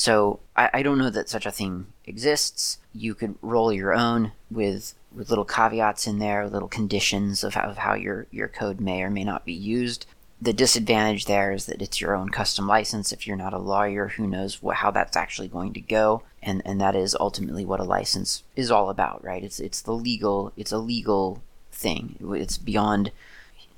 So 0.00 0.40
I, 0.56 0.70
I 0.72 0.82
don't 0.82 0.96
know 0.96 1.10
that 1.10 1.28
such 1.28 1.44
a 1.44 1.50
thing 1.50 1.88
exists. 2.06 2.78
You 2.94 3.14
could 3.14 3.34
roll 3.42 3.70
your 3.70 3.92
own 3.92 4.32
with 4.50 4.94
with 5.14 5.28
little 5.28 5.44
caveats 5.44 6.06
in 6.06 6.18
there, 6.18 6.48
little 6.48 6.68
conditions 6.68 7.44
of 7.44 7.52
how, 7.52 7.68
of 7.68 7.76
how 7.76 7.92
your, 7.92 8.26
your 8.30 8.48
code 8.48 8.80
may 8.80 9.02
or 9.02 9.10
may 9.10 9.24
not 9.24 9.44
be 9.44 9.52
used. 9.52 10.06
The 10.40 10.54
disadvantage 10.54 11.26
there 11.26 11.52
is 11.52 11.66
that 11.66 11.82
it's 11.82 12.00
your 12.00 12.16
own 12.16 12.30
custom 12.30 12.66
license. 12.66 13.12
If 13.12 13.26
you're 13.26 13.36
not 13.36 13.52
a 13.52 13.58
lawyer, 13.58 14.06
who 14.06 14.26
knows 14.26 14.62
what, 14.62 14.76
how 14.76 14.90
that's 14.90 15.18
actually 15.18 15.48
going 15.48 15.74
to 15.74 15.82
go, 15.82 16.22
and 16.42 16.62
and 16.64 16.80
that 16.80 16.96
is 16.96 17.14
ultimately 17.20 17.66
what 17.66 17.80
a 17.80 17.84
license 17.84 18.42
is 18.56 18.70
all 18.70 18.88
about, 18.88 19.22
right? 19.22 19.44
It's 19.44 19.60
it's 19.60 19.82
the 19.82 19.92
legal, 19.92 20.50
it's 20.56 20.72
a 20.72 20.78
legal 20.78 21.42
thing. 21.72 22.16
It's 22.22 22.56
beyond 22.56 23.12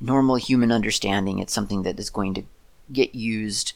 normal 0.01 0.37
human 0.37 0.71
understanding. 0.71 1.41
It's 1.41 1.53
something 1.53 1.83
that 1.83 1.99
is 1.99 2.11
going 2.11 2.35
to 2.35 2.45
get 2.93 3.13
used 3.13 3.73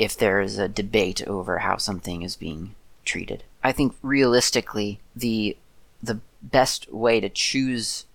if 0.00 0.16
there 0.16 0.40
is 0.40 0.58
a 0.58 0.66
debate 0.66 1.22
over 1.26 1.58
how 1.58 1.76
something 1.76 2.22
is 2.22 2.34
being 2.34 2.74
treated. 3.04 3.44
I 3.62 3.72
think 3.72 3.94
realistically, 4.02 4.98
the 5.14 5.58
the 6.02 6.20
best 6.40 6.90
way 6.90 7.20
to 7.20 7.28
choose 7.28 8.06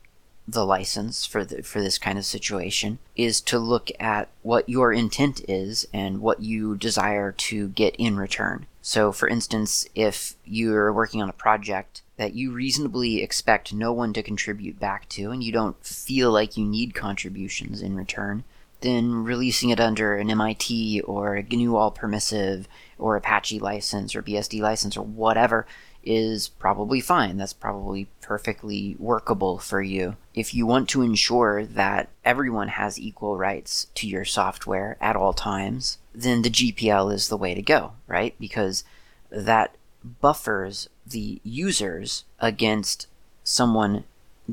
the 0.47 0.65
license 0.65 1.27
for 1.27 1.45
the, 1.45 1.61
for 1.61 1.81
this 1.81 1.99
kind 1.99 2.17
of 2.17 2.25
situation 2.25 2.97
is 3.15 3.39
to 3.41 3.59
look 3.59 3.91
at 3.99 4.29
what 4.41 4.67
your 4.67 4.91
intent 4.91 5.47
is 5.47 5.87
and 5.93 6.21
what 6.21 6.41
you 6.41 6.75
desire 6.75 7.31
to 7.31 7.69
get 7.69 7.95
in 7.97 8.17
return. 8.17 8.65
So, 8.81 9.11
for 9.11 9.27
instance, 9.27 9.87
if 9.93 10.35
you're 10.43 10.91
working 10.91 11.21
on 11.21 11.29
a 11.29 11.33
project 11.33 12.01
that 12.17 12.33
you 12.33 12.51
reasonably 12.51 13.21
expect 13.21 13.73
no 13.73 13.93
one 13.93 14.11
to 14.13 14.23
contribute 14.23 14.79
back 14.79 15.07
to, 15.09 15.29
and 15.29 15.43
you 15.43 15.51
don't 15.51 15.83
feel 15.85 16.31
like 16.31 16.57
you 16.57 16.65
need 16.65 16.95
contributions 16.95 17.81
in 17.83 17.95
return, 17.95 18.43
then 18.85 19.23
releasing 19.23 19.69
it 19.69 19.79
under 19.79 20.15
an 20.15 20.29
MIT 20.29 21.01
or 21.01 21.35
a 21.35 21.43
GNU 21.43 21.75
All 21.75 21.91
Permissive 21.91 22.67
or 22.97 23.15
Apache 23.15 23.59
license 23.59 24.15
or 24.15 24.21
BSD 24.21 24.61
license 24.61 24.95
or 24.95 25.03
whatever 25.03 25.65
is 26.03 26.49
probably 26.49 27.01
fine. 27.01 27.37
That's 27.37 27.53
probably 27.53 28.07
perfectly 28.21 28.95
workable 28.99 29.57
for 29.57 29.81
you. 29.81 30.15
If 30.33 30.53
you 30.53 30.65
want 30.65 30.87
to 30.89 31.01
ensure 31.01 31.65
that 31.65 32.09
everyone 32.23 32.67
has 32.69 32.99
equal 32.99 33.37
rights 33.37 33.87
to 33.95 34.07
your 34.07 34.25
software 34.25 34.97
at 35.01 35.15
all 35.15 35.33
times, 35.33 35.97
then 36.13 36.43
the 36.43 36.49
GPL 36.49 37.11
is 37.11 37.27
the 37.27 37.37
way 37.37 37.55
to 37.55 37.61
go, 37.61 37.93
right? 38.07 38.35
Because 38.39 38.83
that 39.31 39.75
buffers 40.21 40.87
the 41.07 41.41
users 41.43 42.23
against 42.39 43.07
someone 43.43 44.03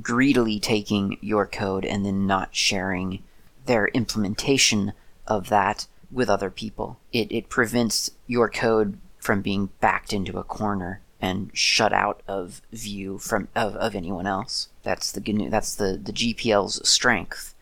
greedily 0.01 0.59
taking 0.59 1.19
your 1.21 1.47
code 1.47 1.85
and 1.85 2.07
then 2.07 2.27
not 2.27 2.55
sharing 2.55 3.23
their 3.67 3.89
implementation 3.89 4.93
of 5.27 5.49
that 5.49 5.87
with 6.11 6.29
other 6.29 6.51
people. 6.51 6.99
It, 7.13 7.31
it 7.33 7.49
prevents 7.49 8.11
your 8.27 8.49
code 8.49 8.99
from 9.19 9.41
being 9.41 9.71
backed 9.81 10.13
into 10.13 10.39
a 10.39 10.45
corner 10.45 11.01
and 11.21 11.51
shut 11.55 11.93
out 11.93 12.21
of 12.27 12.61
view 12.73 13.19
from 13.19 13.49
of, 13.55 13.77
of 13.77 13.95
anyone 13.95 14.27
else. 14.27 14.69
That's 14.83 15.13
the 15.13 15.21
that's 15.49 15.77
the, 15.77 15.97
the 16.03 16.13
GPL's 16.13 16.87
strength 16.89 17.55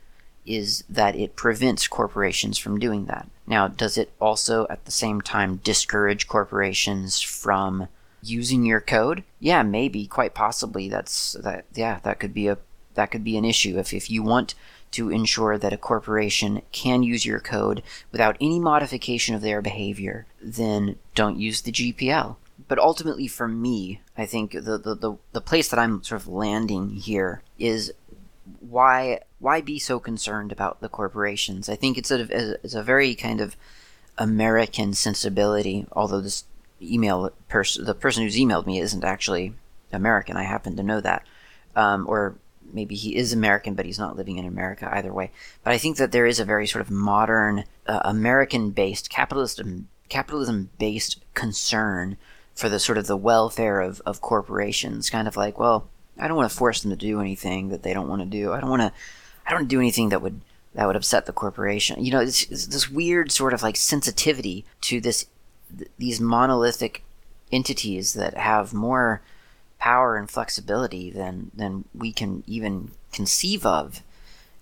is 0.46 0.82
that 0.88 1.14
it 1.14 1.36
prevents 1.36 1.86
corporations 1.86 2.56
from 2.56 2.80
doing 2.80 3.04
that. 3.04 3.28
Now, 3.46 3.68
does 3.68 3.98
it 3.98 4.10
also 4.18 4.66
at 4.70 4.86
the 4.86 4.90
same 4.90 5.20
time 5.20 5.56
discourage 5.56 6.26
corporations 6.26 7.20
from 7.20 7.88
using 8.22 8.64
your 8.64 8.80
code? 8.80 9.22
Yeah, 9.38 9.62
maybe, 9.62 10.06
quite 10.06 10.34
possibly. 10.34 10.88
That's 10.88 11.34
that 11.34 11.66
yeah, 11.74 12.00
that 12.02 12.18
could 12.18 12.32
be 12.32 12.48
a 12.48 12.56
that 12.94 13.10
could 13.10 13.22
be 13.22 13.36
an 13.36 13.44
issue 13.44 13.78
if 13.78 13.92
if 13.92 14.10
you 14.10 14.22
want 14.22 14.54
to 14.92 15.11
ensure 15.11 15.57
that 15.59 15.72
a 15.72 15.76
corporation 15.76 16.62
can 16.72 17.03
use 17.03 17.24
your 17.24 17.40
code 17.40 17.83
without 18.11 18.37
any 18.40 18.59
modification 18.59 19.35
of 19.35 19.42
their 19.42 19.62
behavior, 19.62 20.26
then 20.42 20.96
don't 21.14 21.38
use 21.38 21.62
the 21.62 21.72
GPL. 21.72 22.37
But 22.68 22.79
ultimately, 22.79 23.26
for 23.26 23.48
me, 23.48 24.00
I 24.16 24.26
think 24.26 24.53
the, 24.53 24.79
the, 24.79 24.94
the, 24.94 25.16
the 25.33 25.40
place 25.40 25.68
that 25.68 25.79
I'm 25.79 26.03
sort 26.03 26.20
of 26.20 26.29
landing 26.29 26.90
here 26.90 27.42
is 27.59 27.92
why 28.59 29.20
why 29.38 29.61
be 29.61 29.79
so 29.79 29.98
concerned 29.98 30.53
about 30.53 30.81
the 30.81 30.88
corporations? 30.88 31.68
I 31.68 31.76
think 31.76 31.96
it's 31.96 32.11
a 32.11 32.57
it's 32.64 32.74
a 32.74 32.83
very 32.83 33.14
kind 33.14 33.40
of 33.40 33.57
American 34.18 34.92
sensibility. 34.92 35.87
Although 35.92 36.20
this 36.20 36.44
email 36.83 37.31
person, 37.48 37.85
the 37.85 37.94
person 37.94 38.22
who's 38.22 38.37
emailed 38.37 38.66
me 38.66 38.81
isn't 38.81 39.05
actually 39.05 39.55
American. 39.92 40.37
I 40.37 40.44
happen 40.44 40.76
to 40.76 40.83
know 40.83 41.00
that, 41.00 41.26
um, 41.74 42.07
or 42.09 42.37
maybe 42.72 42.94
he 42.94 43.16
is 43.16 43.33
American, 43.33 43.74
but 43.74 43.87
he's 43.87 43.98
not 43.98 44.16
living 44.16 44.38
in 44.38 44.46
America 44.46 44.88
either 44.92 45.12
way. 45.12 45.30
But 45.64 45.72
I 45.72 45.78
think 45.78 45.96
that 45.96 46.12
there 46.12 46.26
is 46.26 46.40
a 46.40 46.44
very 46.44 46.66
sort 46.66 46.83
of 46.83 46.90
modern, 46.90 47.64
uh, 47.87 48.00
American-based, 48.04 49.11
capitalism 49.11 49.88
capitalism-based 50.09 51.20
concern 51.35 52.16
for 52.54 52.68
the 52.68 52.80
sort 52.80 52.98
of 52.98 53.06
the 53.06 53.16
welfare 53.16 53.80
of, 53.80 54.02
of 54.04 54.20
corporations. 54.20 55.09
Kind 55.09 55.28
of 55.28 55.37
like, 55.37 55.59
well, 55.59 55.88
I 56.18 56.28
don't 56.28 56.37
want 56.37 56.50
to 56.50 56.56
force 56.56 56.83
them 56.83 56.90
to 56.90 56.96
do 56.96 57.20
anything 57.20 57.68
that 57.68 57.83
they 57.83 57.94
don't 57.94 58.09
want 58.09 58.22
to 58.22 58.26
do. 58.26 58.52
I 58.52 58.61
don't 58.61 58.70
want 58.70 58.83
to. 58.83 58.92
I 59.46 59.52
don't 59.52 59.68
do 59.68 59.78
anything 59.78 60.11
that 60.11 60.22
would 60.22 60.40
that 60.74 60.87
would 60.87 60.96
upset 60.96 61.26
the 61.26 61.33
corporation. 61.33 62.04
You 62.04 62.12
know, 62.12 62.20
it's, 62.20 62.44
it's 62.50 62.66
this 62.66 62.90
weird 62.90 63.33
sort 63.33 63.54
of 63.54 63.62
like 63.62 63.76
sensitivity 63.76 64.64
to 64.83 65.00
this 65.00 65.26
th- 65.76 65.90
these 65.98 66.20
monolithic 66.20 67.02
entities 67.50 68.14
that 68.14 68.37
have 68.37 68.72
more 68.72 69.22
power 69.80 70.16
and 70.16 70.30
flexibility 70.30 71.10
than 71.10 71.50
than 71.54 71.84
we 71.94 72.12
can 72.12 72.44
even 72.46 72.92
conceive 73.12 73.66
of, 73.66 74.02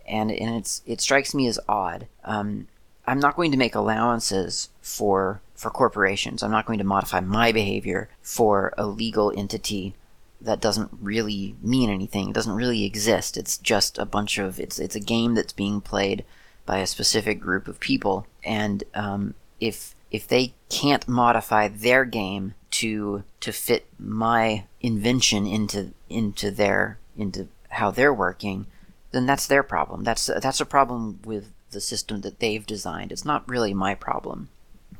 and 0.07 0.31
and 0.31 0.57
it's 0.57 0.81
it 0.87 1.01
strikes 1.01 1.35
me 1.35 1.47
as 1.47 1.59
odd. 1.69 2.07
Um, 2.25 2.69
I'm 3.07 3.21
not 3.21 3.37
going 3.37 3.51
to 3.51 3.59
make 3.59 3.75
allowances 3.75 4.71
for 4.81 5.43
for 5.55 5.71
corporations. 5.71 6.43
I'm 6.43 6.51
not 6.51 6.67
going 6.67 6.79
to 6.79 6.85
modify 6.85 7.21
my 7.21 7.53
behavior 7.53 8.09
for 8.23 8.73
a 8.79 8.87
legal 8.87 9.33
entity 9.37 9.95
that 10.41 10.61
doesn't 10.61 10.91
really 11.03 11.57
mean 11.61 11.91
anything. 11.91 12.29
It 12.29 12.35
doesn't 12.35 12.55
really 12.55 12.85
exist. 12.85 13.37
It's 13.37 13.59
just 13.59 13.99
a 13.99 14.07
bunch 14.07 14.39
of 14.39 14.61
it's 14.61 14.79
it's 14.79 14.97
a 14.97 15.01
game 15.01 15.35
that's 15.35 15.53
being 15.53 15.81
played 15.81 16.25
by 16.65 16.79
a 16.79 16.87
specific 16.87 17.41
group 17.41 17.67
of 17.67 17.81
people, 17.81 18.27
and 18.45 18.85
um, 18.95 19.35
if 19.59 19.95
if 20.11 20.29
they 20.29 20.55
can't 20.69 21.09
modify 21.09 21.69
their 21.69 22.05
game 22.05 22.55
to 22.79 23.25
to 23.41 23.53
fit 23.53 23.87
my 23.99 24.65
invention 24.81 25.47
into 25.47 25.93
into 26.09 26.51
their 26.51 26.99
into 27.17 27.49
how 27.71 27.91
they're 27.91 28.15
working, 28.15 28.67
then 29.11 29.27
that's 29.27 29.47
their 29.49 29.65
problem. 29.65 30.05
That's 30.05 30.27
that's 30.27 30.61
a 30.61 30.67
problem 30.67 31.19
with 31.25 31.53
the 31.71 31.81
system 31.81 32.21
that 32.21 32.39
they've 32.39 32.65
designed. 32.65 33.11
It's 33.11 33.25
not 33.25 33.49
really 33.49 33.75
my 33.75 33.95
problem. 33.95 34.49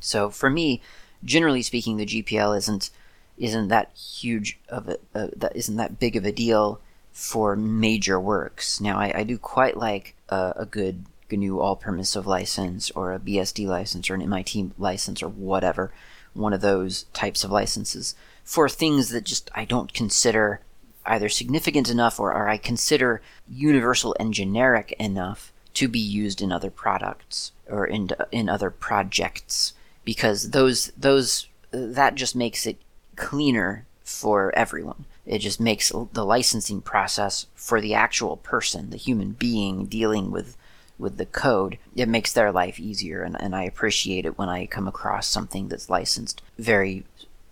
So 0.01 0.29
for 0.29 0.49
me, 0.49 0.81
generally 1.23 1.61
speaking, 1.61 1.95
the 1.95 2.05
GPL 2.05 2.57
isn't 2.57 2.89
isn't 3.37 3.69
that 3.69 3.91
huge 3.95 4.59
of 4.67 4.89
a 4.89 4.97
uh, 5.15 5.27
that 5.35 5.55
isn't 5.55 5.77
that 5.77 5.99
big 5.99 6.17
of 6.17 6.25
a 6.25 6.33
deal 6.33 6.81
for 7.13 7.55
major 7.55 8.19
works. 8.19 8.81
Now, 8.81 8.97
I, 8.99 9.19
I 9.19 9.23
do 9.23 9.37
quite 9.37 9.77
like 9.77 10.15
uh, 10.27 10.53
a 10.55 10.65
good 10.65 11.05
GNU 11.31 11.59
all 11.59 11.75
permissive 11.75 12.27
license 12.27 12.91
or 12.91 13.13
a 13.13 13.19
BSD 13.19 13.67
license 13.67 14.09
or 14.09 14.15
an 14.15 14.21
MIT 14.21 14.71
license 14.77 15.23
or 15.23 15.29
whatever, 15.29 15.91
one 16.33 16.53
of 16.53 16.61
those 16.61 17.03
types 17.13 17.43
of 17.43 17.51
licenses 17.51 18.15
for 18.43 18.67
things 18.67 19.09
that 19.09 19.25
just 19.25 19.49
I 19.53 19.65
don't 19.65 19.93
consider 19.93 20.61
either 21.05 21.29
significant 21.29 21.89
enough 21.89 22.19
or, 22.19 22.33
or 22.33 22.47
I 22.47 22.57
consider 22.57 23.21
universal 23.47 24.15
and 24.19 24.33
generic 24.33 24.93
enough 24.99 25.51
to 25.75 25.87
be 25.87 25.99
used 25.99 26.41
in 26.41 26.51
other 26.51 26.69
products 26.69 27.51
or 27.67 27.85
in 27.85 28.09
in 28.31 28.49
other 28.49 28.69
projects 28.69 29.73
because 30.03 30.51
those 30.51 30.91
those 30.97 31.47
that 31.71 32.15
just 32.15 32.35
makes 32.35 32.65
it 32.65 32.77
cleaner 33.15 33.85
for 34.03 34.51
everyone. 34.55 35.05
It 35.25 35.39
just 35.39 35.59
makes 35.59 35.91
the 36.13 36.25
licensing 36.25 36.81
process 36.81 37.45
for 37.53 37.79
the 37.79 37.93
actual 37.93 38.37
person, 38.37 38.89
the 38.89 38.97
human 38.97 39.33
being 39.33 39.85
dealing 39.85 40.31
with 40.31 40.57
with 40.99 41.17
the 41.17 41.25
code, 41.25 41.77
it 41.95 42.09
makes 42.09 42.33
their 42.33 42.51
life 42.51 42.79
easier 42.79 43.23
and, 43.23 43.41
and 43.41 43.55
I 43.55 43.63
appreciate 43.63 44.25
it 44.25 44.37
when 44.37 44.49
I 44.49 44.65
come 44.65 44.87
across 44.87 45.27
something 45.27 45.69
that's 45.69 45.89
licensed 45.89 46.41
very 46.57 47.05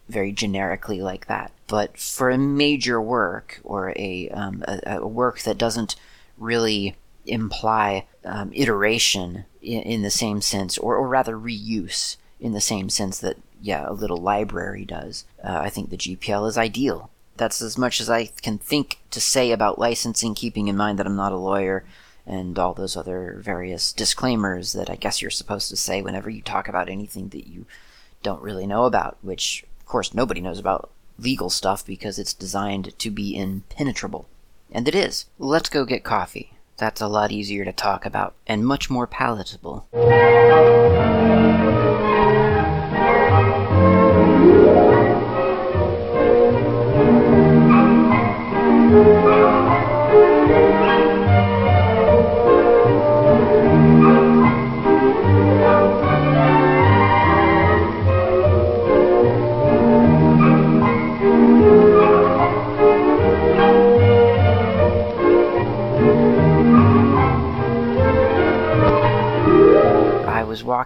very 0.09 0.31
generically 0.31 1.01
like 1.01 1.27
that. 1.27 1.51
But 1.67 1.97
for 1.97 2.29
a 2.29 2.37
major 2.37 3.01
work 3.01 3.59
or 3.63 3.93
a, 3.95 4.29
um, 4.29 4.63
a, 4.67 4.97
a 4.97 5.07
work 5.07 5.41
that 5.41 5.57
doesn't 5.57 5.95
really 6.37 6.95
imply 7.25 8.05
um, 8.23 8.51
iteration 8.53 9.45
in, 9.61 9.81
in, 9.81 10.01
the 10.01 10.09
same 10.09 10.41
sense, 10.41 10.77
or, 10.77 10.95
or 10.95 11.07
rather 11.07 11.37
reuse 11.37 12.15
in 12.39 12.53
the 12.53 12.61
same 12.61 12.89
sense 12.89 13.19
that, 13.19 13.37
yeah, 13.61 13.85
a 13.87 13.91
little 13.91 14.17
library 14.17 14.85
does, 14.85 15.25
uh, 15.43 15.59
I 15.59 15.69
think 15.69 15.89
the 15.89 15.97
GPL 15.97 16.47
is 16.47 16.57
ideal. 16.57 17.09
That's 17.35 17.61
as 17.61 17.77
much 17.77 17.99
as 17.99 18.09
I 18.09 18.27
can 18.27 18.57
think 18.57 18.99
to 19.11 19.19
say 19.19 19.51
about 19.51 19.77
licensing, 19.77 20.35
keeping 20.35 20.67
in 20.67 20.77
mind 20.77 20.97
that 20.99 21.05
I'm 21.05 21.15
not 21.15 21.31
a 21.31 21.37
lawyer 21.37 21.83
and 22.27 22.59
all 22.59 22.73
those 22.73 22.95
other 22.95 23.39
various 23.41 23.93
disclaimers 23.93 24.73
that 24.73 24.89
I 24.89 24.95
guess 24.95 25.21
you're 25.21 25.31
supposed 25.31 25.69
to 25.69 25.77
say 25.77 26.01
whenever 26.01 26.29
you 26.29 26.41
talk 26.41 26.67
about 26.67 26.89
anything 26.89 27.29
that 27.29 27.47
you 27.47 27.65
don't 28.21 28.41
really 28.41 28.67
know 28.67 28.85
about, 28.85 29.17
which 29.21 29.65
of 29.87 29.89
course, 29.89 30.13
nobody 30.13 30.41
knows 30.41 30.59
about 30.59 30.89
legal 31.17 31.49
stuff 31.49 31.85
because 31.85 32.19
it's 32.19 32.33
designed 32.33 32.99
to 32.99 33.09
be 33.09 33.37
impenetrable. 33.37 34.27
And 34.69 34.85
it 34.85 34.93
is. 34.93 35.27
Let's 35.39 35.69
go 35.69 35.85
get 35.85 36.03
coffee. 36.03 36.51
That's 36.75 36.99
a 36.99 37.07
lot 37.07 37.31
easier 37.31 37.63
to 37.63 37.71
talk 37.71 38.05
about 38.05 38.35
and 38.45 38.65
much 38.65 38.89
more 38.89 39.07
palatable. 39.07 39.87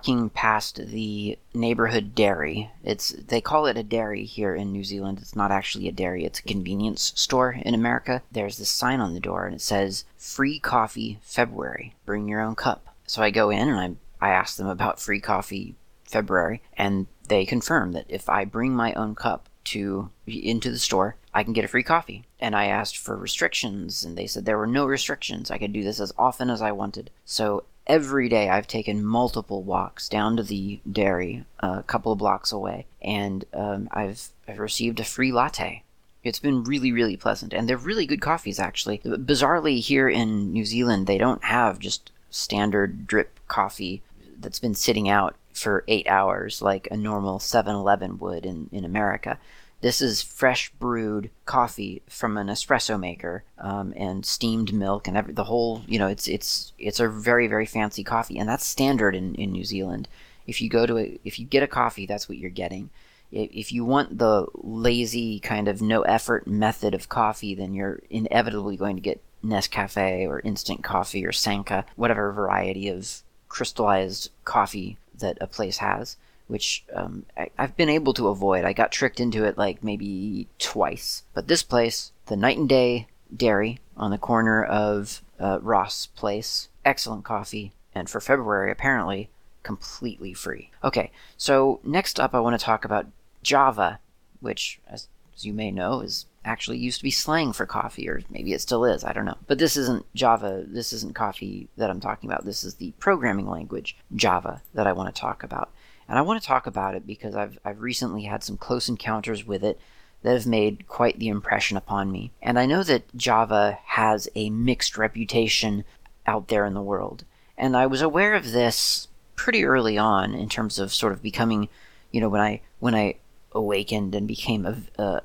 Walking 0.01 0.31
past 0.31 0.77
the 0.87 1.37
neighborhood 1.53 2.15
dairy. 2.15 2.71
It's 2.83 3.09
they 3.09 3.39
call 3.39 3.67
it 3.67 3.77
a 3.77 3.83
dairy 3.83 4.25
here 4.25 4.55
in 4.55 4.71
New 4.71 4.83
Zealand. 4.83 5.19
It's 5.21 5.35
not 5.35 5.51
actually 5.51 5.87
a 5.87 5.91
dairy. 5.91 6.25
It's 6.25 6.39
a 6.39 6.43
convenience 6.43 7.13
store 7.15 7.51
in 7.51 7.75
America. 7.75 8.23
There's 8.31 8.57
this 8.57 8.71
sign 8.71 8.99
on 8.99 9.13
the 9.13 9.19
door 9.19 9.45
and 9.45 9.53
it 9.53 9.61
says 9.61 10.05
"Free 10.17 10.57
coffee 10.57 11.19
February. 11.21 11.93
Bring 12.03 12.27
your 12.27 12.41
own 12.41 12.55
cup." 12.55 12.87
So 13.05 13.21
I 13.21 13.29
go 13.29 13.51
in 13.51 13.69
and 13.69 13.99
I 14.19 14.29
I 14.29 14.33
ask 14.33 14.57
them 14.57 14.65
about 14.65 14.99
free 14.99 15.19
coffee 15.19 15.75
February 16.03 16.63
and 16.75 17.05
they 17.27 17.45
confirm 17.45 17.91
that 17.91 18.05
if 18.09 18.27
I 18.27 18.43
bring 18.43 18.73
my 18.75 18.93
own 18.93 19.13
cup 19.13 19.49
to 19.65 20.09
into 20.25 20.71
the 20.71 20.79
store, 20.79 21.15
I 21.31 21.43
can 21.43 21.53
get 21.53 21.65
a 21.65 21.67
free 21.67 21.83
coffee. 21.83 22.23
And 22.39 22.55
I 22.55 22.65
asked 22.65 22.97
for 22.97 23.15
restrictions, 23.15 24.03
and 24.03 24.17
they 24.17 24.25
said 24.25 24.45
there 24.45 24.57
were 24.57 24.67
no 24.67 24.85
restrictions. 24.85 25.51
I 25.51 25.59
could 25.59 25.71
do 25.71 25.83
this 25.83 25.99
as 25.99 26.11
often 26.17 26.49
as 26.49 26.61
I 26.61 26.71
wanted. 26.71 27.11
So 27.23 27.65
every 27.91 28.30
day 28.30 28.47
I've 28.47 28.67
taken 28.67 29.04
multiple 29.04 29.63
walks 29.63 30.08
down 30.08 30.38
to 30.38 30.43
the 30.43 30.80
dairy 30.89 31.43
a 31.60 31.84
couple 31.84 32.13
of 32.13 32.19
blocks 32.19 32.54
away, 32.54 32.86
and 33.01 33.43
um, 33.54 33.89
I've, 33.91 34.30
I've 34.47 34.60
received 34.60 35.01
a 35.01 35.04
free 35.04 35.34
latte. 35.34 35.84
It's 36.23 36.39
been 36.39 36.63
really, 36.63 36.93
really 36.93 37.17
pleasant, 37.17 37.54
and 37.54 37.67
they're 37.67 37.75
really 37.75 38.06
good 38.06 38.21
coffees, 38.21 38.60
actually. 38.60 38.99
Bizarrely, 38.99 39.82
here 39.82 40.08
in 40.08 40.54
New 40.54 40.63
Zealand, 40.63 41.06
they 41.06 41.17
don't 41.17 41.43
have 41.43 41.80
just 41.80 42.12
standard 42.30 43.08
drip 43.08 43.41
coffee 43.49 44.01
that's 44.39 44.60
been 44.60 44.73
sitting 44.73 45.10
out 45.10 45.36
for 45.51 45.84
eight 45.89 46.08
hours 46.08 46.62
like 46.62 46.88
a 46.89 46.95
normal 46.95 47.39
7 47.39 47.75
Eleven 47.75 48.17
would 48.19 48.45
in, 48.45 48.69
in 48.71 48.86
America. 48.86 49.38
This 49.81 49.99
is 49.99 50.21
fresh 50.21 50.71
brewed 50.79 51.31
coffee 51.45 52.03
from 52.07 52.37
an 52.37 52.47
espresso 52.47 52.99
maker 52.99 53.43
um, 53.57 53.93
and 53.97 54.23
steamed 54.23 54.73
milk 54.73 55.07
and 55.07 55.17
every, 55.17 55.33
the 55.33 55.45
whole. 55.45 55.81
You 55.87 55.97
know, 55.97 56.07
it's 56.07 56.27
it's 56.27 56.73
it's 56.77 56.99
a 56.99 57.09
very 57.09 57.47
very 57.47 57.65
fancy 57.65 58.03
coffee, 58.03 58.37
and 58.37 58.47
that's 58.47 58.65
standard 58.65 59.15
in, 59.15 59.33
in 59.35 59.51
New 59.51 59.63
Zealand. 59.63 60.07
If 60.45 60.61
you 60.61 60.69
go 60.69 60.85
to 60.85 60.97
a, 60.99 61.19
if 61.23 61.39
you 61.39 61.45
get 61.45 61.63
a 61.63 61.67
coffee, 61.67 62.05
that's 62.05 62.29
what 62.29 62.37
you're 62.37 62.51
getting. 62.51 62.91
If 63.31 63.71
you 63.71 63.85
want 63.85 64.17
the 64.17 64.45
lazy 64.55 65.39
kind 65.39 65.67
of 65.67 65.81
no 65.81 66.01
effort 66.01 66.45
method 66.45 66.93
of 66.93 67.09
coffee, 67.09 67.55
then 67.55 67.73
you're 67.73 68.01
inevitably 68.09 68.75
going 68.75 68.97
to 68.97 69.01
get 69.01 69.21
Nescafe 69.43 70.27
or 70.27 70.41
instant 70.41 70.83
coffee 70.83 71.25
or 71.25 71.31
Sanka, 71.31 71.85
whatever 71.95 72.31
variety 72.33 72.89
of 72.89 73.23
crystallized 73.47 74.29
coffee 74.43 74.97
that 75.17 75.37
a 75.39 75.47
place 75.47 75.77
has 75.77 76.17
which 76.51 76.83
um, 76.93 77.25
I, 77.37 77.49
have 77.57 77.77
been 77.77 77.87
able 77.87 78.13
to 78.13 78.27
avoid. 78.27 78.65
I 78.65 78.73
got 78.73 78.91
tricked 78.91 79.21
into 79.21 79.45
it 79.45 79.57
like 79.57 79.85
maybe 79.85 80.49
twice. 80.59 81.23
But 81.33 81.47
this 81.47 81.63
place, 81.63 82.11
the 82.25 82.35
Night 82.35 82.57
and 82.57 82.67
Day 82.67 83.07
Dairy 83.33 83.79
on 83.95 84.11
the 84.11 84.17
corner 84.17 84.61
of 84.61 85.21
uh, 85.39 85.59
Ross 85.61 86.07
Place, 86.07 86.67
excellent 86.83 87.23
coffee, 87.23 87.71
and 87.95 88.09
for 88.09 88.19
February, 88.19 88.69
apparently, 88.69 89.29
completely 89.63 90.33
free. 90.33 90.71
Okay, 90.83 91.11
so 91.37 91.79
next 91.85 92.19
up, 92.19 92.35
I 92.35 92.41
want 92.41 92.59
to 92.59 92.65
talk 92.65 92.83
about 92.83 93.07
Java, 93.41 93.99
which, 94.41 94.81
as, 94.89 95.07
as 95.33 95.45
you 95.45 95.53
may 95.53 95.71
know, 95.71 96.01
is 96.01 96.25
actually 96.43 96.77
used 96.77 96.97
to 96.99 97.04
be 97.04 97.12
slang 97.12 97.54
for 97.54 97.65
coffee, 97.65 98.10
or 98.10 98.21
maybe 98.30 98.54
it 98.54 98.62
still 98.62 98.86
is, 98.86 99.04
I 99.04 99.13
don't 99.13 99.25
know. 99.25 99.38
But 99.47 99.60
this 99.60 99.77
isn't 99.77 100.06
Java, 100.15 100.63
this 100.67 100.91
isn't 100.93 101.15
coffee 101.15 101.67
that 101.77 101.89
I'm 101.89 101.99
talking 101.99 102.30
about. 102.30 102.45
This 102.45 102.63
is 102.63 102.75
the 102.75 102.93
programming 102.99 103.49
language, 103.49 103.95
Java, 104.15 104.62
that 104.73 104.88
I 104.88 104.93
want 104.93 105.13
to 105.13 105.19
talk 105.19 105.43
about. 105.43 105.71
And 106.08 106.17
I 106.17 106.23
want 106.23 106.41
to 106.41 106.47
talk 106.47 106.67
about 106.67 106.95
it 106.95 107.08
because 107.08 107.36
I've, 107.36 107.60
I've 107.63 107.82
recently 107.82 108.23
had 108.23 108.43
some 108.43 108.58
close 108.58 108.89
encounters 108.89 109.45
with 109.45 109.63
it 109.63 109.80
that 110.23 110.34
have 110.34 110.47
made 110.47 110.88
quite 110.88 111.19
the 111.19 111.30
impression 111.30 111.77
upon 111.77 112.12
me. 112.12 112.32
And 112.41 112.60
I 112.60 112.65
know 112.65 112.84
that 112.84 113.15
Java 113.15 113.80
has 113.86 114.27
a 114.36 114.49
mixed 114.49 114.97
reputation 114.97 115.84
out 116.27 116.47
there 116.47 116.65
in 116.65 116.73
the 116.73 116.82
world. 116.82 117.23
And 117.58 117.75
I 117.75 117.86
was 117.88 118.01
aware 118.01 118.34
of 118.34 118.51
this 118.51 119.08
pretty 119.36 119.63
early 119.65 119.97
on 119.97 120.36
in 120.36 120.49
terms 120.49 120.80
of 120.80 120.93
sort 120.93 121.13
of 121.13 121.23
becoming, 121.23 121.69
you 122.12 122.21
know, 122.21 122.30
when 122.30 122.41
I 122.41 122.62
when 122.80 122.93
I 122.93 123.15
awakened 123.53 124.15
and 124.15 124.27
became 124.27 124.65
a, 124.65 125.01
uh, 125.01 125.19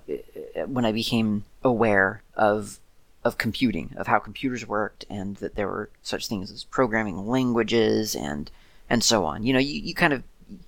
when 0.66 0.84
I 0.84 0.92
became 0.92 1.44
aware 1.62 2.22
of 2.34 2.78
of 3.24 3.38
computing, 3.38 3.92
of 3.96 4.06
how 4.06 4.20
computers 4.20 4.64
worked, 4.68 5.04
and 5.10 5.36
that 5.38 5.56
there 5.56 5.66
were 5.66 5.90
such 6.00 6.28
things 6.28 6.50
as 6.50 6.62
programming 6.62 7.26
languages 7.26 8.14
and 8.14 8.50
and 8.88 9.02
so 9.02 9.24
on. 9.24 9.42
You 9.42 9.52
know, 9.52 9.58
you, 9.58 9.80
you 9.80 9.94
kind 9.94 10.12
of 10.12 10.22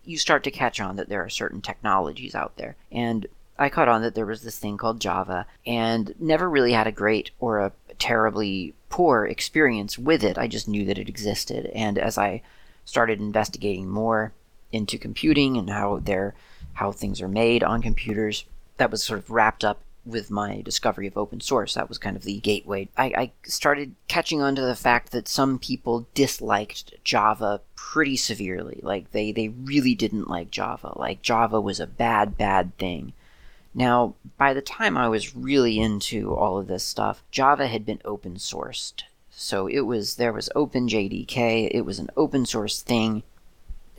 you 0.05 0.19
start 0.19 0.43
to 0.45 0.51
catch 0.51 0.81
on 0.81 0.97
that 0.97 1.09
there 1.09 1.23
are 1.23 1.29
certain 1.29 1.61
technologies 1.61 2.35
out 2.35 2.57
there. 2.57 2.77
And 2.91 3.27
I 3.59 3.69
caught 3.69 3.89
on 3.89 4.03
that 4.03 4.15
there 4.15 4.27
was 4.27 4.43
this 4.43 4.59
thing 4.59 4.77
called 4.77 5.01
Java 5.01 5.47
and 5.67 6.15
never 6.19 6.49
really 6.49 6.73
had 6.73 6.87
a 6.87 6.93
great 6.93 7.31
or 7.39 7.61
a 7.61 7.73
terribly 7.99 8.75
poor 8.89 9.25
experience 9.27 9.99
with 9.99 10.25
it. 10.25 10.39
I 10.39 10.47
just 10.47 10.69
knew 10.69 10.85
that 10.87 10.99
it 10.99 11.09
existed. 11.09 11.67
And 11.75 11.99
as 11.99 12.19
I 12.19 12.43
started 12.85 13.21
investigating 13.21 13.89
more 13.89 14.33
into 14.73 14.99
computing 14.99 15.57
and 15.57 15.71
how 15.71 15.99
they 15.99 16.31
how 16.79 16.93
things 16.93 17.21
are 17.21 17.29
made 17.29 17.65
on 17.65 17.83
computers, 17.83 18.45
that 18.77 18.91
was 18.91 19.03
sort 19.03 19.19
of 19.19 19.31
wrapped 19.31 19.65
up 19.65 19.81
with 20.07 20.31
my 20.31 20.61
discovery 20.63 21.09
of 21.09 21.19
open 21.19 21.41
source. 21.41 21.75
That 21.75 21.89
was 21.89 21.99
kind 21.99 22.17
of 22.17 22.23
the 22.23 22.39
gateway. 22.39 22.89
I, 22.97 23.05
I, 23.05 23.33
started 23.45 23.97
catching 24.07 24.41
on 24.41 24.55
to 24.55 24.63
the 24.63 24.77
fact 24.77 25.11
that 25.11 25.27
some 25.27 25.59
people 25.59 26.07
disliked 26.15 26.95
Java 27.03 27.61
pretty 27.75 28.17
severely. 28.17 28.79
Like, 28.81 29.11
they, 29.11 29.33
they 29.33 29.49
really 29.49 29.97
didn't 29.97 30.31
like 30.31 30.53
Java. 30.53 30.93
Like, 30.95 31.21
Java 31.21 31.61
was 31.61 31.81
a 31.81 31.87
bad, 31.87 32.39
bad 32.39 32.79
thing. 32.79 33.13
Now, 33.75 34.15
by 34.37 34.55
the 34.55 34.63
time 34.63 34.97
I 34.97 35.09
was 35.09 35.35
really 35.35 35.81
into 35.81 36.33
all 36.33 36.59
of 36.59 36.69
this 36.69 36.85
stuff, 36.85 37.25
Java 37.33 37.67
had 37.67 37.85
been 37.85 38.01
open 38.05 38.37
sourced 38.37 39.03
So 39.31 39.67
it 39.67 39.81
was 39.81 40.15
there 40.15 40.33
was 40.33 40.49
OpenJDK. 40.55 41.71
It 41.73 41.85
was 41.85 41.99
an 41.99 42.11
open 42.17 42.47
source 42.47 42.81
thing. 42.83 43.25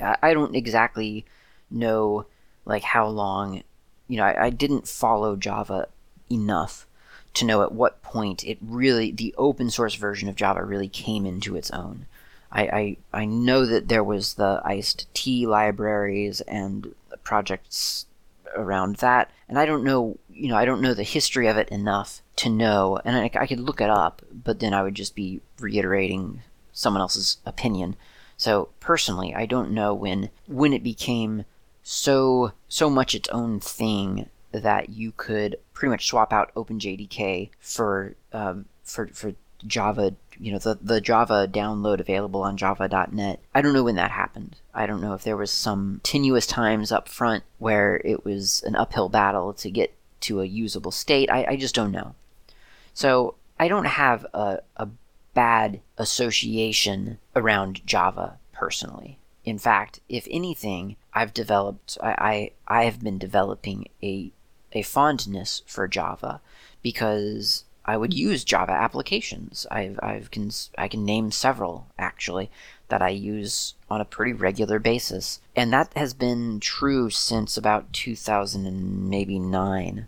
I 0.02 0.34
don't 0.34 0.56
exactly 0.56 1.26
know 1.70 2.26
like 2.65 2.84
how 2.84 3.08
long. 3.08 3.63
You 4.08 4.17
know, 4.17 4.24
I, 4.24 4.45
I 4.45 4.50
didn't 4.50 4.88
follow 4.88 5.36
Java 5.36 5.88
enough 6.32 6.88
to 7.36 7.45
know 7.45 7.62
at 7.62 7.72
what 7.72 8.02
point 8.02 8.43
it 8.43 8.58
really 8.62 9.12
the 9.12 9.36
open 9.38 9.69
source 9.69 9.95
version 9.95 10.30
of 10.30 10.36
Java 10.36 10.63
really 10.63 10.89
came 10.89 11.26
into 11.26 11.56
its 11.56 11.72
own. 11.72 12.06
I, 12.52 12.63
I, 12.63 12.98
I 13.22 13.26
know 13.26 13.65
that 13.65 13.88
there 13.88 14.04
was 14.04 14.34
the 14.34 14.62
IcedTea 14.65 15.45
libraries 15.45 16.41
and 16.41 16.95
projects 17.24 18.08
around 18.56 18.95
that, 18.98 19.30
and 19.48 19.60
I 19.60 19.65
don't 19.65 19.84
know 19.84 20.17
you 20.34 20.48
know 20.50 20.58
I 20.58 20.65
don't 20.65 20.82
know 20.82 20.93
the 20.93 21.04
history 21.04 21.48
of 21.48 21.58
it 21.58 21.69
enough 21.69 22.22
to 22.38 22.50
know, 22.50 23.00
and 23.06 23.15
I, 23.15 23.30
I 23.39 23.48
could 23.48 23.60
look 23.60 23.82
it 23.82 23.89
up, 23.89 24.24
but 24.32 24.60
then 24.60 24.74
I 24.74 24.82
would 24.82 24.95
just 24.95 25.15
be 25.15 25.41
reiterating 25.60 26.41
someone 26.74 27.02
else's 27.02 27.38
opinion. 27.45 27.95
So 28.38 28.69
personally, 28.80 29.36
I 29.36 29.45
don't 29.45 29.72
know 29.72 29.93
when 29.93 30.30
when 30.48 30.74
it 30.74 30.84
became 30.84 31.45
so 31.91 32.52
so 32.67 32.88
much 32.88 33.15
its 33.15 33.28
own 33.30 33.60
thing 33.60 34.30
that 34.52 34.89
you 34.89 35.12
could 35.12 35.56
pretty 35.73 35.89
much 35.89 36.06
swap 36.06 36.32
out 36.32 36.54
OpenJDK 36.54 37.49
for 37.60 38.13
um, 38.32 38.65
for 38.84 39.08
for 39.08 39.34
Java, 39.65 40.13
you 40.38 40.52
know, 40.52 40.60
the, 40.60 40.78
the 40.80 41.02
Java 41.02 41.47
download 41.52 41.99
available 41.99 42.43
on 42.43 42.58
java.net. 42.58 43.39
I 43.56 43.62
don't 43.63 43.73
know 43.73 43.84
when 43.84 43.95
that 43.95 44.12
happened. 44.12 44.58
I 44.71 44.86
don't 44.86 45.02
know 45.02 45.15
if 45.15 45.23
there 45.23 45.36
was 45.36 45.49
some 45.49 45.99
tenuous 46.04 46.45
times 46.45 46.91
up 46.91 47.10
front 47.10 47.43
where 47.58 47.99
it 48.06 48.23
was 48.23 48.62
an 48.67 48.75
uphill 48.75 49.10
battle 49.10 49.52
to 49.56 49.71
get 49.71 49.91
to 50.21 50.41
a 50.41 50.45
usable 50.45 50.91
state. 50.91 51.32
I, 51.32 51.45
I 51.49 51.56
just 51.56 51.73
don't 51.73 51.91
know. 51.91 52.13
So 52.93 53.34
I 53.60 53.67
don't 53.67 53.88
have 53.88 54.28
a, 54.36 54.60
a 54.78 54.88
bad 55.34 55.82
association 55.97 57.17
around 57.36 57.86
Java 57.88 58.38
personally. 58.54 59.17
In 59.43 59.58
fact, 59.58 60.02
if 60.08 60.28
anything, 60.30 60.95
I've 61.13 61.34
developed, 61.34 61.98
I, 62.02 62.52
I, 62.67 62.80
I 62.80 62.84
have 62.86 63.02
been 63.04 63.17
developing 63.17 63.88
a, 64.04 64.32
a 64.72 64.84
fondness 64.84 65.63
for 65.65 65.88
Java 65.88 66.41
because 66.82 67.65
I 67.86 67.98
would 67.98 68.13
use 68.13 68.43
Java 68.43 68.72
applications. 68.72 69.65
I've, 69.72 70.00
I've 70.04 70.30
can, 70.32 70.52
I 70.78 70.88
can 70.88 71.06
name 71.06 71.32
several 71.32 71.88
actually 71.98 72.52
that 72.89 73.02
I 73.02 73.10
use 73.10 73.76
on 73.89 74.02
a 74.02 74.06
pretty 74.06 74.34
regular 74.34 74.80
basis, 74.80 75.39
and 75.56 75.72
that 75.74 75.93
has 75.95 76.13
been 76.13 76.60
true 76.60 77.10
since 77.10 77.58
about 77.58 77.93
2000 77.93 78.65
and 78.65 79.10
maybe 79.10 79.39
nine. 79.39 80.08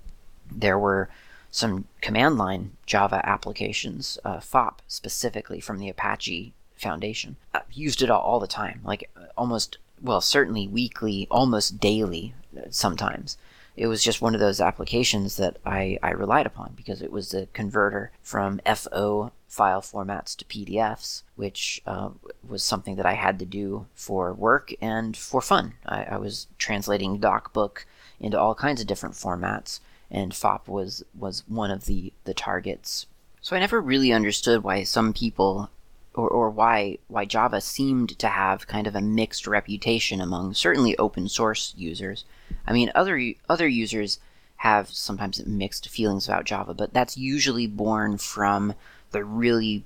There 0.52 0.78
were 0.78 1.10
some 1.52 1.86
command 2.02 2.38
line 2.38 2.72
Java 2.86 3.22
applications, 3.24 4.18
uh, 4.24 4.40
FOP 4.40 4.82
specifically 4.88 5.60
from 5.60 5.80
the 5.80 5.90
Apache 5.90 6.54
Foundation. 6.76 7.36
I've 7.54 7.72
used 7.72 8.02
it 8.02 8.10
all, 8.10 8.22
all 8.22 8.40
the 8.40 8.48
time, 8.48 8.82
like 8.84 9.10
almost, 9.38 9.78
well, 10.02 10.22
certainly 10.22 10.68
weekly, 10.68 11.28
almost 11.30 11.80
daily 11.80 12.34
uh, 12.58 12.62
sometimes. 12.70 13.38
It 13.78 13.88
was 13.88 14.04
just 14.04 14.22
one 14.22 14.34
of 14.34 14.42
those 14.42 14.60
applications 14.60 15.38
that 15.38 15.58
I, 15.66 15.98
I 16.04 16.12
relied 16.12 16.46
upon 16.46 16.74
because 16.76 17.02
it 17.02 17.12
was 17.12 17.32
the 17.32 17.48
converter 17.54 18.12
from 18.22 18.60
FO 18.76 19.32
file 19.48 19.82
formats 19.82 20.36
to 20.38 20.46
PDFs, 20.46 21.24
which 21.36 21.82
uh, 21.86 22.10
was 22.48 22.64
something 22.64 22.96
that 22.98 23.06
I 23.06 23.14
had 23.14 23.40
to 23.40 23.46
do 23.46 23.88
for 23.94 24.34
work 24.34 24.74
and 24.82 25.16
for 25.16 25.42
fun. 25.42 25.74
I, 25.86 26.04
I 26.04 26.18
was 26.18 26.48
translating 26.58 27.20
DocBook 27.20 27.86
into 28.20 28.40
all 28.40 28.56
kinds 28.56 28.82
of 28.82 28.88
different 28.88 29.16
formats 29.16 29.80
and 30.12 30.34
FOP 30.34 30.68
was 30.68 31.04
was 31.18 31.44
one 31.48 31.72
of 31.72 31.86
the 31.86 32.12
the 32.26 32.34
targets. 32.34 33.08
So 33.42 33.56
I 33.56 33.60
never 33.60 33.82
really 33.82 34.12
understood 34.14 34.64
why 34.64 34.84
some 34.84 35.14
people 35.14 35.70
or, 36.14 36.28
or 36.30 36.50
why 36.50 36.98
why 37.08 37.26
Java 37.26 37.62
seemed 37.62 38.18
to 38.20 38.28
have 38.28 38.68
kind 38.68 38.88
of 38.88 38.96
a 38.96 39.02
mixed 39.02 39.48
reputation 39.48 40.20
among 40.22 40.54
certainly 40.54 40.98
open 40.98 41.28
source 41.30 41.74
users. 41.78 42.26
I 42.68 42.74
mean 42.74 42.92
other 42.96 43.34
other 43.50 43.68
users 43.68 44.20
have 44.58 44.90
sometimes 44.90 45.44
mixed 45.46 45.90
feelings 45.90 46.28
about 46.28 46.46
Java, 46.46 46.74
but 46.74 46.94
that's 46.94 47.18
usually 47.18 47.66
born 47.66 48.18
from 48.18 48.76
the 49.10 49.24
really 49.24 49.86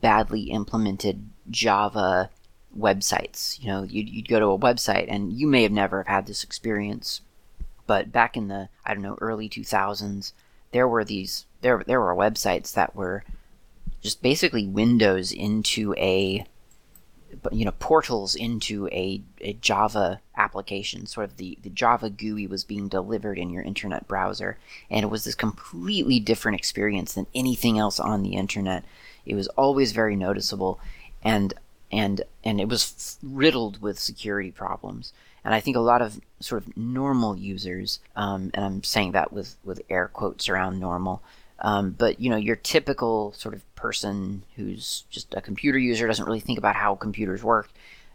badly 0.00 0.50
implemented 0.50 1.28
Java 1.48 2.30
websites. 2.76 3.60
You 3.60 3.68
know, 3.68 3.82
you'd, 3.84 4.08
you'd 4.08 4.28
go 4.28 4.40
to 4.40 4.46
a 4.46 4.58
website, 4.58 5.06
and 5.08 5.32
you 5.32 5.46
may 5.46 5.62
have 5.62 5.72
never 5.72 5.98
have 5.98 6.06
had 6.08 6.26
this 6.26 6.42
experience, 6.42 7.20
but 7.86 8.10
back 8.10 8.36
in 8.36 8.48
the 8.48 8.68
I 8.84 8.94
don't 8.94 9.02
know 9.02 9.18
early 9.20 9.48
2000s, 9.48 10.32
there 10.72 10.88
were 10.88 11.04
these 11.04 11.46
there 11.60 11.82
there 11.86 12.00
were 12.00 12.14
websites 12.14 12.72
that 12.74 12.96
were 12.96 13.24
just 14.02 14.22
basically 14.22 14.66
windows 14.66 15.32
into 15.32 15.94
a 15.94 16.46
you 17.52 17.64
know 17.64 17.72
portals 17.78 18.34
into 18.34 18.88
a, 18.88 19.22
a 19.40 19.54
Java 19.54 20.20
application. 20.36 21.06
Sort 21.06 21.30
of 21.30 21.36
the, 21.36 21.58
the 21.62 21.70
Java 21.70 22.10
GUI 22.10 22.46
was 22.46 22.64
being 22.64 22.88
delivered 22.88 23.38
in 23.38 23.50
your 23.50 23.62
internet 23.62 24.06
browser, 24.08 24.58
and 24.90 25.02
it 25.02 25.08
was 25.08 25.24
this 25.24 25.34
completely 25.34 26.20
different 26.20 26.58
experience 26.58 27.14
than 27.14 27.26
anything 27.34 27.78
else 27.78 28.00
on 28.00 28.22
the 28.22 28.34
internet. 28.34 28.84
It 29.24 29.34
was 29.34 29.48
always 29.48 29.92
very 29.92 30.16
noticeable, 30.16 30.80
and 31.22 31.54
and 31.90 32.22
and 32.44 32.60
it 32.60 32.68
was 32.68 33.18
riddled 33.22 33.82
with 33.82 33.98
security 33.98 34.50
problems. 34.50 35.12
And 35.44 35.54
I 35.54 35.60
think 35.60 35.76
a 35.76 35.80
lot 35.80 36.02
of 36.02 36.20
sort 36.40 36.66
of 36.66 36.76
normal 36.76 37.36
users, 37.36 38.00
um, 38.16 38.50
and 38.52 38.64
I'm 38.64 38.82
saying 38.82 39.12
that 39.12 39.32
with, 39.32 39.56
with 39.62 39.80
air 39.88 40.08
quotes 40.08 40.48
around 40.48 40.80
normal, 40.80 41.22
um, 41.60 41.90
but 41.90 42.20
you 42.20 42.30
know, 42.30 42.36
your 42.36 42.56
typical 42.56 43.32
sort 43.32 43.54
of 43.54 43.74
person 43.74 44.44
who's 44.56 45.04
just 45.10 45.34
a 45.34 45.40
computer 45.40 45.78
user 45.78 46.06
doesn't 46.06 46.26
really 46.26 46.40
think 46.40 46.58
about 46.58 46.76
how 46.76 46.94
computers 46.94 47.42
work. 47.42 47.70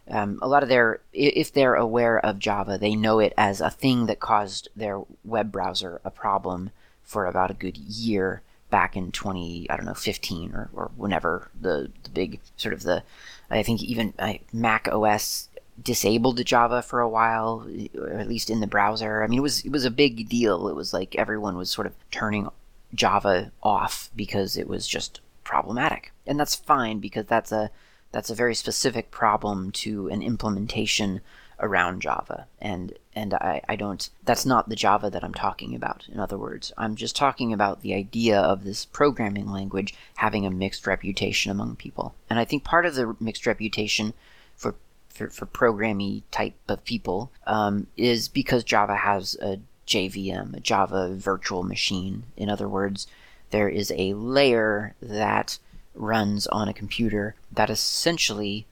Um, 0.07 0.39
a 0.41 0.47
lot 0.47 0.63
of 0.63 0.69
their, 0.69 0.99
if 1.13 1.53
they're 1.53 1.75
aware 1.75 2.19
of 2.23 2.39
Java, 2.39 2.77
they 2.77 2.95
know 2.95 3.19
it 3.19 3.33
as 3.37 3.61
a 3.61 3.69
thing 3.69 4.07
that 4.07 4.19
caused 4.19 4.69
their 4.75 5.01
web 5.23 5.51
browser 5.51 6.01
a 6.03 6.11
problem 6.11 6.71
for 7.03 7.25
about 7.25 7.51
a 7.51 7.55
good 7.55 7.77
year 7.77 8.41
back 8.69 8.95
in 8.95 9.11
20, 9.11 9.69
I 9.69 9.75
don't 9.75 9.85
know, 9.85 9.93
15 9.93 10.53
or, 10.53 10.69
or 10.73 10.91
whenever 10.95 11.49
the, 11.59 11.91
the 12.03 12.09
big 12.09 12.39
sort 12.57 12.73
of 12.73 12.83
the, 12.83 13.03
I 13.49 13.63
think 13.63 13.83
even 13.83 14.13
Mac 14.53 14.87
OS 14.91 15.49
disabled 15.81 16.43
Java 16.45 16.81
for 16.81 16.99
a 16.99 17.09
while, 17.09 17.67
or 17.97 18.09
at 18.09 18.27
least 18.27 18.49
in 18.49 18.59
the 18.59 18.67
browser. 18.67 19.23
I 19.23 19.27
mean, 19.27 19.39
it 19.39 19.43
was 19.43 19.65
it 19.65 19.71
was 19.71 19.85
a 19.85 19.91
big 19.91 20.29
deal. 20.29 20.67
It 20.67 20.75
was 20.75 20.93
like 20.93 21.15
everyone 21.15 21.57
was 21.57 21.69
sort 21.69 21.87
of 21.87 21.93
turning 22.11 22.47
Java 22.93 23.51
off 23.63 24.09
because 24.15 24.57
it 24.57 24.67
was 24.67 24.87
just 24.87 25.21
problematic, 25.43 26.11
and 26.25 26.39
that's 26.39 26.55
fine 26.55 26.99
because 26.99 27.25
that's 27.25 27.51
a 27.51 27.71
that's 28.11 28.29
a 28.29 28.35
very 28.35 28.55
specific 28.55 29.09
problem 29.11 29.71
to 29.71 30.07
an 30.09 30.21
implementation 30.21 31.21
around 31.61 32.01
Java, 32.01 32.47
and 32.59 32.93
and 33.15 33.33
I, 33.33 33.61
I 33.69 33.75
don't 33.75 34.09
that's 34.23 34.45
not 34.45 34.67
the 34.67 34.75
Java 34.75 35.09
that 35.09 35.23
I'm 35.23 35.33
talking 35.33 35.75
about. 35.75 36.07
In 36.11 36.19
other 36.19 36.37
words, 36.37 36.73
I'm 36.77 36.95
just 36.95 37.15
talking 37.15 37.53
about 37.53 37.81
the 37.81 37.93
idea 37.93 38.39
of 38.39 38.63
this 38.63 38.85
programming 38.85 39.49
language 39.49 39.93
having 40.15 40.45
a 40.45 40.51
mixed 40.51 40.87
reputation 40.87 41.51
among 41.51 41.75
people, 41.75 42.15
and 42.29 42.39
I 42.39 42.45
think 42.45 42.63
part 42.63 42.85
of 42.85 42.95
the 42.95 43.15
mixed 43.19 43.45
reputation 43.45 44.13
for 44.55 44.75
for, 45.09 45.29
for 45.29 45.45
programmy 45.45 46.23
type 46.31 46.55
of 46.67 46.83
people 46.85 47.31
um, 47.45 47.87
is 47.97 48.27
because 48.27 48.63
Java 48.63 48.95
has 48.95 49.35
a 49.41 49.59
JVM, 49.87 50.55
a 50.55 50.59
Java 50.59 51.13
virtual 51.13 51.63
machine. 51.63 52.23
In 52.37 52.49
other 52.49 52.67
words, 52.67 53.07
there 53.51 53.69
is 53.69 53.91
a 53.95 54.13
layer 54.13 54.95
that 55.01 55.59
runs 55.93 56.47
on 56.47 56.67
a 56.67 56.73
computer 56.73 57.35
that 57.51 57.69
essentially 57.69 58.65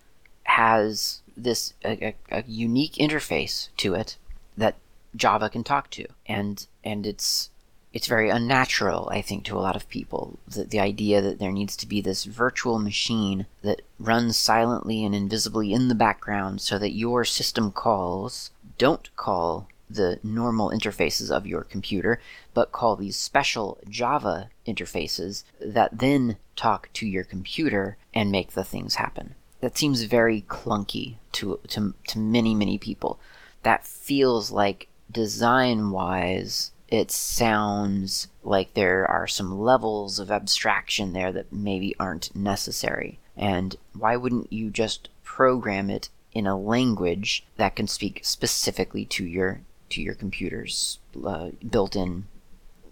has 0.43 1.21
this 1.35 1.73
a, 1.83 2.15
a, 2.31 2.39
a 2.39 2.43
unique 2.47 2.93
interface 2.93 3.69
to 3.77 3.93
it 3.93 4.17
that 4.57 4.75
Java 5.15 5.49
can 5.49 5.63
talk 5.63 5.89
to, 5.91 6.05
and 6.25 6.65
and 6.83 7.05
it's 7.05 7.49
it's 7.91 8.07
very 8.07 8.29
unnatural, 8.29 9.09
I 9.11 9.21
think, 9.21 9.45
to 9.45 9.57
a 9.57 9.59
lot 9.59 9.75
of 9.75 9.89
people. 9.89 10.37
The, 10.47 10.63
the 10.63 10.79
idea 10.79 11.21
that 11.21 11.39
there 11.39 11.51
needs 11.51 11.75
to 11.77 11.87
be 11.87 12.01
this 12.01 12.25
virtual 12.25 12.77
machine 12.77 13.47
that 13.63 13.81
runs 13.99 14.37
silently 14.37 15.03
and 15.03 15.15
invisibly 15.15 15.73
in 15.73 15.87
the 15.87 15.95
background 15.95 16.61
so 16.61 16.77
that 16.77 16.91
your 16.91 17.25
system 17.25 17.71
calls 17.71 18.51
don't 18.77 19.15
call 19.15 19.67
the 19.89 20.19
normal 20.23 20.69
interfaces 20.69 21.32
of 21.32 21.47
your 21.47 21.63
computer, 21.63 22.19
but 22.54 22.71
call 22.71 22.95
these 22.95 23.15
special 23.15 23.80
Java 23.89 24.49
interfaces 24.67 25.43
that 25.60 25.97
then 25.99 26.38
talk 26.56 26.89
to 26.93 27.08
your 27.08 27.23
computer 27.23 27.97
and 28.13 28.32
make 28.32 28.52
the 28.52 28.63
things 28.63 28.95
happen. 28.95 29.36
That 29.62 29.78
seems 29.78 30.04
very 30.04 30.41
clunky 30.41 31.15
to, 31.34 31.60
to, 31.69 31.93
to 32.08 32.19
many, 32.19 32.54
many 32.54 32.78
people. 32.78 33.19
That 33.63 33.86
feels 33.86 34.52
like 34.52 34.88
design 35.12 35.91
wise 35.91 36.71
it 36.91 37.12
sounds 37.12 38.30
like 38.43 38.73
there 38.73 39.06
are 39.06 39.28
some 39.28 39.60
levels 39.60 40.17
of 40.17 40.32
abstraction 40.32 41.13
there 41.13 41.32
that 41.32 41.54
maybe 41.54 41.95
aren't 41.99 42.36
necessary. 42.36 43.19
And 43.38 43.75
why 43.93 44.15
wouldn't 44.15 44.52
you 44.52 44.71
just 44.71 45.10
program 45.23 45.89
it 45.89 46.10
in 46.34 46.47
a 46.47 46.60
language 46.60 47.45
that 47.58 47.75
can 47.75 47.88
speak 47.88 48.21
specifically 48.23 49.06
to 49.06 49.25
your 49.25 49.62
to 49.91 50.02
your 50.02 50.15
computer's 50.15 50.99
uh, 51.25 51.49
built-in 51.67 52.25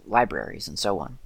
libraries 0.06 0.68
and 0.68 0.78
so 0.78 0.98
on? 0.98 1.18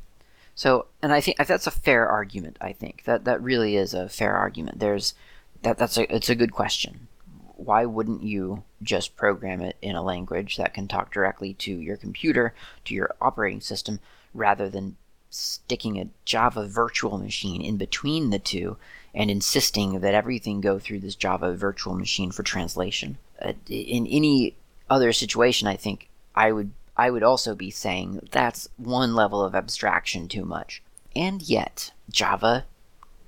So, 0.54 0.86
and 1.00 1.12
I 1.12 1.20
think 1.20 1.38
that's 1.38 1.66
a 1.66 1.70
fair 1.70 2.06
argument. 2.06 2.58
I 2.60 2.72
think 2.72 3.04
that 3.04 3.24
that 3.24 3.42
really 3.42 3.76
is 3.76 3.94
a 3.94 4.08
fair 4.08 4.34
argument. 4.34 4.80
There's 4.80 5.14
that 5.62 5.78
that's 5.78 5.96
a 5.96 6.14
it's 6.14 6.28
a 6.28 6.34
good 6.34 6.52
question. 6.52 7.08
Why 7.56 7.86
wouldn't 7.86 8.22
you 8.22 8.64
just 8.82 9.16
program 9.16 9.60
it 9.60 9.76
in 9.80 9.94
a 9.94 10.02
language 10.02 10.56
that 10.56 10.74
can 10.74 10.88
talk 10.88 11.12
directly 11.12 11.54
to 11.54 11.72
your 11.72 11.96
computer, 11.96 12.54
to 12.84 12.94
your 12.94 13.14
operating 13.20 13.60
system, 13.60 14.00
rather 14.34 14.68
than 14.68 14.96
sticking 15.30 15.98
a 15.98 16.08
Java 16.24 16.66
virtual 16.66 17.16
machine 17.16 17.62
in 17.62 17.78
between 17.78 18.30
the 18.30 18.38
two 18.38 18.76
and 19.14 19.30
insisting 19.30 20.00
that 20.00 20.14
everything 20.14 20.60
go 20.60 20.78
through 20.78 21.00
this 21.00 21.14
Java 21.14 21.54
virtual 21.54 21.94
machine 21.94 22.30
for 22.30 22.42
translation? 22.42 23.16
Uh, 23.40 23.52
in 23.68 24.06
any 24.06 24.56
other 24.88 25.12
situation, 25.12 25.68
I 25.68 25.76
think 25.76 26.08
I 26.34 26.52
would 26.52 26.72
I 26.96 27.10
would 27.10 27.22
also 27.22 27.54
be 27.54 27.70
saying 27.70 28.28
that's 28.30 28.68
one 28.76 29.14
level 29.14 29.42
of 29.42 29.54
abstraction 29.54 30.28
too 30.28 30.44
much. 30.44 30.82
And 31.16 31.42
yet, 31.42 31.92
Java 32.10 32.66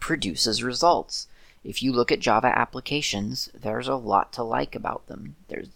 produces 0.00 0.62
results. 0.62 1.28
If 1.62 1.82
you 1.82 1.92
look 1.92 2.12
at 2.12 2.20
Java 2.20 2.48
applications, 2.48 3.48
there's 3.54 3.88
a 3.88 3.94
lot 3.94 4.32
to 4.34 4.42
like 4.42 4.74
about 4.74 5.06
them. 5.06 5.36
There's 5.48 5.68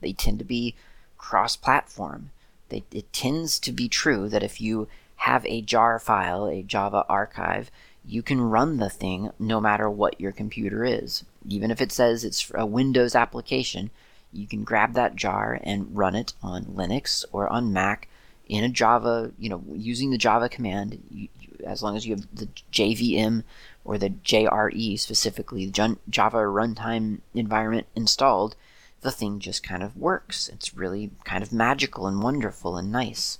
they 0.00 0.12
tend 0.12 0.38
to 0.38 0.44
be 0.44 0.74
cross-platform. 1.18 2.30
They, 2.68 2.84
it 2.92 3.12
tends 3.12 3.58
to 3.60 3.72
be 3.72 3.88
true 3.88 4.28
that 4.28 4.42
if 4.42 4.60
you 4.60 4.88
have 5.16 5.44
a 5.46 5.60
jar 5.60 5.98
file, 5.98 6.46
a 6.46 6.62
Java 6.62 7.04
archive, 7.08 7.70
you 8.04 8.22
can 8.22 8.40
run 8.40 8.78
the 8.78 8.88
thing 8.88 9.30
no 9.38 9.60
matter 9.60 9.90
what 9.90 10.20
your 10.20 10.32
computer 10.32 10.84
is. 10.84 11.24
Even 11.46 11.70
if 11.70 11.80
it 11.80 11.92
says 11.92 12.24
it's 12.24 12.50
a 12.54 12.64
Windows 12.64 13.14
application, 13.14 13.90
you 14.32 14.46
can 14.46 14.64
grab 14.64 14.94
that 14.94 15.16
jar 15.16 15.58
and 15.62 15.96
run 15.96 16.14
it 16.14 16.34
on 16.42 16.64
Linux 16.64 17.24
or 17.32 17.48
on 17.48 17.72
Mac 17.72 18.08
in 18.50 18.64
a 18.64 18.68
Java, 18.68 19.32
you 19.38 19.48
know, 19.48 19.62
using 19.72 20.10
the 20.10 20.18
Java 20.18 20.48
command, 20.48 21.00
you, 21.08 21.28
you, 21.38 21.48
as 21.64 21.82
long 21.82 21.96
as 21.96 22.04
you 22.06 22.16
have 22.16 22.26
the 22.34 22.48
JVM 22.72 23.44
or 23.84 23.96
the 23.96 24.10
JRE 24.10 24.98
specifically, 24.98 25.66
the 25.66 25.96
Java 26.08 26.38
runtime 26.38 27.20
environment 27.32 27.86
installed, 27.94 28.56
the 29.02 29.12
thing 29.12 29.38
just 29.38 29.62
kind 29.62 29.82
of 29.82 29.96
works. 29.96 30.48
It's 30.48 30.76
really 30.76 31.12
kind 31.24 31.42
of 31.42 31.52
magical 31.52 32.06
and 32.06 32.22
wonderful 32.22 32.76
and 32.76 32.90
nice. 32.90 33.38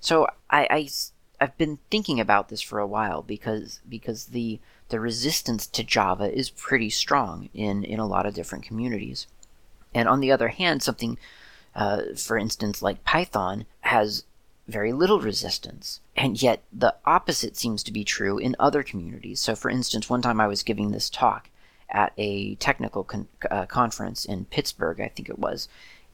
So 0.00 0.28
I, 0.50 0.66
I 0.70 0.88
I've 1.40 1.58
been 1.58 1.78
thinking 1.90 2.20
about 2.20 2.48
this 2.48 2.62
for 2.62 2.78
a 2.78 2.86
while 2.86 3.22
because 3.22 3.80
because 3.88 4.26
the 4.26 4.60
the 4.88 5.00
resistance 5.00 5.66
to 5.66 5.82
Java 5.82 6.32
is 6.32 6.50
pretty 6.50 6.90
strong 6.90 7.48
in 7.52 7.84
in 7.84 7.98
a 7.98 8.06
lot 8.06 8.24
of 8.24 8.34
different 8.34 8.64
communities. 8.64 9.26
And 9.94 10.08
on 10.08 10.20
the 10.20 10.32
other 10.32 10.48
hand, 10.48 10.82
something, 10.82 11.18
uh, 11.74 12.02
for 12.16 12.36
instance, 12.36 12.82
like 12.82 13.04
Python 13.04 13.66
has 13.80 14.24
very 14.66 14.92
little 14.92 15.20
resistance. 15.20 16.00
And 16.16 16.40
yet 16.40 16.62
the 16.72 16.94
opposite 17.04 17.56
seems 17.56 17.82
to 17.84 17.92
be 17.92 18.04
true 18.04 18.38
in 18.38 18.56
other 18.58 18.82
communities. 18.82 19.40
So, 19.40 19.54
for 19.54 19.70
instance, 19.70 20.08
one 20.08 20.22
time 20.22 20.40
I 20.40 20.46
was 20.46 20.62
giving 20.62 20.90
this 20.90 21.10
talk 21.10 21.50
at 21.90 22.12
a 22.16 22.54
technical 22.56 23.04
con- 23.04 23.28
uh, 23.50 23.66
conference 23.66 24.24
in 24.24 24.46
Pittsburgh, 24.46 25.00
I 25.00 25.08
think 25.08 25.28
it 25.28 25.38
was, 25.38 25.68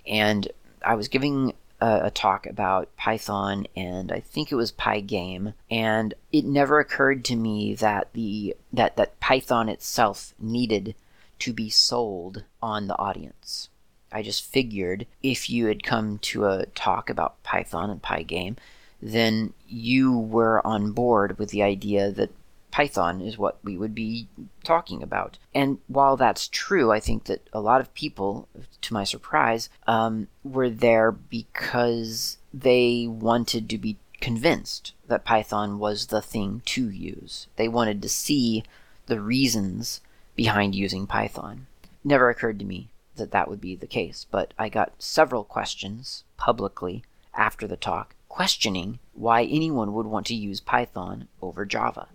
and 0.06 0.48
I 0.84 0.94
was 0.94 1.08
giving 1.08 1.54
a, 1.80 2.00
a, 2.04 2.10
talk 2.10 2.46
about 2.46 2.94
Python 2.96 3.66
and 3.74 4.12
I 4.12 4.20
think 4.20 4.52
it 4.52 4.56
was 4.56 4.72
Pygame, 4.72 5.54
and 5.70 6.12
it 6.32 6.44
never 6.44 6.80
occurred 6.80 7.24
to 7.26 7.36
me 7.36 7.74
that 7.76 8.12
the 8.12 8.56
that 8.72 8.96
that 8.96 9.20
Python 9.20 9.68
itself 9.68 10.34
needed 10.38 10.94
to 11.38 11.52
be 11.52 11.70
sold 11.70 12.44
on 12.60 12.86
the 12.86 12.98
audience. 12.98 13.69
I 14.12 14.22
just 14.22 14.44
figured 14.44 15.06
if 15.22 15.48
you 15.48 15.66
had 15.66 15.82
come 15.82 16.18
to 16.18 16.46
a 16.46 16.66
talk 16.66 17.10
about 17.10 17.42
Python 17.42 17.90
and 17.90 18.02
Pygame, 18.02 18.56
then 19.00 19.52
you 19.66 20.18
were 20.18 20.66
on 20.66 20.92
board 20.92 21.38
with 21.38 21.50
the 21.50 21.62
idea 21.62 22.10
that 22.10 22.30
Python 22.70 23.20
is 23.20 23.36
what 23.36 23.58
we 23.64 23.76
would 23.76 23.94
be 23.94 24.28
talking 24.62 25.02
about. 25.02 25.38
And 25.54 25.78
while 25.88 26.16
that's 26.16 26.48
true, 26.48 26.92
I 26.92 27.00
think 27.00 27.24
that 27.24 27.48
a 27.52 27.60
lot 27.60 27.80
of 27.80 27.92
people, 27.94 28.48
to 28.82 28.94
my 28.94 29.04
surprise, 29.04 29.68
um, 29.86 30.28
were 30.44 30.70
there 30.70 31.10
because 31.10 32.38
they 32.54 33.06
wanted 33.08 33.68
to 33.70 33.78
be 33.78 33.96
convinced 34.20 34.92
that 35.08 35.24
Python 35.24 35.78
was 35.78 36.06
the 36.06 36.22
thing 36.22 36.62
to 36.66 36.88
use. 36.88 37.48
They 37.56 37.68
wanted 37.68 38.02
to 38.02 38.08
see 38.08 38.64
the 39.06 39.20
reasons 39.20 40.00
behind 40.36 40.74
using 40.74 41.06
Python. 41.06 41.66
Never 42.04 42.30
occurred 42.30 42.58
to 42.60 42.64
me 42.64 42.88
that 43.20 43.30
that 43.30 43.48
would 43.48 43.60
be 43.60 43.76
the 43.76 43.86
case, 43.86 44.26
but 44.30 44.52
I 44.58 44.68
got 44.68 44.92
several 44.98 45.44
questions 45.44 46.24
publicly 46.36 47.04
after 47.34 47.68
the 47.68 47.76
talk 47.76 48.16
questioning 48.28 48.98
why 49.12 49.44
anyone 49.44 49.92
would 49.92 50.06
want 50.06 50.24
to 50.26 50.34
use 50.34 50.60
Python 50.60 51.28
over 51.42 51.66
Java. 51.66 52.08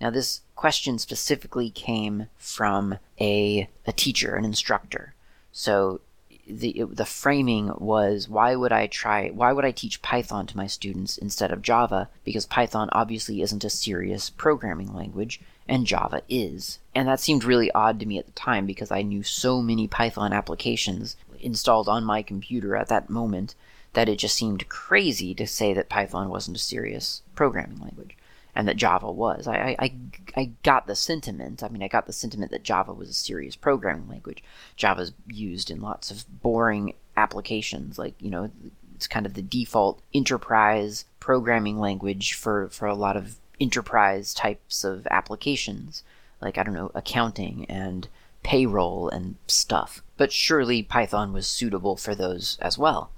Now, 0.00 0.10
this 0.10 0.42
question 0.54 0.98
specifically 0.98 1.70
came 1.70 2.26
from 2.36 2.98
a, 3.20 3.68
a 3.86 3.92
teacher, 3.92 4.36
an 4.36 4.44
instructor. 4.44 5.14
So 5.50 6.00
the 6.46 6.70
it, 6.70 6.96
the 6.96 7.04
framing 7.04 7.72
was 7.78 8.28
why 8.28 8.56
would 8.56 8.72
I 8.72 8.86
try 8.88 9.28
why 9.28 9.52
would 9.52 9.64
I 9.64 9.70
teach 9.70 10.02
Python 10.02 10.46
to 10.48 10.56
my 10.56 10.66
students 10.66 11.16
instead 11.16 11.52
of 11.52 11.62
Java 11.62 12.08
because 12.24 12.46
Python 12.46 12.88
obviously 12.92 13.42
isn't 13.42 13.64
a 13.64 13.70
serious 13.70 14.28
programming 14.28 14.92
language 14.92 15.40
and 15.68 15.86
Java 15.86 16.22
is. 16.28 16.78
And 16.94 17.08
that 17.08 17.20
seemed 17.20 17.44
really 17.44 17.70
odd 17.72 18.00
to 18.00 18.06
me 18.06 18.18
at 18.18 18.26
the 18.26 18.32
time 18.32 18.66
because 18.66 18.90
I 18.90 19.02
knew 19.02 19.22
so 19.22 19.62
many 19.62 19.86
Python 19.86 20.32
applications 20.32 21.16
installed 21.40 21.88
on 21.88 22.04
my 22.04 22.22
computer 22.22 22.76
at 22.76 22.88
that 22.88 23.10
moment 23.10 23.54
that 23.94 24.08
it 24.08 24.16
just 24.16 24.36
seemed 24.36 24.68
crazy 24.68 25.34
to 25.34 25.46
say 25.46 25.74
that 25.74 25.88
Python 25.88 26.28
wasn't 26.28 26.56
a 26.56 26.60
serious 26.60 27.22
programming 27.34 27.80
language 27.80 28.16
and 28.54 28.68
that 28.68 28.76
Java 28.76 29.10
was. 29.10 29.46
I, 29.46 29.76
I, 29.78 29.92
I 30.36 30.50
got 30.62 30.86
the 30.86 30.94
sentiment. 30.94 31.62
I 31.62 31.68
mean, 31.68 31.82
I 31.82 31.88
got 31.88 32.06
the 32.06 32.12
sentiment 32.12 32.50
that 32.50 32.62
Java 32.62 32.92
was 32.92 33.08
a 33.08 33.14
serious 33.14 33.56
programming 33.56 34.08
language. 34.08 34.42
Java's 34.76 35.12
used 35.26 35.70
in 35.70 35.80
lots 35.80 36.10
of 36.10 36.24
boring 36.42 36.94
applications, 37.16 37.98
like, 37.98 38.14
you 38.20 38.30
know, 38.30 38.50
it's 38.94 39.06
kind 39.06 39.26
of 39.26 39.34
the 39.34 39.42
default 39.42 40.00
enterprise 40.14 41.06
programming 41.18 41.78
language 41.78 42.34
for, 42.34 42.68
for 42.68 42.86
a 42.86 42.94
lot 42.94 43.16
of 43.16 43.36
enterprise 43.62 44.34
types 44.34 44.84
of 44.84 45.06
applications, 45.06 46.02
like, 46.40 46.58
I 46.58 46.64
don't 46.64 46.74
know, 46.74 46.90
accounting 46.94 47.64
and 47.68 48.08
payroll 48.42 49.08
and 49.08 49.36
stuff. 49.46 50.02
But 50.16 50.32
surely 50.32 50.82
Python 50.82 51.32
was 51.32 51.46
suitable 51.46 51.96
for 51.96 52.14
those 52.14 52.58
as 52.60 52.76
well. 52.76 53.10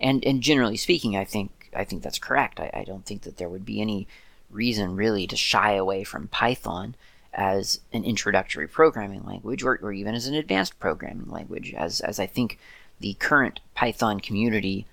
And, 0.00 0.24
and 0.24 0.40
generally 0.40 0.78
speaking, 0.78 1.16
I 1.16 1.24
think 1.24 1.70
I 1.76 1.84
think 1.84 2.02
that's 2.02 2.18
correct. 2.18 2.58
I, 2.58 2.70
I 2.72 2.84
don't 2.84 3.04
think 3.04 3.22
that 3.22 3.36
there 3.36 3.48
would 3.48 3.64
be 3.64 3.80
any 3.80 4.08
reason 4.50 4.96
really 4.96 5.26
to 5.28 5.36
shy 5.36 5.74
away 5.74 6.02
from 6.02 6.28
Python 6.28 6.96
as 7.32 7.80
an 7.92 8.04
introductory 8.04 8.66
programming 8.66 9.24
language 9.24 9.62
or, 9.62 9.78
or 9.82 9.92
even 9.92 10.14
as 10.14 10.26
an 10.26 10.34
advanced 10.34 10.80
programming 10.80 11.30
language, 11.30 11.72
as, 11.74 12.00
as 12.00 12.18
I 12.18 12.26
think 12.26 12.58
the 12.98 13.14
current 13.14 13.60
Python 13.74 14.18
community 14.18 14.86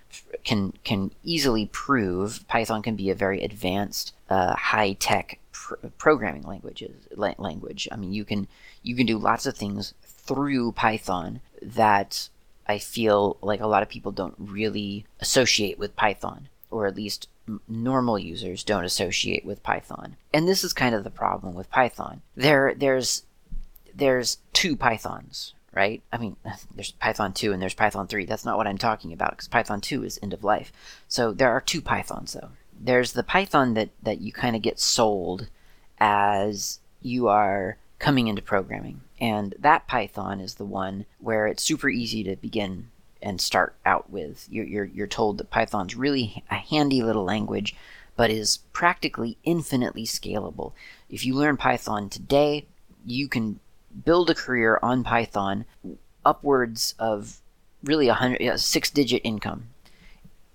can 0.44 0.72
can 0.84 1.10
easily 1.22 1.66
prove 1.66 2.46
Python 2.48 2.82
can 2.82 2.96
be 2.96 3.10
a 3.10 3.14
very 3.14 3.42
advanced, 3.42 4.14
uh, 4.30 4.54
high 4.54 4.92
tech 4.92 5.38
pr- 5.52 5.74
programming 5.98 6.42
languages 6.42 7.06
la- 7.14 7.34
language. 7.38 7.88
I 7.92 7.96
mean, 7.96 8.12
you 8.12 8.24
can 8.24 8.48
you 8.82 8.94
can 8.94 9.06
do 9.06 9.18
lots 9.18 9.46
of 9.46 9.56
things 9.56 9.94
through 10.02 10.72
Python 10.72 11.40
that 11.62 12.28
I 12.66 12.78
feel 12.78 13.36
like 13.40 13.60
a 13.60 13.66
lot 13.66 13.82
of 13.82 13.88
people 13.88 14.12
don't 14.12 14.34
really 14.38 15.06
associate 15.20 15.78
with 15.78 15.96
Python, 15.96 16.48
or 16.70 16.86
at 16.86 16.96
least 16.96 17.28
normal 17.66 18.18
users 18.18 18.62
don't 18.62 18.84
associate 18.84 19.44
with 19.44 19.62
Python. 19.62 20.16
And 20.34 20.46
this 20.46 20.62
is 20.62 20.72
kind 20.72 20.94
of 20.94 21.04
the 21.04 21.10
problem 21.10 21.54
with 21.54 21.70
Python. 21.70 22.22
There 22.36 22.74
there's 22.76 23.24
there's 23.94 24.38
two 24.52 24.76
Pythons, 24.76 25.54
right? 25.72 26.02
I 26.12 26.18
mean, 26.18 26.36
there's 26.74 26.92
Python 26.92 27.32
2 27.32 27.52
and 27.52 27.60
there's 27.60 27.74
Python 27.74 28.06
3. 28.06 28.24
That's 28.24 28.44
not 28.44 28.56
what 28.56 28.66
I'm 28.66 28.78
talking 28.78 29.12
about 29.12 29.32
because 29.32 29.48
Python 29.48 29.80
2 29.80 30.04
is 30.04 30.18
end 30.22 30.34
of 30.34 30.44
life. 30.44 30.72
So 31.08 31.32
there 31.32 31.50
are 31.50 31.60
two 31.60 31.80
Pythons 31.80 32.34
though. 32.34 32.50
There's 32.80 33.12
the 33.12 33.24
Python 33.24 33.74
that 33.74 33.90
that 34.02 34.20
you 34.20 34.32
kind 34.32 34.54
of 34.54 34.62
get 34.62 34.78
sold 34.78 35.48
as 35.98 36.78
you 37.02 37.28
are 37.28 37.76
coming 37.98 38.28
into 38.28 38.42
programming. 38.42 39.00
And 39.20 39.54
that 39.58 39.86
Python 39.86 40.40
is 40.40 40.54
the 40.54 40.64
one 40.64 41.06
where 41.18 41.46
it's 41.46 41.62
super 41.62 41.88
easy 41.88 42.22
to 42.24 42.36
begin 42.36 42.90
and 43.20 43.40
start 43.40 43.74
out 43.84 44.10
with. 44.10 44.46
You're, 44.50 44.64
you're, 44.64 44.84
you're 44.84 45.06
told 45.06 45.38
that 45.38 45.50
Python's 45.50 45.96
really 45.96 46.44
a 46.50 46.54
handy 46.54 47.02
little 47.02 47.24
language, 47.24 47.74
but 48.16 48.30
is 48.30 48.58
practically 48.72 49.36
infinitely 49.42 50.04
scalable. 50.04 50.72
If 51.10 51.26
you 51.26 51.34
learn 51.34 51.56
Python 51.56 52.08
today, 52.08 52.66
you 53.04 53.28
can 53.28 53.58
build 54.04 54.30
a 54.30 54.34
career 54.34 54.78
on 54.82 55.04
Python 55.04 55.64
upwards 56.24 56.94
of 56.98 57.40
really 57.82 58.08
a 58.08 58.14
hundred, 58.14 58.40
a 58.42 58.58
six 58.58 58.90
digit 58.90 59.22
income. 59.24 59.68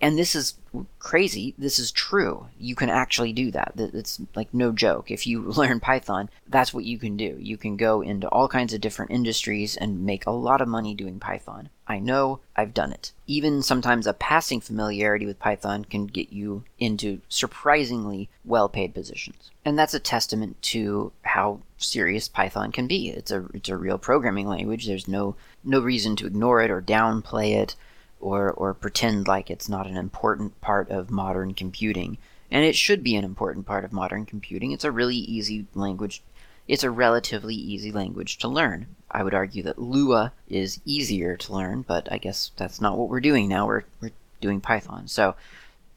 And 0.04 0.18
this 0.18 0.36
is 0.36 0.56
crazy. 1.00 1.56
This 1.58 1.80
is 1.80 1.90
true. 1.90 2.48
You 2.60 2.76
can 2.76 2.90
actually 2.90 3.32
do 3.32 3.52
that. 3.52 3.72
It's 3.78 4.20
like 4.36 4.54
no 4.54 4.74
joke. 4.74 5.10
If 5.10 5.26
you 5.26 5.44
learn 5.52 5.80
Python, 5.80 6.30
that's 6.46 6.74
what 6.74 6.84
you 6.84 7.00
can 7.00 7.16
do. 7.16 7.38
You 7.40 7.56
can 7.56 7.78
go 7.78 8.02
into 8.02 8.28
all 8.28 8.50
kinds 8.50 8.74
of 8.74 8.82
different 8.82 9.12
industries 9.12 9.78
and 9.78 10.06
make 10.06 10.26
a 10.26 10.32
lot 10.32 10.60
of 10.60 10.68
money 10.68 10.94
doing 10.94 11.22
Python. 11.22 11.70
I 11.88 12.00
know, 12.00 12.42
I've 12.54 12.74
done 12.74 12.92
it. 12.92 13.14
Even 13.28 13.62
sometimes 13.62 14.06
a 14.06 14.12
passing 14.12 14.60
familiarity 14.60 15.26
with 15.26 15.40
Python 15.40 15.86
can 15.86 16.08
get 16.08 16.34
you 16.34 16.66
into 16.78 17.22
surprisingly 17.30 18.30
well 18.44 18.68
paid 18.68 18.94
positions. 18.94 19.52
And 19.64 19.80
that's 19.80 19.94
a 19.94 20.02
testament 20.02 20.62
to 20.64 21.14
how 21.22 21.62
serious 21.78 22.28
Python 22.28 22.74
can 22.74 22.88
be. 22.88 23.08
It's 23.08 23.32
a 23.32 23.46
it's 23.54 23.70
a 23.70 23.78
real 23.78 23.98
programming 23.98 24.48
language. 24.48 24.86
There's 24.86 25.08
no 25.08 25.38
no 25.64 25.80
reason 25.80 26.18
to 26.18 26.28
ignore 26.28 26.62
it 26.62 26.72
or 26.72 26.82
downplay 26.82 27.56
it 27.56 27.78
or, 28.24 28.52
or 28.52 28.74
pretend 28.74 29.28
like 29.28 29.52
it's 29.52 29.68
not 29.68 29.86
an 29.86 29.98
important 29.98 30.60
part 30.62 30.90
of 30.90 31.12
modern 31.12 31.54
computing. 31.54 32.18
And 32.50 32.64
it 32.64 32.76
should 32.76 33.04
be 33.04 33.16
an 33.16 33.26
important 33.26 33.66
part 33.66 33.84
of 33.84 33.92
modern 33.92 34.26
computing. 34.26 34.72
It's 34.72 34.84
a 34.84 34.92
really 34.92 35.18
easy 35.18 35.66
language. 35.74 36.24
It's 36.68 36.84
a 36.84 36.92
relatively 36.92 37.56
easy 37.56 37.92
language 37.92 38.38
to 38.40 38.48
learn. 38.48 38.88
I 39.12 39.24
would 39.24 39.34
argue 39.34 39.64
that 39.64 39.80
Lua 39.80 40.32
is 40.48 40.80
easier 40.86 41.36
to 41.36 41.54
learn, 41.54 41.82
but 41.82 42.12
I 42.12 42.18
guess 42.18 42.52
that's 42.56 42.80
not 42.80 42.98
what 42.98 43.10
we're 43.10 43.20
doing 43.20 43.48
now. 43.48 43.68
We're, 43.68 43.84
we're 44.02 44.12
doing 44.40 44.62
Python. 44.62 45.08
So, 45.08 45.36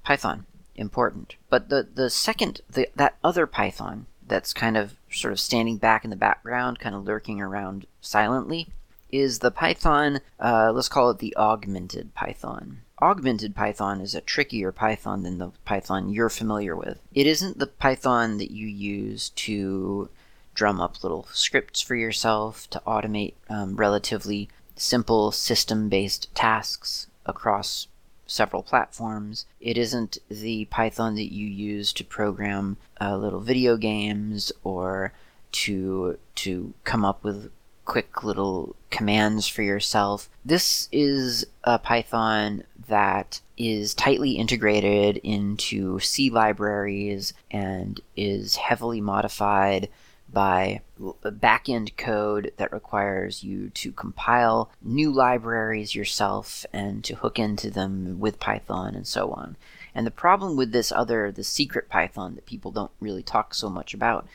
Python, 0.02 0.46
important. 0.74 1.36
But 1.48 1.68
the, 1.68 1.86
the 1.94 2.10
second, 2.10 2.60
the, 2.68 2.88
that 2.96 3.16
other 3.22 3.46
Python 3.46 4.06
that's 4.26 4.52
kind 4.52 4.76
of 4.76 4.94
sort 5.10 5.32
of 5.32 5.38
standing 5.38 5.76
back 5.76 6.04
in 6.04 6.10
the 6.10 6.16
background, 6.16 6.80
kind 6.80 6.94
of 6.94 7.04
lurking 7.04 7.40
around 7.40 7.86
silently, 8.00 8.68
is 9.10 9.38
the 9.40 9.50
Python, 9.50 10.20
uh, 10.40 10.72
let's 10.72 10.88
call 10.88 11.10
it 11.10 11.18
the 11.18 11.36
augmented 11.36 12.14
Python. 12.14 12.82
Augmented 13.00 13.54
Python 13.54 14.00
is 14.00 14.14
a 14.14 14.20
trickier 14.20 14.72
Python 14.72 15.22
than 15.22 15.38
the 15.38 15.50
Python 15.64 16.08
you're 16.08 16.30
familiar 16.30 16.74
with. 16.74 16.98
It 17.14 17.26
isn't 17.26 17.58
the 17.58 17.66
Python 17.66 18.38
that 18.38 18.50
you 18.50 18.66
use 18.66 19.30
to 19.30 20.08
drum 20.54 20.80
up 20.80 21.02
little 21.02 21.28
scripts 21.32 21.82
for 21.82 21.94
yourself 21.94 22.68
to 22.70 22.82
automate 22.86 23.34
um, 23.50 23.76
relatively 23.76 24.48
simple 24.74 25.30
system 25.30 25.88
based 25.88 26.34
tasks 26.34 27.08
across 27.26 27.88
several 28.26 28.62
platforms. 28.62 29.46
It 29.60 29.78
isn't 29.78 30.18
the 30.28 30.64
Python 30.66 31.14
that 31.16 31.32
you 31.32 31.46
use 31.46 31.92
to 31.94 32.04
program 32.04 32.76
uh, 33.00 33.16
little 33.16 33.40
video 33.40 33.76
games 33.76 34.52
or 34.64 35.12
to 35.52 36.18
to 36.34 36.74
come 36.84 37.04
up 37.04 37.22
with 37.22 37.50
quick 37.86 38.22
little 38.22 38.76
commands 38.90 39.46
for 39.46 39.62
yourself. 39.62 40.28
This 40.44 40.88
is 40.92 41.46
a 41.64 41.78
Python 41.78 42.64
that 42.88 43.40
is 43.56 43.94
tightly 43.94 44.32
integrated 44.32 45.16
into 45.18 45.98
C 46.00 46.28
libraries 46.28 47.32
and 47.50 48.00
is 48.16 48.56
heavily 48.56 49.00
modified 49.00 49.88
by 50.30 50.80
backend 51.24 51.96
code 51.96 52.52
that 52.56 52.72
requires 52.72 53.44
you 53.44 53.70
to 53.70 53.92
compile 53.92 54.70
new 54.82 55.10
libraries 55.10 55.94
yourself 55.94 56.66
and 56.72 57.04
to 57.04 57.14
hook 57.14 57.38
into 57.38 57.70
them 57.70 58.18
with 58.18 58.40
Python 58.40 58.94
and 58.94 59.06
so 59.06 59.30
on. 59.30 59.56
And 59.94 60.06
the 60.06 60.10
problem 60.10 60.56
with 60.56 60.72
this 60.72 60.92
other, 60.92 61.32
the 61.32 61.44
secret 61.44 61.88
Python 61.88 62.34
that 62.34 62.44
people 62.44 62.70
don't 62.70 62.90
really 63.00 63.22
talk 63.22 63.54
so 63.54 63.70
much 63.70 63.94
about, 63.94 64.26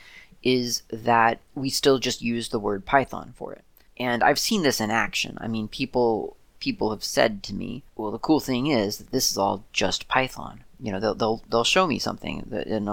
is 0.42 0.82
that 0.90 1.40
we 1.54 1.70
still 1.70 1.98
just 1.98 2.22
use 2.22 2.48
the 2.48 2.58
word 2.58 2.84
Python 2.84 3.32
for 3.36 3.52
it. 3.52 3.64
And 3.96 4.22
I've 4.22 4.38
seen 4.38 4.62
this 4.62 4.80
in 4.80 4.90
action. 4.90 5.38
I 5.40 5.48
mean, 5.48 5.68
people 5.68 6.36
people 6.60 6.90
have 6.90 7.04
said 7.04 7.42
to 7.42 7.54
me, 7.54 7.82
"Well, 7.96 8.10
the 8.10 8.18
cool 8.18 8.40
thing 8.40 8.68
is 8.68 8.98
that 8.98 9.10
this 9.10 9.30
is 9.30 9.38
all 9.38 9.64
just 9.72 10.08
Python." 10.08 10.64
You 10.80 10.92
know, 10.92 11.00
they'll 11.00 11.14
they'll, 11.14 11.42
they'll 11.48 11.64
show 11.64 11.86
me 11.86 11.98
something 11.98 12.46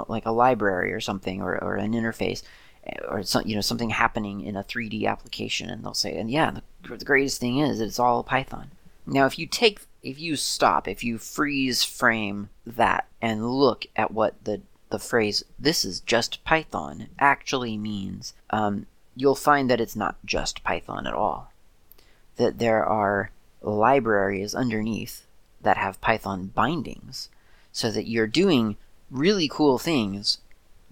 like 0.08 0.26
a 0.26 0.32
library 0.32 0.94
or 0.94 1.00
something 1.00 1.42
or, 1.42 1.58
or 1.64 1.76
an 1.76 1.94
interface 1.94 2.44
eh, 2.86 2.98
or 3.08 3.24
some, 3.24 3.48
you 3.48 3.56
know 3.56 3.62
something 3.62 3.90
happening 3.90 4.42
in 4.42 4.56
a 4.56 4.64
3D 4.64 5.08
application, 5.08 5.70
and 5.70 5.84
they'll 5.84 5.94
say, 5.94 6.16
"And 6.18 6.30
yeah, 6.30 6.52
the, 6.52 6.98
the 6.98 7.06
greatest 7.06 7.40
thing 7.40 7.60
is 7.60 7.80
it's 7.80 8.00
all 8.00 8.24
Python." 8.24 8.72
Now, 9.06 9.26
if 9.26 9.40
you 9.40 9.48
take 9.48 9.82
if 10.02 10.20
you 10.20 10.36
stop, 10.36 10.88
if 10.88 11.04
you 11.04 11.18
freeze 11.18 11.84
frame 11.84 12.50
that 12.66 13.08
and 13.22 13.52
look 13.52 13.86
at 13.96 14.12
what 14.12 14.44
the 14.44 14.62
the 14.90 15.00
phrase 15.00 15.44
"this 15.60 15.86
is 15.86 16.00
just 16.00 16.44
Python" 16.44 17.10
actually 17.20 17.78
means, 17.78 18.34
um, 18.50 18.86
you'll 19.16 19.36
find 19.36 19.70
that 19.70 19.82
it's 19.82 19.96
not 19.96 20.18
just 20.26 20.64
Python 20.64 21.06
at 21.06 21.14
all. 21.14 21.52
That 22.38 22.60
there 22.60 22.86
are 22.86 23.32
libraries 23.62 24.56
underneath 24.56 25.26
that 25.62 25.78
have 25.78 26.02
Python 26.02 26.52
bindings, 26.56 27.30
so 27.72 27.92
that 27.92 28.08
you're 28.08 28.28
doing 28.28 28.78
really 29.12 29.48
cool 29.48 29.78
things 29.78 30.40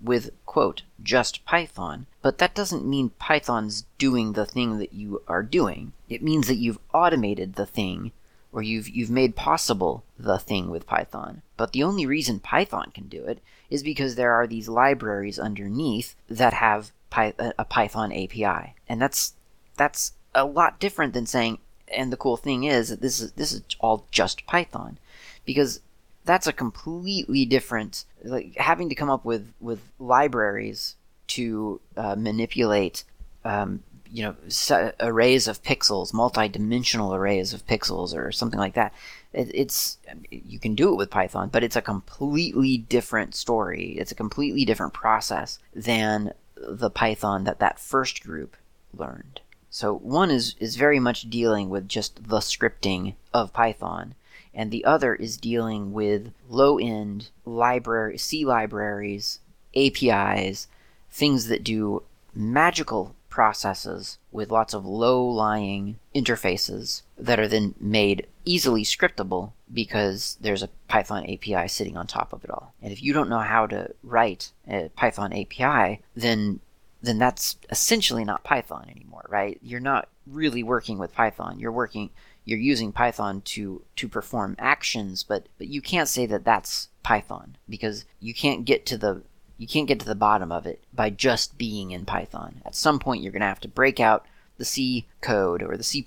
with, 0.02 0.30
quote, 0.46 0.84
just 1.02 1.44
Python, 1.46 2.06
but 2.22 2.38
that 2.38 2.54
doesn't 2.54 2.86
mean 2.86 3.10
Python's 3.18 3.86
doing 3.98 4.34
the 4.34 4.46
thing 4.46 4.78
that 4.78 4.94
you 4.94 5.22
are 5.28 5.44
doing. 5.44 5.94
It 6.10 6.22
means 6.22 6.48
that 6.48 6.58
you've 6.58 6.80
automated 6.94 7.56
the 7.56 7.66
thing 7.66 8.12
or 8.52 8.62
you've 8.62 8.90
you've 8.90 9.10
made 9.10 9.36
possible 9.36 10.04
the 10.18 10.38
thing 10.38 10.70
with 10.70 10.88
Python. 10.88 11.42
But 11.58 11.72
the 11.72 11.84
only 11.84 12.06
reason 12.06 12.40
Python 12.40 12.92
can 12.94 13.08
do 13.08 13.26
it 13.26 13.40
is 13.70 13.84
because 13.84 14.16
there 14.16 14.34
are 14.34 14.48
these 14.48 14.68
libraries 14.68 15.40
underneath 15.40 16.16
that 16.30 16.54
have 16.54 16.92
Py- 17.10 17.34
a 17.38 17.66
Python 17.66 18.12
API, 18.12 18.76
and 18.88 19.02
that's 19.02 19.34
that's 19.76 20.14
a 20.36 20.46
lot 20.46 20.80
different 20.80 21.14
than 21.14 21.26
saying. 21.26 21.60
And 21.90 22.12
the 22.12 22.18
cool 22.18 22.36
thing 22.36 22.66
is 22.66 22.90
that 22.90 23.02
this 23.02 23.22
is 23.22 23.32
this 23.34 23.54
is 23.54 23.62
all 23.80 24.06
just 24.12 24.46
Python, 24.46 25.00
because 25.46 25.80
that's 26.26 26.48
a 26.48 26.54
completely 26.54 27.46
different 27.46 28.04
like 28.24 28.56
having 28.58 28.90
to 28.90 28.96
come 28.96 29.10
up 29.10 29.24
with 29.24 29.54
with 29.62 29.80
libraries 29.98 30.96
to 31.28 31.80
uh, 31.96 32.16
manipulate 32.16 33.04
um, 33.46 33.84
you 34.12 34.24
know 34.24 34.92
arrays 35.00 35.48
of 35.48 35.64
pixels, 35.64 36.14
multi-dimensional 36.14 37.14
arrays 37.14 37.54
of 37.54 37.66
pixels, 37.66 38.16
or 38.16 38.32
something 38.32 38.60
like 38.60 38.74
that. 38.74 38.94
It, 39.34 39.52
it's 39.54 39.98
you 40.30 40.60
can 40.60 40.76
do 40.76 40.92
it 40.92 40.98
with 40.98 41.10
Python, 41.10 41.50
but 41.52 41.64
it's 41.64 41.76
a 41.76 41.82
completely 41.82 42.78
different 42.78 43.36
story. 43.36 43.96
It's 43.98 44.12
a 44.12 44.16
completely 44.16 44.66
different 44.66 44.94
process 44.94 45.60
than 45.74 46.34
the 46.56 46.90
Python 46.90 47.44
that 47.44 47.60
that 47.60 47.80
first 47.80 48.24
group 48.24 48.58
learned. 48.94 49.42
So 49.70 49.94
one 49.94 50.32
is 50.32 50.56
is 50.60 50.76
very 50.76 51.00
much 51.00 51.30
dealing 51.30 51.70
with 51.70 51.88
just 51.88 52.30
the 52.30 52.40
scripting 52.40 53.16
of 53.34 53.54
Python, 53.54 54.16
and 54.54 54.72
the 54.72 54.86
other 54.86 55.14
is 55.14 55.38
dealing 55.38 55.94
with 55.94 56.34
low-end 56.50 57.30
library 57.46 58.18
C 58.18 58.46
libraries, 58.46 59.40
APIs, 59.76 60.68
things 61.12 61.48
that 61.48 61.64
do 61.64 62.04
magical 62.34 63.16
processes 63.38 64.18
with 64.32 64.50
lots 64.50 64.74
of 64.74 64.84
low 64.84 65.24
lying 65.24 66.00
interfaces 66.16 67.04
that 67.20 67.40
are 67.40 67.48
then 67.48 67.76
made 67.80 68.26
easily 68.46 68.84
scriptable 68.84 69.52
because 69.72 70.40
there's 70.42 70.64
a 70.64 70.70
Python 70.88 71.24
API 71.24 71.68
sitting 71.68 71.96
on 71.96 72.08
top 72.08 72.34
of 72.34 72.44
it 72.44 72.50
all. 72.50 72.74
And 72.82 72.92
if 72.92 73.04
you 73.04 73.14
don't 73.14 73.30
know 73.30 73.42
how 73.42 73.68
to 73.68 73.94
write 74.02 74.54
a 74.68 74.90
Python 74.96 75.34
API, 75.34 76.02
then 76.16 76.62
then 77.04 77.20
that's 77.20 77.58
essentially 77.70 78.26
not 78.26 78.44
Python 78.44 78.88
anymore, 78.90 79.28
right? 79.30 79.60
You're 79.62 79.80
not 79.80 80.10
really 80.26 80.64
working 80.64 80.98
with 80.98 81.14
Python. 81.14 81.60
You're 81.60 81.72
working 81.72 82.10
you're 82.44 82.58
using 82.58 82.92
Python 82.92 83.42
to 83.54 83.84
to 83.98 84.10
perform 84.10 84.56
actions, 84.58 85.22
but 85.22 85.46
but 85.60 85.68
you 85.68 85.84
can't 85.84 86.10
say 86.10 86.26
that 86.26 86.44
that's 86.44 86.88
Python 87.04 87.56
because 87.70 88.06
you 88.20 88.34
can't 88.34 88.66
get 88.66 88.88
to 88.88 88.98
the 88.98 89.22
you 89.58 89.68
can't 89.68 89.88
get 89.88 90.00
to 90.00 90.06
the 90.06 90.16
bottom 90.16 90.52
of 90.52 90.66
it 90.66 90.84
by 90.94 91.10
just 91.10 91.58
being 91.58 91.92
in 91.92 92.06
Python. 92.06 92.62
At 92.66 92.76
some 92.76 93.00
point, 93.00 93.22
you're 93.22 93.32
going 93.32 93.42
to 93.42 93.48
have 93.48 93.60
to 93.62 93.68
break 93.68 94.00
out 94.00 94.26
the 94.58 94.66
C 94.66 95.06
code 95.22 95.62
or 95.62 95.78
the 95.78 95.84
C 95.84 96.06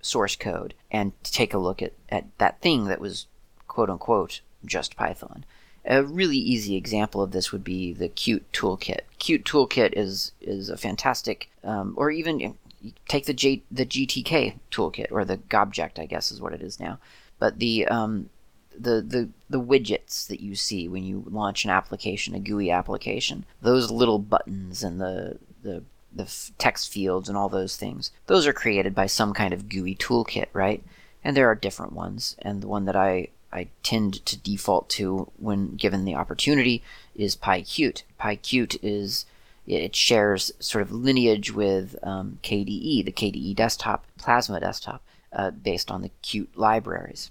source 0.00 0.36
code 0.36 0.74
and 0.90 1.12
take 1.22 1.54
a 1.54 1.58
look 1.58 1.80
at, 1.82 1.92
at 2.08 2.26
that 2.38 2.60
thing 2.60 2.86
that 2.86 3.00
was 3.00 3.26
quote 3.68 3.90
unquote 3.90 4.40
just 4.64 4.96
Python. 4.96 5.44
A 5.84 6.02
really 6.02 6.36
easy 6.36 6.76
example 6.76 7.22
of 7.22 7.32
this 7.32 7.50
would 7.50 7.64
be 7.64 7.92
the 7.92 8.08
Qt 8.08 8.42
toolkit. 8.52 9.00
Qt 9.18 9.42
toolkit 9.42 9.92
is 9.96 10.32
is 10.40 10.68
a 10.68 10.76
fantastic, 10.76 11.50
um, 11.64 11.94
or 11.96 12.10
even 12.10 12.54
take 13.08 13.26
the 13.26 13.34
J, 13.34 13.62
the 13.70 13.86
GTK 13.86 14.58
toolkit 14.70 15.10
or 15.10 15.24
the 15.24 15.38
Gobject, 15.38 15.98
I 15.98 16.06
guess 16.06 16.30
is 16.30 16.40
what 16.40 16.52
it 16.52 16.62
is 16.62 16.78
now. 16.78 16.98
But 17.38 17.58
the 17.58 17.86
um, 17.86 18.30
the, 18.78 19.00
the 19.02 19.28
the 19.48 19.60
widgets 19.60 20.26
that 20.28 20.40
you 20.40 20.54
see 20.54 20.88
when 20.88 21.04
you 21.04 21.24
launch 21.28 21.64
an 21.64 21.70
application, 21.70 22.34
a 22.34 22.40
GUI 22.40 22.70
application, 22.70 23.44
those 23.60 23.90
little 23.90 24.18
buttons 24.18 24.82
and 24.82 25.00
the 25.00 25.38
the 25.62 25.82
the 26.14 26.30
text 26.58 26.92
fields 26.92 27.28
and 27.28 27.38
all 27.38 27.48
those 27.48 27.76
things, 27.76 28.10
those 28.26 28.46
are 28.46 28.52
created 28.52 28.94
by 28.94 29.06
some 29.06 29.32
kind 29.32 29.54
of 29.54 29.68
GUI 29.68 29.94
toolkit, 29.94 30.46
right? 30.52 30.82
And 31.24 31.36
there 31.36 31.48
are 31.50 31.54
different 31.54 31.92
ones, 31.92 32.36
and 32.40 32.60
the 32.60 32.68
one 32.68 32.84
that 32.86 32.96
I 32.96 33.28
I 33.52 33.68
tend 33.82 34.24
to 34.26 34.36
default 34.36 34.88
to 34.90 35.30
when 35.36 35.76
given 35.76 36.04
the 36.04 36.14
opportunity 36.14 36.82
is 37.14 37.36
PyQt. 37.36 38.02
PyQt 38.20 38.78
is 38.82 39.26
it 39.66 39.94
shares 39.94 40.50
sort 40.58 40.82
of 40.82 40.90
lineage 40.90 41.52
with 41.52 41.96
um, 42.02 42.38
KDE, 42.42 43.04
the 43.04 43.12
KDE 43.12 43.54
desktop, 43.54 44.04
Plasma 44.18 44.58
desktop, 44.58 45.02
uh, 45.32 45.50
based 45.50 45.90
on 45.90 46.02
the 46.02 46.10
Qt 46.22 46.48
libraries. 46.56 47.30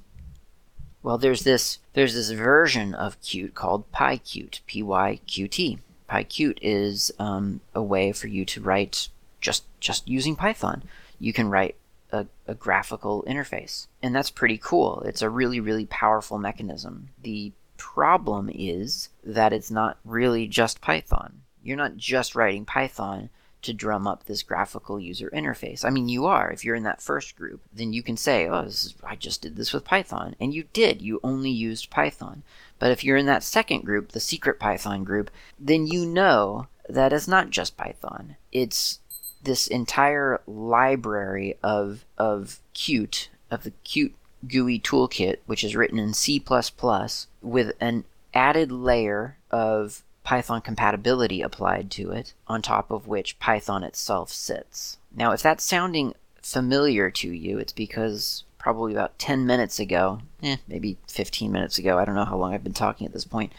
Well, 1.04 1.18
there's 1.18 1.44
this 1.44 1.80
there's 1.94 2.14
this 2.14 2.30
version 2.32 2.94
of 2.94 3.20
Qt 3.22 3.54
called 3.54 3.92
PyQt, 3.92 4.60
P-Y-Q-T. 4.66 5.80
PyQt 6.10 6.58
is 6.62 7.12
um, 7.18 7.62
a 7.74 7.82
way 7.82 8.12
for 8.12 8.28
you 8.28 8.46
to 8.46 8.62
write 8.62 9.10
just 9.40 9.64
just 9.80 10.08
using 10.08 10.36
Python. 10.36 10.84
You 11.20 11.34
can 11.34 11.50
write 11.50 11.76
a, 12.12 12.28
a, 12.48 12.54
graphical 12.54 13.24
interface, 13.24 13.88
and 14.04 14.14
that's 14.14 14.30
pretty 14.30 14.58
cool. 14.58 15.02
It's 15.06 15.22
a 15.22 15.30
really 15.30 15.60
really 15.60 15.86
powerful 15.86 16.38
mechanism. 16.38 17.10
The 17.22 17.52
problem 17.78 18.52
is 18.54 19.10
that 19.24 19.54
it's 19.54 19.72
not 19.72 19.98
really 20.06 20.48
just 20.48 20.82
Python. 20.82 21.42
You're 21.64 21.78
not 21.78 21.98
just 21.98 22.36
writing 22.36 22.66
Python 22.66 23.30
to 23.62 23.74
drum 23.74 24.08
up 24.08 24.26
this 24.26 24.44
graphical 24.44 25.00
user 25.00 25.30
interface. 25.34 25.86
I 25.86 25.90
mean, 25.90 26.10
you 26.10 26.26
are. 26.26 26.52
If 26.52 26.66
you're 26.66 26.76
in 26.76 26.84
that 26.84 27.02
first 27.02 27.36
group, 27.36 27.62
then 27.74 27.94
you 27.94 28.04
can 28.04 28.18
say, 28.18 28.48
oh, 28.48 28.62
is, 28.62 28.96
I 29.04 29.16
just 29.16 29.42
did 29.42 29.56
this 29.56 29.74
with 29.74 29.86
Python. 29.86 30.36
And 30.40 30.54
you 30.54 30.66
did. 30.74 31.02
You 31.02 31.20
only 31.24 31.52
used 31.52 31.90
Python. 31.90 32.44
But 32.80 32.92
if 32.92 33.04
you're 33.04 33.18
in 33.18 33.26
that 33.28 33.44
second 33.44 33.86
group, 33.86 34.12
the 34.12 34.20
secret 34.20 34.60
Python 34.60 35.04
group, 35.04 35.30
then 35.60 35.88
you 35.88 36.06
know 36.06 36.68
that 36.90 37.14
it's 37.14 37.28
not 37.28 37.50
just 37.50 37.78
Python. 37.78 38.36
It's 38.52 39.00
this 39.44 39.68
entire 39.68 40.42
library 40.48 41.58
of, 41.64 42.06
of 42.18 42.60
Qt, 42.74 43.28
of 43.50 43.64
the 43.64 43.74
Qt 43.86 44.14
GUI 44.48 44.80
toolkit, 44.80 45.38
which 45.46 45.64
is 45.64 45.76
written 45.76 46.00
in 46.00 46.14
C++ 46.14 46.44
with 47.42 47.74
an 47.80 48.06
added 48.34 48.72
layer 48.72 49.38
of 49.50 50.04
Python 50.24 50.62
compatibility 50.62 51.42
applied 51.42 51.90
to 51.92 52.12
it, 52.12 52.34
on 52.48 52.62
top 52.62 52.92
of 52.92 53.08
which 53.08 53.40
Python 53.40 53.84
itself 53.84 54.32
sits. 54.32 54.98
Now, 55.16 55.32
if 55.32 55.42
that's 55.42 55.64
sounding 55.64 56.14
familiar 56.42 57.10
to 57.12 57.30
you, 57.30 57.58
it's 57.58 57.74
because 57.74 58.44
probably 58.58 58.94
about 58.94 59.18
10 59.18 59.46
minutes 59.46 59.80
ago, 59.80 60.22
eh, 60.44 60.58
maybe 60.68 60.98
15 61.08 61.52
minutes 61.52 61.78
ago, 61.78 61.98
I 61.98 62.06
don't 62.06 62.16
know 62.16 62.26
how 62.26 62.38
long 62.38 62.54
I've 62.54 62.64
been 62.64 62.74
talking 62.74 63.08
at 63.08 63.14
this 63.14 63.26
point, 63.26 63.52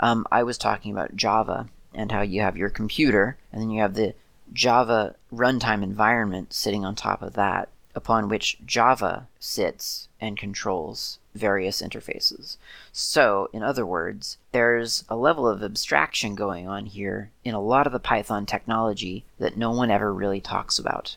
um, 0.00 0.26
I 0.30 0.42
was 0.42 0.58
talking 0.58 0.92
about 0.92 1.16
Java 1.16 1.68
and 1.94 2.12
how 2.12 2.22
you 2.22 2.40
have 2.42 2.56
your 2.56 2.70
computer, 2.70 3.36
and 3.52 3.62
then 3.62 3.70
you 3.70 3.80
have 3.80 3.94
the 3.94 4.14
Java 4.52 5.14
runtime 5.32 5.82
environment 5.82 6.52
sitting 6.52 6.84
on 6.84 6.94
top 6.94 7.22
of 7.22 7.34
that, 7.34 7.68
upon 7.94 8.28
which 8.28 8.58
Java 8.64 9.28
sits 9.38 10.08
and 10.20 10.36
controls 10.36 11.18
various 11.34 11.82
interfaces. 11.82 12.56
So, 12.92 13.48
in 13.52 13.62
other 13.62 13.86
words, 13.86 14.38
there's 14.52 15.04
a 15.08 15.16
level 15.16 15.46
of 15.46 15.62
abstraction 15.62 16.34
going 16.34 16.66
on 16.68 16.86
here 16.86 17.30
in 17.44 17.54
a 17.54 17.60
lot 17.60 17.86
of 17.86 17.92
the 17.92 18.00
Python 18.00 18.46
technology 18.46 19.24
that 19.38 19.56
no 19.56 19.70
one 19.70 19.90
ever 19.90 20.12
really 20.12 20.40
talks 20.40 20.78
about. 20.78 21.16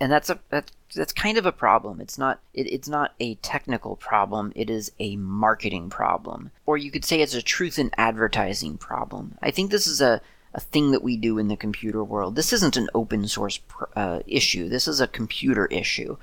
And 0.00 0.10
that's 0.10 0.28
a 0.28 0.40
that's, 0.50 0.72
that's 0.94 1.12
kind 1.12 1.38
of 1.38 1.46
a 1.46 1.52
problem. 1.52 2.00
It's 2.00 2.18
not 2.18 2.40
it, 2.52 2.66
it's 2.66 2.88
not 2.88 3.14
a 3.20 3.36
technical 3.36 3.96
problem. 3.96 4.52
It 4.54 4.68
is 4.68 4.92
a 4.98 5.16
marketing 5.16 5.88
problem, 5.88 6.50
or 6.66 6.76
you 6.76 6.90
could 6.90 7.04
say 7.04 7.20
it's 7.20 7.34
a 7.34 7.42
truth 7.42 7.78
in 7.78 7.90
advertising 7.96 8.76
problem. 8.76 9.38
I 9.40 9.50
think 9.50 9.70
this 9.70 9.86
is 9.86 10.00
a 10.00 10.20
a 10.52 10.60
thing 10.60 10.92
that 10.92 11.02
we 11.02 11.16
do 11.16 11.38
in 11.38 11.48
the 11.48 11.56
computer 11.56 12.04
world. 12.04 12.36
This 12.36 12.52
isn't 12.52 12.76
an 12.76 12.88
open 12.94 13.26
source 13.26 13.58
uh, 13.96 14.20
issue. 14.26 14.68
This 14.68 14.86
is 14.86 15.00
a 15.00 15.08
computer 15.08 15.66
issue 15.66 16.16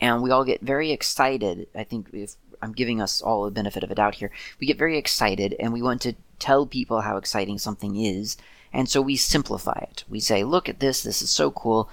and 0.00 0.22
we 0.22 0.30
all 0.30 0.44
get 0.44 0.60
very 0.60 0.90
excited. 0.90 1.66
I 1.74 1.84
think 1.84 2.08
if 2.12 2.36
I'm 2.64 2.72
giving 2.72 3.00
us 3.00 3.20
all 3.20 3.44
the 3.44 3.50
benefit 3.50 3.84
of 3.84 3.90
a 3.90 3.94
doubt 3.94 4.16
here, 4.16 4.30
we 4.58 4.66
get 4.66 4.78
very 4.78 4.98
excited 4.98 5.54
and 5.60 5.72
we 5.72 5.82
want 5.82 6.00
to 6.02 6.14
tell 6.38 6.66
people 6.66 7.02
how 7.02 7.16
exciting 7.16 7.58
something 7.58 7.96
is, 7.96 8.36
and 8.72 8.88
so 8.88 9.00
we 9.00 9.16
simplify 9.16 9.78
it. 9.90 10.04
We 10.08 10.18
say, 10.18 10.42
"Look 10.42 10.68
at 10.68 10.80
this. 10.80 11.02
This 11.02 11.22
is 11.22 11.30
so 11.30 11.50
cool." 11.50 11.88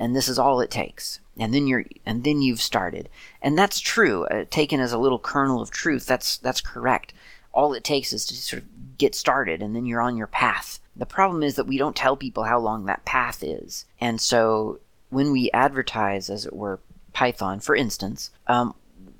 and 0.00 0.14
this 0.14 0.28
is 0.28 0.38
all 0.38 0.60
it 0.60 0.70
takes. 0.70 1.20
And 1.36 1.52
then 1.52 1.66
you're 1.66 1.84
and 2.06 2.24
then 2.24 2.42
you've 2.42 2.60
started. 2.60 3.08
And 3.40 3.58
that's 3.58 3.80
true. 3.80 4.24
Uh, 4.26 4.44
taken 4.50 4.80
as 4.80 4.92
a 4.92 4.98
little 4.98 5.18
kernel 5.18 5.60
of 5.60 5.70
truth 5.70 6.06
that's 6.06 6.36
that's 6.36 6.60
correct. 6.60 7.12
All 7.52 7.72
it 7.74 7.84
takes 7.84 8.12
is 8.12 8.24
to 8.26 8.34
sort 8.34 8.62
of 8.62 8.98
get 8.98 9.14
started 9.14 9.62
and 9.62 9.74
then 9.74 9.86
you're 9.86 10.00
on 10.00 10.16
your 10.16 10.26
path. 10.26 10.78
The 10.94 11.06
problem 11.06 11.42
is 11.42 11.56
that 11.56 11.66
we 11.66 11.78
don't 11.78 11.96
tell 11.96 12.16
people 12.16 12.44
how 12.44 12.58
long 12.58 12.84
that 12.84 13.04
path 13.04 13.42
is. 13.42 13.86
And 14.00 14.20
so 14.20 14.78
when 15.10 15.32
we 15.32 15.50
advertise 15.52 16.30
as 16.30 16.46
it 16.46 16.54
were 16.54 16.78
Python, 17.12 17.60
for 17.60 17.74
instance, 17.74 18.30
um, 18.46 18.74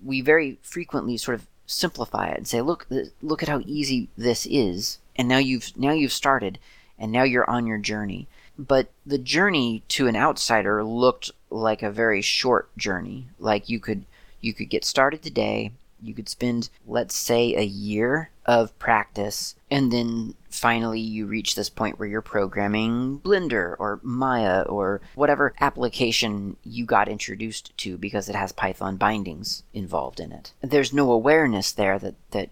we 0.05 0.21
very 0.21 0.59
frequently 0.63 1.17
sort 1.17 1.37
of 1.37 1.47
simplify 1.67 2.29
it 2.29 2.37
and 2.37 2.49
say, 2.49 2.61
"Look, 2.61 2.87
look 3.23 3.43
at 3.43 3.49
how 3.49 3.63
easy 3.67 4.09
this 4.17 4.47
is," 4.47 4.99
and 5.17 5.29
now 5.29 5.39
you've 5.39 5.77
now 5.77 5.93
you've 5.93 6.13
started, 6.13 6.59
and 6.99 7.13
now 7.13 7.23
you're 7.23 7.49
on 7.49 7.67
your 7.67 7.79
journey. 7.79 8.27
But 8.59 8.91
the 9.07 9.19
journey 9.19 9.83
to 9.89 10.09
an 10.09 10.17
outsider 10.17 10.85
looked 10.85 11.31
like 11.51 11.83
a 11.83 11.91
very 11.91 12.23
short 12.23 12.77
journey. 12.77 13.29
Like 13.39 13.69
you 13.69 13.81
could 13.81 14.05
you 14.41 14.53
could 14.53 14.69
get 14.69 14.85
started 14.85 15.23
today, 15.23 15.73
you 16.03 16.15
could 16.15 16.29
spend, 16.29 16.69
let's 16.87 17.15
say, 17.15 17.55
a 17.55 17.63
year 17.63 18.31
of 18.45 18.77
practice, 18.79 19.55
and 19.71 19.93
then 19.93 20.35
finally 20.51 21.01
you 21.01 21.27
reach 21.27 21.55
this 21.55 21.71
point 21.71 21.99
where 21.99 22.09
you're 22.09 22.21
programming 22.21 23.21
Blender 23.21 23.77
or 23.79 24.01
Maya 24.03 24.63
or 24.63 25.01
whatever 25.15 25.55
application 25.61 26.57
you 26.65 26.85
got 26.85 27.09
introduced 27.09 27.77
to 27.79 27.97
because 27.97 28.29
it 28.29 28.35
has 28.35 28.53
Python 28.53 28.97
bindings 28.97 29.63
involved 29.73 30.21
in 30.21 30.33
it. 30.33 30.53
There's 30.61 30.93
no 30.93 31.11
awareness 31.13 31.73
there 31.73 31.99
that 31.99 32.15
that 32.33 32.51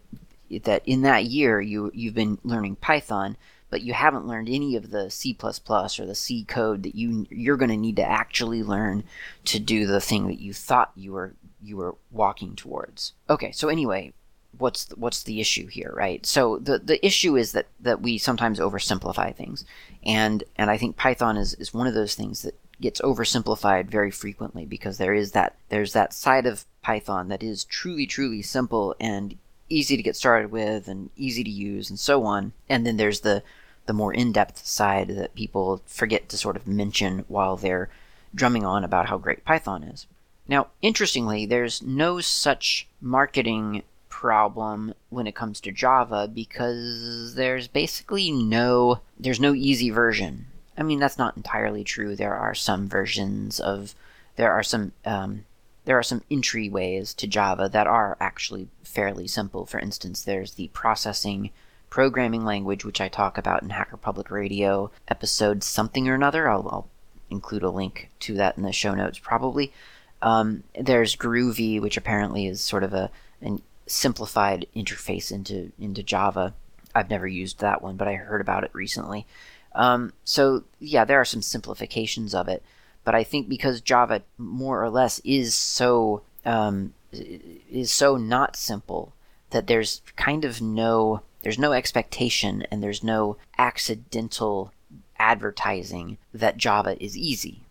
that 0.62 0.82
in 0.86 1.02
that 1.02 1.24
year 1.24 1.60
you 1.60 1.90
you've 1.94 2.14
been 2.14 2.38
learning 2.44 2.76
Python 2.76 3.36
but 3.70 3.82
you 3.82 3.92
haven't 3.92 4.26
learned 4.26 4.48
any 4.48 4.74
of 4.74 4.90
the 4.90 5.08
C++ 5.10 5.36
or 5.40 6.06
the 6.06 6.14
C 6.14 6.44
code 6.44 6.82
that 6.82 6.96
you 6.96 7.26
you're 7.30 7.56
going 7.56 7.70
to 7.70 7.76
need 7.76 7.96
to 7.96 8.04
actually 8.04 8.62
learn 8.62 9.04
to 9.44 9.60
do 9.60 9.86
the 9.86 10.00
thing 10.00 10.26
that 10.26 10.40
you 10.40 10.52
thought 10.52 10.90
you 10.96 11.12
were 11.12 11.34
you 11.62 11.76
were 11.76 11.94
walking 12.10 12.56
towards. 12.56 13.12
Okay, 13.28 13.52
so 13.52 13.68
anyway, 13.68 14.12
what's 14.58 14.84
the, 14.86 14.96
what's 14.96 15.22
the 15.22 15.40
issue 15.40 15.66
here, 15.66 15.92
right? 15.94 16.24
So 16.26 16.58
the 16.58 16.78
the 16.78 17.04
issue 17.04 17.36
is 17.36 17.52
that 17.52 17.66
that 17.80 18.00
we 18.00 18.18
sometimes 18.18 18.58
oversimplify 18.58 19.34
things, 19.34 19.64
and 20.04 20.44
and 20.56 20.70
I 20.70 20.76
think 20.76 20.96
Python 20.96 21.36
is 21.36 21.54
is 21.54 21.74
one 21.74 21.86
of 21.86 21.94
those 21.94 22.14
things 22.14 22.42
that 22.42 22.54
gets 22.80 23.00
oversimplified 23.00 23.86
very 23.86 24.10
frequently 24.10 24.64
because 24.64 24.96
there 24.98 25.14
is 25.14 25.32
that 25.32 25.56
there's 25.68 25.92
that 25.92 26.14
side 26.14 26.46
of 26.46 26.64
Python 26.82 27.28
that 27.28 27.42
is 27.42 27.64
truly 27.64 28.06
truly 28.06 28.42
simple 28.42 28.94
and 28.98 29.36
easy 29.68 29.96
to 29.96 30.02
get 30.02 30.16
started 30.16 30.50
with 30.50 30.88
and 30.88 31.10
easy 31.16 31.44
to 31.44 31.50
use 31.50 31.90
and 31.90 31.98
so 31.98 32.24
on, 32.24 32.52
and 32.68 32.86
then 32.86 32.96
there's 32.96 33.20
the 33.20 33.42
the 33.86 33.92
more 33.92 34.12
in-depth 34.12 34.64
side 34.66 35.08
that 35.08 35.34
people 35.34 35.82
forget 35.86 36.28
to 36.28 36.36
sort 36.36 36.56
of 36.56 36.66
mention 36.66 37.24
while 37.28 37.56
they're 37.56 37.88
drumming 38.34 38.64
on 38.64 38.84
about 38.84 39.06
how 39.06 39.18
great 39.18 39.44
Python 39.44 39.82
is. 39.82 40.06
Now, 40.46 40.68
interestingly, 40.82 41.46
there's 41.46 41.82
no 41.82 42.20
such 42.20 42.88
marketing 43.00 43.82
problem 44.20 44.92
when 45.08 45.26
it 45.26 45.34
comes 45.34 45.62
to 45.62 45.72
Java 45.72 46.28
because 46.28 47.36
there's 47.36 47.68
basically 47.68 48.30
no 48.30 49.00
there's 49.18 49.40
no 49.40 49.54
easy 49.54 49.88
version. 49.88 50.44
I 50.76 50.82
mean, 50.82 50.98
that's 50.98 51.16
not 51.16 51.38
entirely 51.38 51.84
true. 51.84 52.14
There 52.14 52.34
are 52.34 52.54
some 52.54 52.86
versions 52.86 53.60
of 53.60 53.94
there 54.36 54.52
are 54.52 54.62
some 54.62 54.92
um, 55.06 55.46
there 55.86 55.98
are 55.98 56.02
some 56.02 56.20
entryways 56.30 57.16
to 57.16 57.26
Java 57.26 57.70
that 57.72 57.86
are 57.86 58.18
actually 58.20 58.68
fairly 58.84 59.26
simple. 59.26 59.64
For 59.64 59.80
instance, 59.80 60.22
there's 60.22 60.52
the 60.52 60.68
processing 60.74 61.48
programming 61.88 62.44
language, 62.44 62.84
which 62.84 63.00
I 63.00 63.08
talk 63.08 63.38
about 63.38 63.62
in 63.62 63.70
Hacker 63.70 63.96
Public 63.96 64.30
Radio 64.30 64.90
episode 65.08 65.64
something 65.64 66.06
or 66.08 66.14
another. 66.14 66.46
I'll, 66.46 66.68
I'll 66.68 66.88
include 67.30 67.62
a 67.62 67.70
link 67.70 68.10
to 68.20 68.34
that 68.34 68.58
in 68.58 68.64
the 68.64 68.72
show 68.72 68.94
notes 68.94 69.18
probably. 69.18 69.72
Um, 70.20 70.64
there's 70.78 71.16
Groovy, 71.16 71.80
which 71.80 71.96
apparently 71.96 72.46
is 72.46 72.60
sort 72.60 72.84
of 72.84 72.92
a 72.92 73.10
an 73.40 73.62
simplified 73.90 74.66
interface 74.74 75.32
into 75.32 75.72
into 75.78 76.02
Java. 76.02 76.54
I've 76.94 77.10
never 77.10 77.26
used 77.26 77.60
that 77.60 77.82
one, 77.82 77.96
but 77.96 78.08
I 78.08 78.14
heard 78.14 78.40
about 78.40 78.64
it 78.64 78.70
recently. 78.72 79.26
Um, 79.74 80.12
so 80.24 80.64
yeah, 80.78 81.04
there 81.04 81.20
are 81.20 81.24
some 81.24 81.42
simplifications 81.42 82.34
of 82.34 82.48
it, 82.48 82.62
but 83.04 83.14
I 83.14 83.24
think 83.24 83.48
because 83.48 83.80
Java 83.80 84.22
more 84.38 84.82
or 84.82 84.90
less 84.90 85.20
is 85.24 85.54
so 85.54 86.22
um, 86.44 86.94
is 87.12 87.90
so 87.90 88.16
not 88.16 88.56
simple 88.56 89.12
that 89.50 89.66
there's 89.66 90.02
kind 90.16 90.44
of 90.44 90.60
no 90.60 91.22
there's 91.42 91.58
no 91.58 91.72
expectation 91.72 92.62
and 92.70 92.82
there's 92.82 93.02
no 93.02 93.36
accidental 93.58 94.72
advertising 95.18 96.18
that 96.32 96.56
Java 96.56 97.02
is 97.02 97.16
easy 97.16 97.62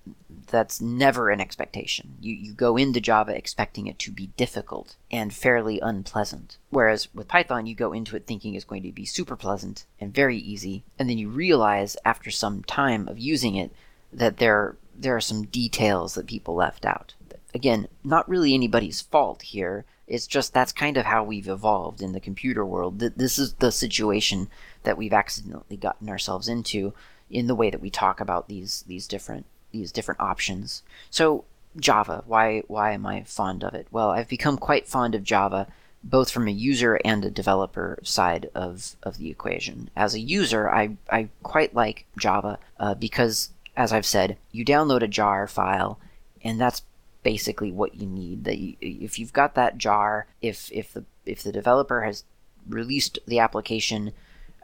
that's 0.50 0.82
never 0.82 1.30
an 1.30 1.42
expectation. 1.42 2.18
You, 2.20 2.34
you 2.34 2.54
go 2.54 2.78
into 2.78 3.00
Java 3.00 3.36
expecting 3.36 3.88
it 3.88 4.00
to 4.00 4.12
be 4.12 4.28
difficult 4.38 4.96
and 5.12 5.34
fairly 5.34 5.80
unpleasant. 5.80 6.58
Whereas 6.70 7.14
with 7.14 7.28
Python, 7.28 7.66
you 7.66 7.76
go 7.76 7.94
into 7.94 8.16
it 8.16 8.26
thinking 8.26 8.56
it's 8.56 8.66
going 8.66 8.84
to 8.84 8.92
be 8.92 9.06
super 9.06 9.36
pleasant 9.36 9.86
and 10.00 10.14
very 10.14 10.38
easy, 10.38 10.84
and 10.98 11.10
then 11.10 11.18
you 11.18 11.30
realize 11.30 11.98
after 12.06 12.32
some 12.32 12.64
time 12.64 13.08
of 13.08 13.20
using 13.20 13.56
it 13.56 13.72
that 14.12 14.38
there, 14.38 14.78
there 14.96 15.16
are 15.16 15.22
some 15.22 15.46
details 15.46 16.16
that 16.16 16.28
people 16.28 16.56
left 16.56 16.86
out. 16.86 17.14
Again, 17.54 17.88
not 18.04 18.30
really 18.30 18.54
anybody's 18.54 19.02
fault 19.02 19.42
here. 19.42 19.86
It's 20.08 20.28
just 20.28 20.54
that's 20.54 20.72
kind 20.72 20.98
of 20.98 21.06
how 21.06 21.24
we've 21.24 21.48
evolved 21.48 22.02
in 22.02 22.14
the 22.14 22.20
computer 22.20 22.66
world. 22.66 23.00
This 23.00 23.38
is 23.40 23.54
the 23.56 23.72
situation 23.72 24.50
that 24.84 24.98
we've 24.98 25.14
accidentally 25.14 25.78
gotten 25.78 26.10
ourselves 26.10 26.48
into 26.48 26.94
in 27.30 27.48
the 27.48 27.56
way 27.56 27.70
that 27.70 27.82
we 27.82 27.90
talk 27.90 28.20
about 28.20 28.48
these 28.48 28.84
these 28.88 29.08
different 29.08 29.46
these 29.72 29.92
different 29.92 30.20
options. 30.20 30.84
So 31.10 31.46
Java, 31.78 32.24
why 32.26 32.64
why 32.68 32.92
am 32.94 33.06
I 33.06 33.24
fond 33.24 33.64
of 33.64 33.74
it? 33.74 33.88
Well, 33.92 34.10
I've 34.10 34.28
become 34.28 34.58
quite 34.58 34.88
fond 34.88 35.16
of 35.16 35.24
Java 35.24 35.68
both 36.04 36.32
from 36.32 36.48
a 36.48 36.52
user 36.52 37.00
and 37.04 37.26
a 37.26 37.32
developer 37.32 38.00
side 38.04 38.50
of, 38.56 38.96
of 39.04 39.18
the 39.18 39.30
equation. 39.30 39.90
As 39.96 40.14
a 40.14 40.20
user, 40.20 40.70
I, 40.70 40.98
I 41.10 41.30
quite 41.44 41.76
like 41.76 42.06
Java 42.18 42.58
uh, 42.80 42.94
because, 42.94 43.50
as 43.76 43.92
I've 43.92 44.06
said, 44.06 44.38
you 44.52 44.64
download 44.64 45.02
a 45.02 45.08
jar 45.08 45.46
file, 45.48 46.00
and 46.44 46.60
that's 46.60 46.84
basically 47.24 47.72
what 47.72 47.96
you 47.96 48.08
need. 48.08 48.46
That 48.46 48.58
you, 48.58 48.76
if 48.80 49.20
you've 49.20 49.34
got 49.34 49.56
that 49.56 49.78
jar, 49.78 50.28
if 50.42 50.72
if 50.72 50.94
the 50.94 51.04
if 51.26 51.44
the 51.44 51.52
developer 51.52 52.02
has 52.02 52.24
released 52.68 53.20
the 53.28 53.40
application 53.40 54.14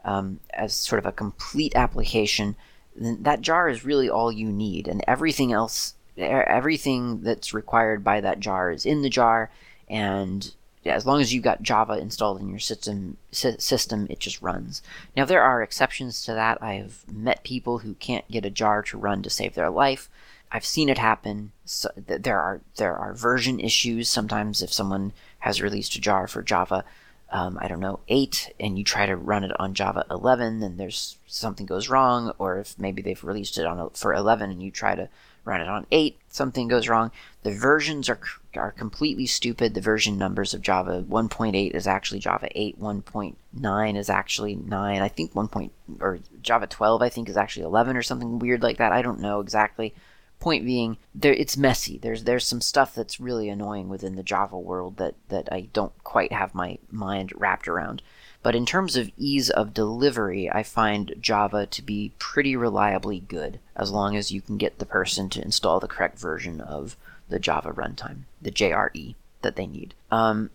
um, 0.04 0.40
as 0.54 0.72
sort 0.72 0.98
of 0.98 1.06
a 1.06 1.12
complete 1.12 1.76
application, 1.76 2.56
then 2.96 3.22
that 3.22 3.40
jar 3.40 3.68
is 3.68 3.84
really 3.84 4.08
all 4.08 4.32
you 4.32 4.50
need, 4.50 4.88
and 4.88 5.02
everything 5.06 5.52
else, 5.52 5.94
everything 6.16 7.22
that's 7.22 7.54
required 7.54 8.02
by 8.02 8.20
that 8.20 8.40
jar 8.40 8.70
is 8.70 8.86
in 8.86 9.02
the 9.02 9.10
jar, 9.10 9.50
and 9.88 10.54
as 10.84 11.06
long 11.06 11.20
as 11.20 11.34
you've 11.34 11.44
got 11.44 11.62
Java 11.62 11.94
installed 11.94 12.40
in 12.40 12.48
your 12.48 12.58
system, 12.58 13.16
system, 13.32 14.06
it 14.08 14.20
just 14.20 14.40
runs. 14.40 14.82
Now 15.16 15.24
there 15.24 15.42
are 15.42 15.62
exceptions 15.62 16.22
to 16.24 16.32
that. 16.34 16.62
I've 16.62 17.04
met 17.10 17.42
people 17.44 17.78
who 17.78 17.94
can't 17.94 18.30
get 18.30 18.44
a 18.44 18.50
jar 18.50 18.82
to 18.82 18.98
run 18.98 19.22
to 19.22 19.30
save 19.30 19.54
their 19.54 19.70
life. 19.70 20.08
I've 20.52 20.64
seen 20.64 20.88
it 20.88 20.98
happen. 20.98 21.52
So 21.64 21.90
there 21.96 22.40
are 22.40 22.60
there 22.76 22.96
are 22.96 23.14
version 23.14 23.58
issues. 23.58 24.08
Sometimes 24.08 24.62
if 24.62 24.72
someone 24.72 25.12
has 25.40 25.60
released 25.60 25.96
a 25.96 26.00
jar 26.00 26.28
for 26.28 26.42
Java, 26.42 26.84
um, 27.30 27.58
I 27.60 27.68
don't 27.68 27.80
know, 27.80 28.00
8, 28.08 28.54
and 28.60 28.78
you 28.78 28.84
try 28.84 29.06
to 29.06 29.16
run 29.16 29.44
it 29.44 29.58
on 29.58 29.74
Java 29.74 30.04
11, 30.10 30.60
then 30.60 30.76
there's 30.76 31.18
something 31.26 31.66
goes 31.66 31.88
wrong, 31.88 32.32
or 32.38 32.58
if 32.58 32.78
maybe 32.78 33.02
they've 33.02 33.24
released 33.24 33.58
it 33.58 33.66
on 33.66 33.90
for 33.90 34.14
11 34.14 34.50
and 34.50 34.62
you 34.62 34.70
try 34.70 34.94
to 34.94 35.08
run 35.44 35.60
it 35.60 35.68
on 35.68 35.86
8, 35.90 36.18
something 36.28 36.68
goes 36.68 36.88
wrong. 36.88 37.10
The 37.42 37.52
versions 37.52 38.08
are 38.08 38.20
are 38.56 38.72
completely 38.72 39.26
stupid. 39.26 39.74
The 39.74 39.80
version 39.80 40.16
numbers 40.16 40.54
of 40.54 40.62
Java 40.62 41.04
1.8 41.08 41.70
is 41.72 41.86
actually 41.86 42.20
Java 42.20 42.48
8, 42.54 42.80
1.9 42.80 43.96
is 43.96 44.10
actually 44.10 44.56
9. 44.56 45.02
I 45.02 45.08
think 45.08 45.34
1. 45.34 45.48
Point, 45.48 45.72
or 46.00 46.18
Java 46.42 46.66
12 46.66 47.02
I 47.02 47.08
think 47.08 47.28
is 47.28 47.36
actually 47.36 47.64
11 47.64 47.96
or 47.96 48.02
something 48.02 48.38
weird 48.38 48.62
like 48.62 48.78
that. 48.78 48.92
I 48.92 49.02
don't 49.02 49.20
know 49.20 49.40
exactly. 49.40 49.94
Point 50.38 50.64
being, 50.64 50.98
there 51.14 51.32
it's 51.32 51.56
messy. 51.56 51.98
There's 51.98 52.24
there's 52.24 52.44
some 52.44 52.60
stuff 52.60 52.94
that's 52.94 53.18
really 53.18 53.48
annoying 53.48 53.88
within 53.88 54.16
the 54.16 54.22
Java 54.22 54.58
world 54.58 54.96
that 54.98 55.14
that 55.28 55.48
I 55.50 55.68
don't 55.72 55.92
quite 56.04 56.32
have 56.32 56.54
my 56.54 56.78
mind 56.90 57.32
wrapped 57.34 57.68
around. 57.68 58.02
But 58.42 58.54
in 58.54 58.64
terms 58.64 58.96
of 58.96 59.10
ease 59.16 59.50
of 59.50 59.74
delivery, 59.74 60.48
I 60.48 60.62
find 60.62 61.16
Java 61.20 61.66
to 61.66 61.82
be 61.82 62.12
pretty 62.18 62.54
reliably 62.54 63.18
good 63.18 63.58
as 63.74 63.90
long 63.90 64.14
as 64.14 64.30
you 64.30 64.40
can 64.40 64.56
get 64.56 64.78
the 64.78 64.86
person 64.86 65.28
to 65.30 65.42
install 65.42 65.80
the 65.80 65.88
correct 65.88 66.18
version 66.18 66.60
of 66.60 66.96
the 67.28 67.40
Java 67.40 67.72
runtime, 67.72 68.20
the 68.40 68.52
JRE 68.52 69.16
that 69.42 69.56
they 69.56 69.66
need. 69.66 69.94
Um, 70.12 70.50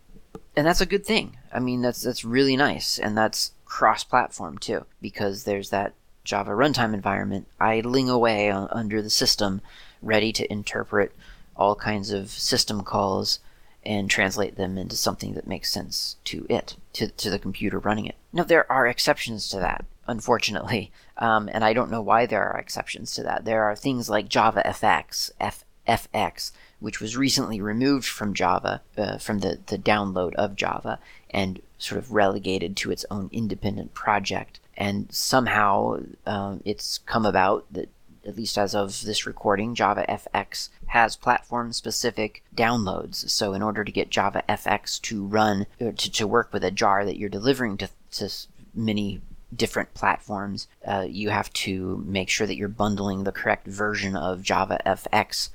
and 0.56 0.66
that's 0.66 0.80
a 0.80 0.86
good 0.86 1.06
thing. 1.06 1.38
I 1.52 1.60
mean, 1.60 1.82
that's 1.82 2.02
that's 2.02 2.24
really 2.24 2.56
nice, 2.56 2.98
and 2.98 3.18
that's 3.18 3.52
cross-platform 3.66 4.60
too, 4.60 4.86
because 5.02 5.44
there's 5.44 5.70
that 5.70 5.94
Java 6.24 6.51
runtime 6.51 6.93
environment 6.93 7.47
idling 7.59 8.09
away 8.09 8.51
under 8.51 9.01
the 9.01 9.09
system, 9.09 9.61
ready 10.01 10.32
to 10.34 10.51
interpret 10.51 11.13
all 11.55 11.76
kinds 11.76 12.11
of 12.11 12.30
system 12.30 12.84
calls 12.84 13.39
and 13.84 14.09
translate 14.09 14.55
them 14.55 14.78
into 14.78 14.95
something 14.95 15.34
that 15.34 15.47
makes 15.47 15.72
sense 15.72 16.17
to 16.24 16.45
it, 16.49 16.76
to, 16.93 17.07
to 17.07 17.30
the 17.30 17.39
computer 17.39 17.80
running 17.80 18.05
it. 18.05 18.15
Now, 18.32 18.43
there 18.43 18.72
are 18.72 18.86
exceptions 18.86 19.49
to 19.49 19.57
that, 19.57 19.86
unfortunately, 20.07 20.91
um, 21.17 21.49
and 21.51 21.63
I 21.63 21.74
don't 21.74 21.91
know 21.91 22.01
why 22.01 22.26
there 22.26 22.47
are 22.47 22.59
exceptions 22.59 23.13
to 23.13 23.24
that. 23.24 23.45
There 23.45 23.63
are 23.63 23.76
things 23.76 24.09
like 24.09 24.30
Java 24.30 24.61
FX, 24.65 25.32
F, 25.39 25.65
FX, 25.88 26.51
which 26.80 26.99
was 26.99 27.17
recently 27.17 27.59
removed 27.59 28.07
from 28.07 28.34
Java, 28.34 28.82
uh, 28.97 29.17
from 29.17 29.39
the, 29.39 29.59
the 29.65 29.78
download 29.78 30.36
of 30.36 30.55
Java, 30.55 30.99
and 31.32 31.61
sort 31.80 31.97
of 31.97 32.11
relegated 32.11 32.78
to 32.78 32.91
its 32.91 33.05
own 33.09 33.30
independent 33.32 33.93
project 33.95 34.59
and 34.82 35.12
somehow 35.14 36.00
um, 36.26 36.62
it's 36.66 36.98
come 36.98 37.24
about 37.24 37.72
that 37.72 37.90
at 38.26 38.36
least 38.36 38.58
as 38.58 38.76
of 38.76 39.02
this 39.02 39.26
recording, 39.28 39.74
Java 39.76 40.06
FX 40.08 40.70
has 40.88 41.16
platform 41.16 41.72
specific 41.74 42.44
downloads. 42.56 43.30
So, 43.30 43.54
in 43.54 43.62
order 43.62 43.84
to 43.84 43.92
get 43.92 44.10
Java 44.10 44.44
FX 44.50 45.02
to 45.04 45.26
run, 45.26 45.66
to, 45.80 45.92
to 45.94 46.28
work 46.28 46.52
with 46.52 46.64
a 46.64 46.72
jar 46.72 47.06
that 47.06 47.18
you're 47.18 47.30
delivering 47.30 47.78
to, 47.78 47.90
to 48.14 48.30
many 48.76 49.22
different 49.56 49.94
platforms, 49.94 50.68
uh, 50.86 51.06
you 51.08 51.30
have 51.30 51.52
to 51.54 52.04
make 52.06 52.30
sure 52.30 52.48
that 52.48 52.58
you're 52.58 52.68
bundling 52.68 53.24
the 53.24 53.32
correct 53.32 53.68
version 53.68 54.16
of 54.16 54.42
Java 54.42 54.80
FX 54.86 55.50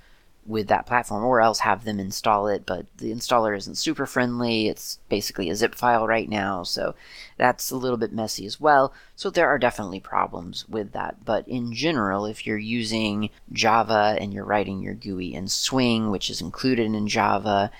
with 0.47 0.68
that 0.68 0.86
platform, 0.86 1.24
or 1.24 1.40
else 1.40 1.61
have 1.61 1.84
them 1.84 1.99
install 1.99 2.49
it. 2.49 2.64
But 2.66 2.86
the 2.99 3.12
installer 3.12 3.57
isn't 3.57 3.76
super 3.76 4.07
friendly. 4.07 4.68
It's 4.68 4.99
basically 5.09 5.51
a 5.51 5.57
zip 5.57 5.74
file 5.74 6.07
right 6.07 6.28
now, 6.28 6.62
so 6.62 6.94
that's 7.36 7.70
a 7.70 7.76
little 7.76 7.97
bit 7.97 8.12
messy 8.12 8.47
as 8.47 8.61
well. 8.61 8.92
So 9.14 9.30
there 9.30 9.49
are 9.49 9.59
definitely 9.59 10.01
problems 10.01 10.68
with 10.68 10.92
that. 10.92 11.24
But 11.24 11.47
in 11.49 11.72
general, 11.72 12.26
if 12.26 12.47
you're 12.47 12.59
using 12.59 13.30
Java 13.53 14.16
and 14.20 14.32
you're 14.32 14.44
writing 14.44 14.82
your 14.82 14.94
GUI 14.94 15.34
in 15.34 15.49
Swing, 15.49 16.11
which 16.11 16.30
is 16.30 16.40
included 16.40 16.86
in 16.86 17.09
Java, 17.09 17.70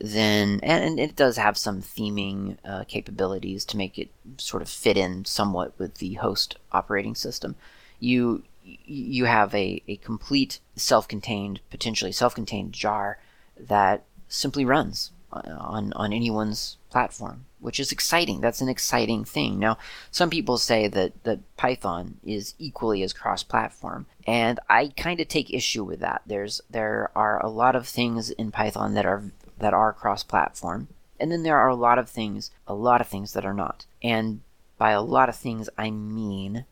then 0.00 0.58
and 0.62 0.98
it 0.98 1.14
does 1.14 1.36
have 1.36 1.56
some 1.56 1.80
theming 1.80 2.56
uh, 2.64 2.84
capabilities 2.84 3.64
to 3.64 3.76
make 3.76 3.98
it 3.98 4.10
sort 4.38 4.62
of 4.62 4.68
fit 4.68 4.96
in 4.96 5.24
somewhat 5.24 5.72
with 5.78 5.94
the 5.94 6.14
host 6.14 6.56
operating 6.72 7.14
system. 7.14 7.54
You 8.00 8.42
you 8.64 9.26
have 9.26 9.54
a, 9.54 9.82
a 9.86 9.96
complete 9.96 10.60
self-contained, 10.76 11.60
potentially 11.70 12.12
self-contained 12.12 12.72
jar 12.72 13.18
that 13.58 14.04
simply 14.28 14.64
runs 14.64 15.12
on, 15.30 15.92
on 15.94 16.12
anyone's 16.12 16.78
platform, 16.90 17.44
which 17.60 17.80
is 17.80 17.92
exciting. 17.92 18.40
That's 18.40 18.60
an 18.60 18.68
exciting 18.68 19.24
thing. 19.24 19.58
Now, 19.58 19.78
some 20.10 20.30
people 20.30 20.58
say 20.58 20.86
that, 20.88 21.24
that 21.24 21.40
Python 21.56 22.18
is 22.24 22.54
equally 22.58 23.02
as 23.02 23.12
cross-platform, 23.12 24.06
and 24.26 24.60
I 24.68 24.92
kind 24.96 25.20
of 25.20 25.28
take 25.28 25.52
issue 25.52 25.84
with 25.84 26.00
that. 26.00 26.22
There's 26.26 26.60
there 26.70 27.10
are 27.14 27.44
a 27.44 27.50
lot 27.50 27.76
of 27.76 27.86
things 27.86 28.30
in 28.30 28.50
Python 28.50 28.94
that 28.94 29.04
are 29.04 29.24
that 29.58 29.74
are 29.74 29.92
cross-platform, 29.92 30.88
and 31.20 31.30
then 31.30 31.42
there 31.42 31.58
are 31.58 31.68
a 31.68 31.74
lot 31.74 31.98
of 31.98 32.08
things, 32.08 32.50
a 32.66 32.74
lot 32.74 33.00
of 33.00 33.08
things 33.08 33.32
that 33.32 33.44
are 33.44 33.54
not. 33.54 33.86
And 34.02 34.40
by 34.78 34.92
a 34.92 35.02
lot 35.02 35.28
of 35.28 35.36
things, 35.36 35.68
I 35.76 35.90
mean 35.90 36.64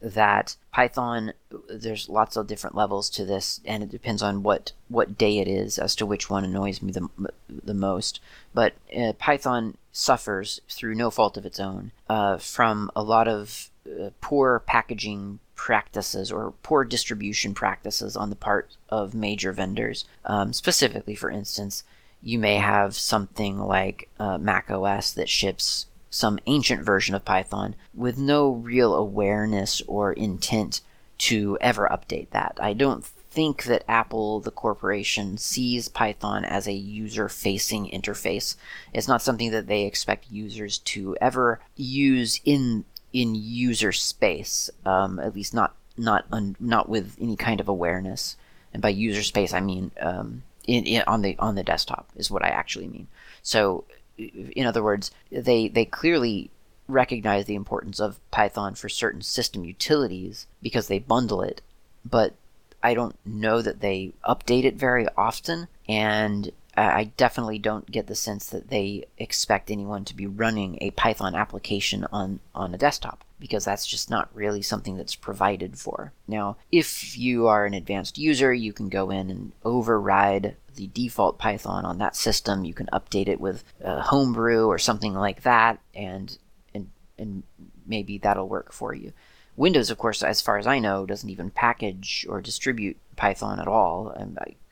that 0.00 0.56
Python, 0.72 1.32
there's 1.68 2.08
lots 2.08 2.36
of 2.36 2.46
different 2.46 2.76
levels 2.76 3.08
to 3.10 3.24
this, 3.24 3.60
and 3.64 3.82
it 3.82 3.90
depends 3.90 4.22
on 4.22 4.42
what, 4.42 4.72
what 4.88 5.16
day 5.16 5.38
it 5.38 5.48
is 5.48 5.78
as 5.78 5.94
to 5.96 6.06
which 6.06 6.28
one 6.28 6.44
annoys 6.44 6.82
me 6.82 6.92
the, 6.92 7.08
the 7.48 7.74
most. 7.74 8.20
But 8.54 8.74
uh, 8.96 9.14
Python 9.14 9.76
suffers 9.92 10.60
through 10.68 10.94
no 10.94 11.10
fault 11.10 11.36
of 11.36 11.46
its 11.46 11.58
own 11.58 11.92
uh, 12.08 12.36
from 12.36 12.90
a 12.94 13.02
lot 13.02 13.26
of 13.28 13.70
uh, 13.86 14.10
poor 14.20 14.60
packaging 14.66 15.38
practices 15.54 16.30
or 16.30 16.52
poor 16.62 16.84
distribution 16.84 17.54
practices 17.54 18.16
on 18.16 18.28
the 18.30 18.36
part 18.36 18.76
of 18.90 19.14
major 19.14 19.52
vendors. 19.52 20.04
Um, 20.24 20.52
specifically, 20.52 21.14
for 21.14 21.30
instance, 21.30 21.82
you 22.22 22.38
may 22.38 22.56
have 22.56 22.94
something 22.94 23.58
like 23.58 24.08
uh, 24.18 24.36
Mac 24.38 24.70
OS 24.70 25.12
that 25.12 25.28
ships 25.28 25.86
some 26.16 26.38
ancient 26.46 26.82
version 26.82 27.14
of 27.14 27.24
Python 27.24 27.74
with 27.94 28.16
no 28.16 28.50
real 28.50 28.94
awareness 28.94 29.82
or 29.86 30.14
intent 30.14 30.80
to 31.18 31.58
ever 31.60 31.86
update 31.90 32.30
that. 32.30 32.56
I 32.58 32.72
don't 32.72 33.04
think 33.04 33.64
that 33.64 33.84
Apple, 33.86 34.40
the 34.40 34.50
corporation, 34.50 35.36
sees 35.36 35.88
Python 35.88 36.42
as 36.42 36.66
a 36.66 36.72
user 36.72 37.28
facing 37.28 37.90
interface. 37.90 38.56
It's 38.94 39.08
not 39.08 39.20
something 39.20 39.50
that 39.50 39.66
they 39.66 39.82
expect 39.82 40.30
users 40.30 40.78
to 40.78 41.16
ever 41.20 41.60
use 41.76 42.40
in 42.44 42.86
in 43.12 43.34
user 43.34 43.92
space, 43.92 44.68
um, 44.86 45.18
at 45.18 45.34
least 45.34 45.52
not 45.52 45.74
not 45.98 46.24
un, 46.32 46.56
not 46.58 46.88
with 46.88 47.16
any 47.20 47.36
kind 47.36 47.60
of 47.60 47.68
awareness. 47.68 48.36
And 48.72 48.82
by 48.82 48.88
user 48.88 49.22
space, 49.22 49.52
I 49.52 49.60
mean 49.60 49.90
um, 50.00 50.42
in, 50.66 50.84
in, 50.86 51.02
on 51.06 51.20
the 51.20 51.36
on 51.38 51.56
the 51.56 51.62
desktop 51.62 52.08
is 52.16 52.30
what 52.30 52.44
I 52.44 52.48
actually 52.48 52.88
mean. 52.88 53.06
So 53.42 53.84
in 54.18 54.66
other 54.66 54.82
words, 54.82 55.10
they 55.30 55.68
they 55.68 55.84
clearly 55.84 56.50
recognize 56.88 57.46
the 57.46 57.54
importance 57.54 58.00
of 58.00 58.20
Python 58.30 58.74
for 58.74 58.88
certain 58.88 59.22
system 59.22 59.64
utilities 59.64 60.46
because 60.62 60.88
they 60.88 60.98
bundle 60.98 61.42
it, 61.42 61.60
but 62.04 62.34
I 62.82 62.94
don't 62.94 63.16
know 63.24 63.62
that 63.62 63.80
they 63.80 64.12
update 64.28 64.64
it 64.64 64.76
very 64.76 65.06
often, 65.16 65.68
and 65.88 66.52
I 66.76 67.04
definitely 67.16 67.58
don't 67.58 67.90
get 67.90 68.06
the 68.06 68.14
sense 68.14 68.46
that 68.50 68.68
they 68.68 69.06
expect 69.16 69.70
anyone 69.70 70.04
to 70.04 70.14
be 70.14 70.26
running 70.26 70.76
a 70.80 70.90
Python 70.90 71.34
application 71.34 72.06
on, 72.12 72.40
on 72.54 72.74
a 72.74 72.78
desktop 72.78 73.24
because 73.40 73.64
that's 73.64 73.86
just 73.86 74.10
not 74.10 74.28
really 74.34 74.60
something 74.60 74.96
that's 74.96 75.14
provided 75.14 75.78
for. 75.78 76.12
Now, 76.28 76.56
if 76.70 77.16
you 77.16 77.46
are 77.46 77.64
an 77.64 77.72
advanced 77.72 78.18
user, 78.18 78.52
you 78.52 78.72
can 78.74 78.88
go 78.90 79.10
in 79.10 79.30
and 79.30 79.52
override 79.64 80.56
the 80.76 80.88
default 80.88 81.38
Python 81.38 81.84
on 81.84 81.98
that 81.98 82.16
system. 82.16 82.64
You 82.64 82.74
can 82.74 82.88
update 82.92 83.28
it 83.28 83.40
with 83.40 83.64
uh, 83.84 84.02
Homebrew 84.02 84.66
or 84.66 84.78
something 84.78 85.14
like 85.14 85.42
that, 85.42 85.80
and 85.94 86.36
and 86.74 86.90
and 87.18 87.42
maybe 87.86 88.18
that'll 88.18 88.48
work 88.48 88.72
for 88.72 88.94
you. 88.94 89.12
Windows, 89.56 89.90
of 89.90 89.98
course, 89.98 90.22
as 90.22 90.42
far 90.42 90.58
as 90.58 90.66
I 90.66 90.78
know, 90.78 91.06
doesn't 91.06 91.30
even 91.30 91.50
package 91.50 92.26
or 92.28 92.40
distribute 92.40 92.98
Python 93.16 93.58
at 93.58 93.68
all. 93.68 94.14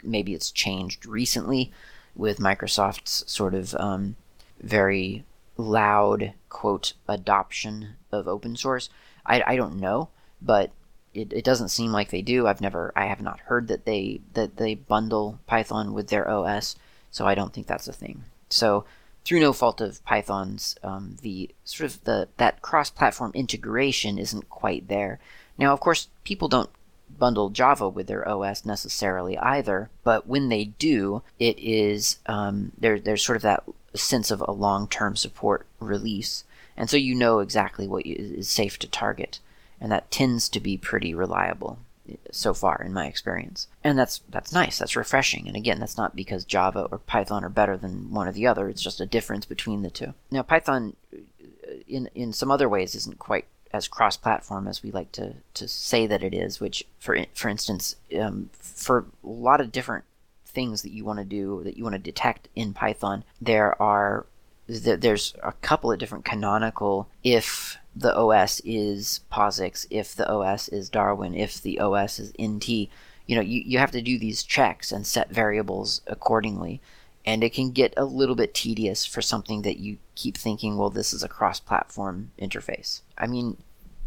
maybe 0.02 0.34
it's 0.34 0.50
changed 0.50 1.06
recently 1.06 1.72
with 2.14 2.38
Microsoft's 2.38 3.30
sort 3.30 3.54
of 3.54 3.74
um, 3.76 4.16
very 4.60 5.24
loud 5.56 6.34
quote 6.48 6.92
adoption 7.08 7.96
of 8.12 8.28
open 8.28 8.56
source. 8.56 8.90
I, 9.24 9.42
I 9.46 9.56
don't 9.56 9.80
know, 9.80 10.10
but 10.42 10.70
it, 11.14 11.32
it 11.32 11.44
doesn't 11.44 11.68
seem 11.68 11.92
like 11.92 12.10
they 12.10 12.22
do. 12.22 12.46
I've 12.46 12.60
never 12.60 12.92
I 12.96 13.06
have 13.06 13.22
not 13.22 13.40
heard 13.40 13.68
that 13.68 13.84
they 13.84 14.20
that 14.34 14.56
they 14.56 14.74
bundle 14.74 15.38
Python 15.46 15.92
with 15.92 16.08
their 16.08 16.28
OS, 16.28 16.76
so 17.10 17.26
I 17.26 17.34
don't 17.34 17.52
think 17.52 17.66
that's 17.66 17.88
a 17.88 17.92
thing. 17.92 18.24
So 18.50 18.84
through 19.24 19.40
no 19.40 19.52
fault 19.52 19.80
of 19.80 20.04
Python's, 20.04 20.76
um, 20.82 21.16
the 21.22 21.50
sort 21.64 21.90
of 21.90 22.04
the 22.04 22.28
that 22.36 22.60
cross-platform 22.62 23.32
integration 23.34 24.18
isn't 24.18 24.50
quite 24.50 24.88
there. 24.88 25.18
Now, 25.56 25.72
of 25.72 25.80
course, 25.80 26.08
people 26.24 26.48
don't 26.48 26.70
bundle 27.18 27.50
Java 27.50 27.88
with 27.88 28.06
their 28.06 28.28
OS 28.28 28.64
necessarily 28.64 29.38
either, 29.38 29.88
but 30.02 30.26
when 30.26 30.48
they 30.48 30.64
do, 30.64 31.22
it 31.38 31.58
is 31.58 32.18
um, 32.26 32.72
there. 32.76 32.98
There's 32.98 33.24
sort 33.24 33.36
of 33.36 33.42
that 33.42 33.64
sense 33.94 34.30
of 34.30 34.40
a 34.40 34.52
long-term 34.52 35.16
support 35.16 35.66
release, 35.80 36.44
and 36.76 36.90
so 36.90 36.96
you 36.96 37.14
know 37.14 37.38
exactly 37.38 37.86
what 37.86 38.04
is 38.04 38.48
safe 38.48 38.78
to 38.80 38.88
target, 38.88 39.40
and 39.80 39.90
that 39.92 40.10
tends 40.10 40.48
to 40.48 40.60
be 40.60 40.76
pretty 40.76 41.14
reliable 41.14 41.78
so 42.30 42.52
far 42.52 42.82
in 42.82 42.92
my 42.92 43.06
experience. 43.06 43.68
And 43.82 43.98
that's 43.98 44.20
that's 44.28 44.52
nice. 44.52 44.78
That's 44.78 44.96
refreshing. 44.96 45.46
And 45.48 45.56
again, 45.56 45.80
that's 45.80 45.96
not 45.96 46.16
because 46.16 46.44
Java 46.44 46.88
or 46.90 46.98
Python 46.98 47.44
are 47.44 47.50
better 47.50 47.76
than 47.76 48.10
one 48.10 48.28
or 48.28 48.32
the 48.32 48.46
other. 48.46 48.68
It's 48.68 48.82
just 48.82 49.00
a 49.00 49.06
difference 49.06 49.46
between 49.46 49.82
the 49.82 49.90
two. 49.90 50.14
Now, 50.30 50.42
Python 50.42 50.96
in 51.88 52.08
in 52.14 52.32
some 52.32 52.50
other 52.50 52.68
ways 52.68 52.94
isn't 52.94 53.18
quite 53.18 53.46
as 53.72 53.88
cross-platform 53.88 54.68
as 54.68 54.84
we 54.84 54.92
like 54.92 55.10
to, 55.10 55.34
to 55.52 55.66
say 55.66 56.06
that 56.06 56.22
it 56.22 56.32
is. 56.32 56.60
Which, 56.60 56.84
for 56.98 57.18
for 57.34 57.48
instance, 57.48 57.96
um, 58.18 58.50
for 58.52 59.06
a 59.24 59.28
lot 59.28 59.60
of 59.60 59.72
different 59.72 60.04
things 60.46 60.82
that 60.82 60.92
you 60.92 61.04
want 61.04 61.18
to 61.18 61.24
do 61.24 61.62
that 61.64 61.76
you 61.76 61.82
want 61.82 61.94
to 61.94 61.98
detect 61.98 62.48
in 62.54 62.74
Python, 62.74 63.24
there 63.40 63.80
are 63.82 64.26
there's 64.66 65.34
a 65.42 65.52
couple 65.52 65.92
of 65.92 65.98
different 65.98 66.24
canonical 66.24 67.08
if 67.22 67.78
the 67.96 68.16
OS 68.16 68.60
is 68.64 69.20
POSIX, 69.30 69.86
if 69.90 70.14
the 70.14 70.28
OS 70.28 70.68
is 70.68 70.88
Darwin, 70.88 71.34
if 71.34 71.60
the 71.60 71.78
OS 71.78 72.18
is 72.18 72.32
NT. 72.40 72.90
You 73.26 73.36
know, 73.36 73.40
you, 73.40 73.62
you 73.64 73.78
have 73.78 73.92
to 73.92 74.02
do 74.02 74.18
these 74.18 74.42
checks 74.42 74.92
and 74.92 75.06
set 75.06 75.30
variables 75.30 76.02
accordingly. 76.06 76.80
And 77.26 77.42
it 77.42 77.54
can 77.54 77.70
get 77.70 77.94
a 77.96 78.04
little 78.04 78.34
bit 78.34 78.52
tedious 78.52 79.06
for 79.06 79.22
something 79.22 79.62
that 79.62 79.78
you 79.78 79.96
keep 80.14 80.36
thinking, 80.36 80.76
well, 80.76 80.90
this 80.90 81.14
is 81.14 81.22
a 81.22 81.28
cross 81.28 81.58
platform 81.58 82.32
interface. 82.38 83.00
I 83.16 83.26
mean, 83.26 83.56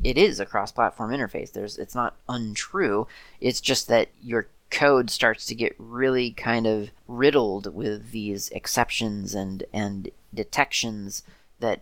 it 0.04 0.18
is 0.18 0.40
a 0.40 0.46
cross 0.46 0.72
platform 0.72 1.12
interface. 1.12 1.52
There's 1.52 1.78
it's 1.78 1.96
not 1.96 2.16
untrue. 2.30 3.08
It's 3.42 3.62
just 3.62 3.88
that 3.88 4.10
your 4.22 4.48
code 4.70 5.10
starts 5.10 5.46
to 5.48 5.56
get 5.56 5.76
really 5.80 6.32
kind 6.32 6.68
of 6.68 6.92
riddled 7.08 7.74
with 7.74 8.12
these 8.12 8.50
exceptions 8.50 9.34
and 9.34 9.64
and 9.74 10.12
detections 10.34 11.24
that 11.60 11.82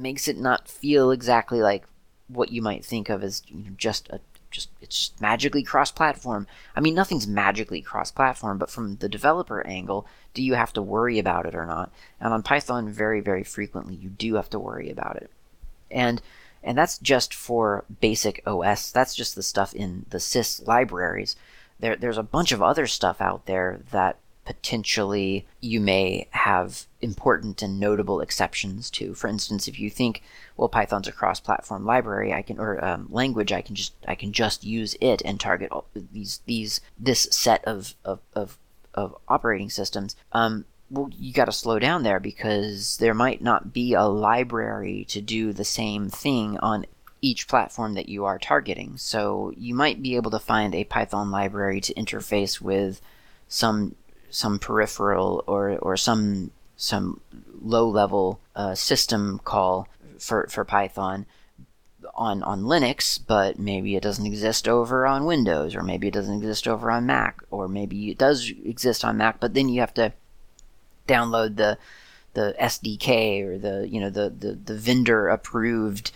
makes 0.00 0.28
it 0.28 0.38
not 0.38 0.68
feel 0.68 1.10
exactly 1.10 1.60
like 1.60 1.84
what 2.28 2.52
you 2.52 2.62
might 2.62 2.84
think 2.84 3.08
of 3.08 3.22
as 3.22 3.42
you 3.48 3.64
know, 3.64 3.70
just 3.76 4.08
a 4.10 4.20
just 4.50 4.70
it's 4.80 5.12
magically 5.20 5.62
cross-platform. 5.62 6.46
I 6.74 6.80
mean, 6.80 6.94
nothing's 6.94 7.26
magically 7.26 7.82
cross-platform, 7.82 8.56
but 8.56 8.70
from 8.70 8.96
the 8.96 9.08
developer 9.08 9.66
angle, 9.66 10.06
do 10.32 10.42
you 10.42 10.54
have 10.54 10.72
to 10.72 10.82
worry 10.82 11.18
about 11.18 11.44
it 11.44 11.54
or 11.54 11.66
not? 11.66 11.92
And 12.18 12.32
on 12.32 12.42
Python, 12.42 12.88
very 12.88 13.20
very 13.20 13.44
frequently, 13.44 13.94
you 13.94 14.08
do 14.08 14.34
have 14.34 14.50
to 14.50 14.58
worry 14.58 14.90
about 14.90 15.16
it. 15.16 15.30
And 15.90 16.22
and 16.62 16.76
that's 16.76 16.98
just 16.98 17.34
for 17.34 17.84
basic 18.00 18.42
OS. 18.46 18.90
That's 18.90 19.14
just 19.14 19.34
the 19.34 19.42
stuff 19.42 19.74
in 19.74 20.06
the 20.10 20.18
sys 20.18 20.66
libraries. 20.66 21.36
There, 21.80 21.96
there's 21.96 22.18
a 22.18 22.24
bunch 22.24 22.50
of 22.50 22.62
other 22.62 22.86
stuff 22.86 23.20
out 23.20 23.46
there 23.46 23.80
that 23.92 24.16
potentially 24.48 25.46
you 25.60 25.78
may 25.78 26.26
have 26.30 26.86
important 27.02 27.60
and 27.60 27.78
notable 27.78 28.22
exceptions 28.22 28.90
to. 28.90 29.12
For 29.12 29.28
instance, 29.28 29.68
if 29.68 29.78
you 29.78 29.90
think, 29.90 30.22
well, 30.56 30.70
Python's 30.70 31.06
a 31.06 31.12
cross-platform 31.12 31.84
library, 31.84 32.32
I 32.32 32.40
can 32.40 32.58
or 32.58 32.82
um, 32.82 33.08
language, 33.10 33.52
I 33.52 33.60
can 33.60 33.74
just 33.74 33.92
I 34.06 34.14
can 34.14 34.32
just 34.32 34.64
use 34.64 34.96
it 35.02 35.20
and 35.22 35.38
target 35.38 35.70
these 35.94 36.40
these 36.46 36.80
this 36.98 37.28
set 37.30 37.62
of 37.66 37.94
of 38.06 38.20
of, 38.32 38.56
of 38.94 39.14
operating 39.28 39.68
systems. 39.68 40.16
Um, 40.32 40.64
well, 40.88 41.10
you 41.18 41.34
got 41.34 41.44
to 41.44 41.52
slow 41.52 41.78
down 41.78 42.02
there 42.02 42.18
because 42.18 42.96
there 42.96 43.12
might 43.12 43.42
not 43.42 43.74
be 43.74 43.92
a 43.92 44.04
library 44.04 45.04
to 45.10 45.20
do 45.20 45.52
the 45.52 45.62
same 45.62 46.08
thing 46.08 46.56
on 46.60 46.86
each 47.20 47.48
platform 47.48 47.92
that 47.92 48.08
you 48.08 48.24
are 48.24 48.38
targeting. 48.38 48.96
So 48.96 49.52
you 49.58 49.74
might 49.74 50.00
be 50.00 50.16
able 50.16 50.30
to 50.30 50.38
find 50.38 50.74
a 50.74 50.84
Python 50.84 51.30
library 51.30 51.82
to 51.82 51.92
interface 51.92 52.62
with 52.62 53.02
some 53.46 53.94
some 54.30 54.58
peripheral 54.58 55.44
or 55.46 55.78
or 55.78 55.96
some 55.96 56.50
some 56.76 57.20
low 57.60 57.88
level 57.88 58.40
uh, 58.54 58.74
system 58.74 59.40
call 59.44 59.88
for 60.18 60.46
for 60.48 60.64
Python 60.64 61.26
on 62.14 62.42
on 62.42 62.62
Linux, 62.62 63.18
but 63.24 63.58
maybe 63.58 63.96
it 63.96 64.02
doesn't 64.02 64.26
exist 64.26 64.68
over 64.68 65.06
on 65.06 65.24
Windows, 65.24 65.74
or 65.74 65.82
maybe 65.82 66.08
it 66.08 66.14
doesn't 66.14 66.38
exist 66.38 66.68
over 66.68 66.90
on 66.90 67.06
Mac, 67.06 67.42
or 67.50 67.68
maybe 67.68 68.10
it 68.10 68.18
does 68.18 68.52
exist 68.64 69.04
on 69.04 69.16
Mac, 69.16 69.40
but 69.40 69.54
then 69.54 69.68
you 69.68 69.80
have 69.80 69.94
to 69.94 70.12
download 71.06 71.56
the 71.56 71.78
the 72.34 72.54
SDK 72.60 73.44
or 73.44 73.58
the 73.58 73.88
you 73.88 74.00
know 74.00 74.10
the 74.10 74.30
the, 74.30 74.52
the 74.52 74.76
vendor 74.76 75.28
approved 75.28 76.12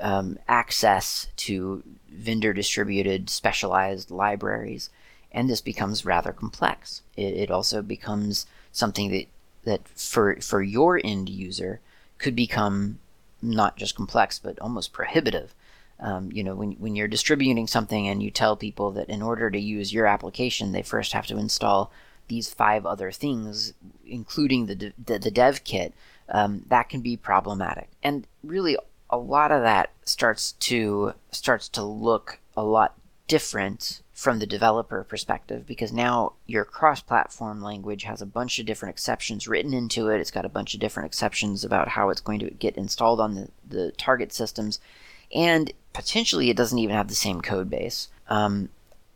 um, 0.00 0.38
access 0.48 1.28
to 1.36 1.82
vendor 2.10 2.52
distributed 2.52 3.30
specialized 3.30 4.10
libraries 4.10 4.90
and 5.32 5.48
this 5.48 5.60
becomes 5.60 6.04
rather 6.04 6.32
complex. 6.32 7.02
It, 7.16 7.34
it 7.34 7.50
also 7.50 7.82
becomes 7.82 8.46
something 8.70 9.10
that 9.10 9.26
that 9.64 9.88
for 9.88 10.36
for 10.40 10.62
your 10.62 11.00
end 11.02 11.28
user 11.28 11.80
could 12.18 12.36
become 12.36 12.98
not 13.40 13.76
just 13.76 13.96
complex 13.96 14.38
but 14.38 14.58
almost 14.60 14.92
prohibitive. 14.92 15.54
Um, 15.98 16.30
you 16.32 16.42
know, 16.42 16.54
when 16.54 16.72
when 16.72 16.96
you're 16.96 17.08
distributing 17.08 17.66
something 17.66 18.08
and 18.08 18.22
you 18.22 18.30
tell 18.30 18.56
people 18.56 18.90
that 18.92 19.08
in 19.08 19.22
order 19.22 19.50
to 19.50 19.58
use 19.58 19.92
your 19.92 20.06
application, 20.06 20.72
they 20.72 20.82
first 20.82 21.12
have 21.12 21.26
to 21.26 21.38
install 21.38 21.92
these 22.28 22.52
five 22.52 22.86
other 22.86 23.10
things, 23.10 23.72
including 24.06 24.66
the 24.66 24.92
the, 25.02 25.18
the, 25.18 25.30
dev 25.30 25.64
kit, 25.64 25.92
um, 26.28 26.64
that 26.68 26.88
can 26.88 27.00
be 27.00 27.16
problematic. 27.16 27.88
And 28.02 28.26
really, 28.42 28.76
a 29.10 29.16
lot 29.16 29.52
of 29.52 29.62
that 29.62 29.90
starts 30.04 30.52
to 30.52 31.14
starts 31.30 31.68
to 31.70 31.82
look 31.82 32.38
a 32.56 32.64
lot 32.64 32.94
different 33.28 34.02
from 34.22 34.38
the 34.38 34.46
developer 34.46 35.02
perspective 35.02 35.66
because 35.66 35.92
now 35.92 36.32
your 36.46 36.64
cross 36.64 37.00
platform 37.02 37.60
language 37.60 38.04
has 38.04 38.22
a 38.22 38.26
bunch 38.26 38.60
of 38.60 38.66
different 38.66 38.94
exceptions 38.94 39.48
written 39.48 39.74
into 39.74 40.08
it. 40.10 40.20
It's 40.20 40.30
got 40.30 40.44
a 40.44 40.48
bunch 40.48 40.74
of 40.74 40.80
different 40.80 41.08
exceptions 41.08 41.64
about 41.64 41.88
how 41.88 42.08
it's 42.08 42.20
going 42.20 42.38
to 42.38 42.50
get 42.50 42.76
installed 42.76 43.18
on 43.18 43.34
the, 43.34 43.48
the 43.68 43.90
target 43.98 44.32
systems. 44.32 44.78
And 45.34 45.72
potentially 45.92 46.50
it 46.50 46.56
doesn't 46.56 46.78
even 46.78 46.94
have 46.94 47.08
the 47.08 47.16
same 47.16 47.40
code 47.40 47.68
base. 47.68 48.10
Um, 48.28 48.68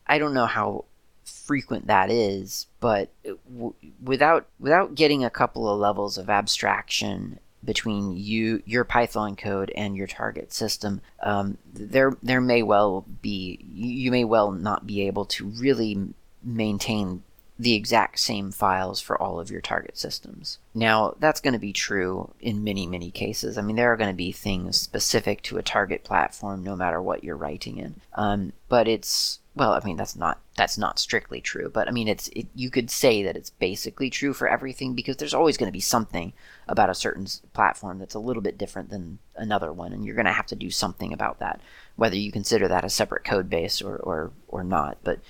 I 0.09 0.18
don't 0.18 0.34
know 0.34 0.46
how 0.46 0.86
frequent 1.24 1.86
that 1.86 2.11
is, 2.11 2.66
but 2.80 3.09
w- 3.24 3.74
without 4.02 4.46
without 4.59 4.96
getting 4.96 5.24
a 5.24 5.30
couple 5.30 5.68
of 5.72 5.78
levels 5.78 6.18
of 6.18 6.28
abstraction 6.28 7.38
between 7.66 8.16
you 8.16 8.62
your 8.64 8.84
Python 8.84 9.36
code 9.36 9.70
and 9.76 9.96
your 9.96 10.06
target 10.06 10.52
system, 10.52 11.02
um, 11.22 11.58
there 11.74 12.16
there 12.22 12.40
may 12.40 12.62
well 12.62 13.04
be 13.20 13.58
you 13.74 14.10
may 14.10 14.24
well 14.24 14.50
not 14.52 14.86
be 14.86 15.06
able 15.06 15.26
to 15.26 15.44
really 15.46 16.14
maintain 16.42 17.22
the 17.58 17.74
exact 17.74 18.18
same 18.18 18.50
files 18.52 19.00
for 19.00 19.20
all 19.20 19.40
of 19.40 19.50
your 19.50 19.62
target 19.62 19.96
systems. 19.96 20.58
Now, 20.74 21.14
that's 21.18 21.40
going 21.40 21.54
to 21.54 21.58
be 21.58 21.72
true 21.72 22.30
in 22.38 22.62
many, 22.62 22.86
many 22.86 23.10
cases. 23.10 23.56
I 23.56 23.62
mean, 23.62 23.76
there 23.76 23.90
are 23.92 23.96
going 23.96 24.10
to 24.10 24.16
be 24.16 24.30
things 24.30 24.78
specific 24.78 25.42
to 25.44 25.56
a 25.56 25.62
target 25.62 26.04
platform 26.04 26.62
no 26.62 26.76
matter 26.76 27.00
what 27.00 27.24
you're 27.24 27.36
writing 27.36 27.78
in. 27.78 28.00
Um, 28.14 28.52
but 28.68 28.86
it's 28.86 29.40
well, 29.57 29.72
I 29.72 29.80
mean 29.84 29.96
that's 29.96 30.14
not 30.14 30.38
that's 30.54 30.76
not 30.76 30.98
strictly 30.98 31.40
true, 31.40 31.70
but 31.72 31.88
I 31.88 31.90
mean 31.90 32.09
it's 32.09 32.28
it, 32.28 32.46
you 32.54 32.70
could 32.70 32.90
say 32.90 33.22
that 33.22 33.36
it's 33.36 33.48
basically 33.48 34.11
true 34.11 34.34
for 34.34 34.46
everything 34.46 34.92
because 34.94 35.16
there's 35.16 35.34
always 35.34 35.57
going 35.57 35.68
to 35.68 35.72
be 35.72 35.80
something 35.80 36.34
about 36.68 36.90
a 36.90 36.94
certain 36.94 37.26
platform 37.54 37.98
that's 37.98 38.14
a 38.14 38.20
little 38.20 38.42
bit 38.42 38.59
different 38.59 38.90
than 38.90 39.18
another 39.34 39.72
one, 39.72 39.94
and 39.94 40.04
you're 40.04 40.14
going 40.14 40.26
to 40.26 40.32
have 40.32 40.46
to 40.48 40.54
do 40.54 40.70
something 40.70 41.11
about 41.12 41.38
that, 41.38 41.61
whether 41.96 42.16
you 42.16 42.30
consider 42.30 42.68
that 42.68 42.84
a 42.84 42.90
separate 42.90 43.24
code 43.24 43.48
base 43.48 43.80
or 43.80 43.96
or 43.96 44.30
or 44.46 44.62
not. 44.62 44.98
But 45.02 45.20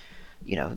you 0.45 0.57
know, 0.57 0.77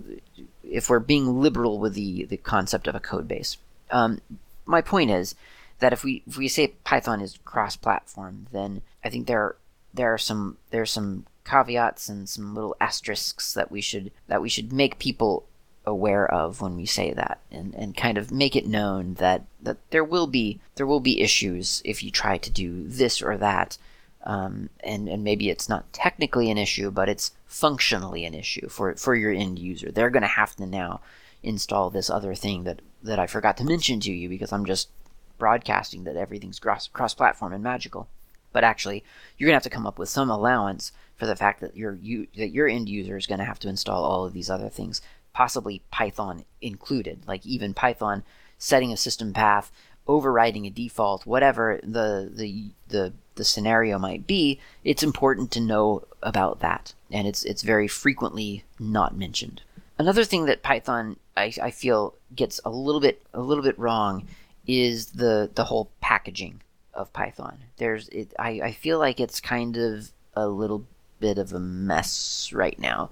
if 0.63 0.87
we're 0.87 0.99
being 0.99 1.41
liberal 1.41 1.79
with 1.79 1.95
the 1.95 2.25
the 2.25 2.37
concept 2.37 2.87
of 2.87 2.93
a 2.93 2.99
code 2.99 3.27
base, 3.27 3.57
um, 3.89 4.21
my 4.67 4.81
point 4.81 5.09
is 5.09 5.33
that 5.79 5.91
if 5.91 6.03
we 6.03 6.21
if 6.27 6.37
we 6.37 6.47
say 6.47 6.75
Python 6.83 7.19
is 7.19 7.39
cross-platform, 7.45 8.45
then 8.51 8.83
I 9.03 9.09
think 9.09 9.25
there 9.25 9.55
there 9.91 10.13
are 10.13 10.19
some 10.19 10.57
there 10.69 10.83
are 10.83 10.85
some 10.85 11.25
caveats 11.43 12.09
and 12.09 12.27
some 12.27 12.53
little 12.53 12.75
asterisks 12.79 13.53
that 13.53 13.71
we 13.71 13.81
should 13.81 14.11
that 14.27 14.41
we 14.41 14.49
should 14.49 14.71
make 14.71 14.99
people 14.99 15.45
aware 15.85 16.31
of 16.31 16.61
when 16.61 16.75
we 16.75 16.85
say 16.85 17.11
that 17.13 17.39
and, 17.51 17.73
and 17.73 17.97
kind 17.97 18.17
of 18.17 18.31
make 18.31 18.55
it 18.55 18.67
known 18.67 19.15
that, 19.15 19.45
that 19.61 19.77
there 19.89 20.03
will 20.03 20.27
be 20.27 20.59
there 20.75 20.85
will 20.85 20.99
be 20.99 21.21
issues 21.21 21.81
if 21.83 22.03
you 22.03 22.11
try 22.11 22.37
to 22.37 22.51
do 22.51 22.87
this 22.87 23.21
or 23.21 23.37
that 23.37 23.77
um, 24.23 24.69
and 24.81 25.07
and 25.07 25.23
maybe 25.23 25.49
it's 25.49 25.69
not 25.69 25.91
technically 25.91 26.51
an 26.51 26.57
issue 26.57 26.91
but 26.91 27.09
it's 27.09 27.31
functionally 27.47 28.25
an 28.25 28.33
issue 28.33 28.67
for 28.69 28.93
for 28.95 29.15
your 29.15 29.31
end 29.31 29.57
user 29.57 29.91
they're 29.91 30.09
going 30.09 30.21
to 30.21 30.27
have 30.27 30.55
to 30.55 30.65
now 30.65 30.99
install 31.41 31.89
this 31.89 32.09
other 32.09 32.35
thing 32.35 32.63
that 32.65 32.81
that 33.01 33.19
I 33.19 33.27
forgot 33.27 33.57
to 33.57 33.63
mention 33.63 33.99
to 34.01 34.11
you 34.11 34.29
because 34.29 34.51
I'm 34.51 34.65
just 34.65 34.89
broadcasting 35.37 36.03
that 36.03 36.17
everything's 36.17 36.59
cross 36.59 36.87
cross 36.87 37.13
platform 37.13 37.53
and 37.53 37.63
magical. 37.63 38.07
But 38.51 38.63
actually, 38.63 39.03
you're 39.37 39.47
gonna 39.47 39.55
have 39.55 39.63
to 39.63 39.69
come 39.69 39.87
up 39.87 39.99
with 39.99 40.09
some 40.09 40.29
allowance 40.29 40.91
for 41.15 41.25
the 41.25 41.35
fact 41.35 41.61
that 41.61 41.75
your 41.75 41.95
you 41.95 42.27
that 42.37 42.49
your 42.49 42.67
end 42.67 42.89
user 42.89 43.17
is 43.17 43.27
gonna 43.27 43.45
have 43.45 43.59
to 43.59 43.69
install 43.69 44.03
all 44.03 44.25
of 44.25 44.33
these 44.33 44.49
other 44.49 44.69
things, 44.69 45.01
possibly 45.33 45.81
Python 45.91 46.45
included, 46.61 47.27
like 47.27 47.45
even 47.45 47.73
Python 47.73 48.23
setting 48.57 48.91
a 48.91 48.97
system 48.97 49.33
path, 49.33 49.71
overriding 50.07 50.65
a 50.65 50.69
default, 50.69 51.25
whatever 51.25 51.79
the 51.83 52.31
the 52.33 52.71
the 52.87 53.13
the 53.35 53.43
scenario 53.45 53.97
might 53.97 54.27
be, 54.27 54.59
it's 54.83 55.03
important 55.03 55.51
to 55.51 55.61
know 55.61 56.03
about 56.21 56.59
that, 56.59 56.93
and 57.11 57.27
it's 57.27 57.43
it's 57.43 57.61
very 57.61 57.87
frequently 57.87 58.63
not 58.79 59.15
mentioned. 59.15 59.61
Another 59.97 60.23
thing 60.23 60.45
that 60.45 60.63
Python 60.63 61.17
I, 61.37 61.53
I 61.61 61.71
feel 61.71 62.15
gets 62.35 62.59
a 62.65 62.69
little 62.69 63.01
bit 63.01 63.21
a 63.33 63.41
little 63.41 63.63
bit 63.63 63.77
wrong 63.79 64.27
is 64.67 65.07
the 65.07 65.49
the 65.53 65.65
whole 65.65 65.89
packaging 66.01 66.61
of 66.99 67.13
Python. 67.13 67.59
There's 67.77 68.09
it, 68.09 68.33
I, 68.37 68.61
I 68.61 68.71
feel 68.73 68.99
like 68.99 69.19
it's 69.19 69.39
kind 69.39 69.77
of 69.77 70.11
a 70.35 70.47
little 70.47 70.85
bit 71.19 71.37
of 71.37 71.53
a 71.53 71.59
mess 71.59 72.51
right 72.53 72.77
now. 72.77 73.09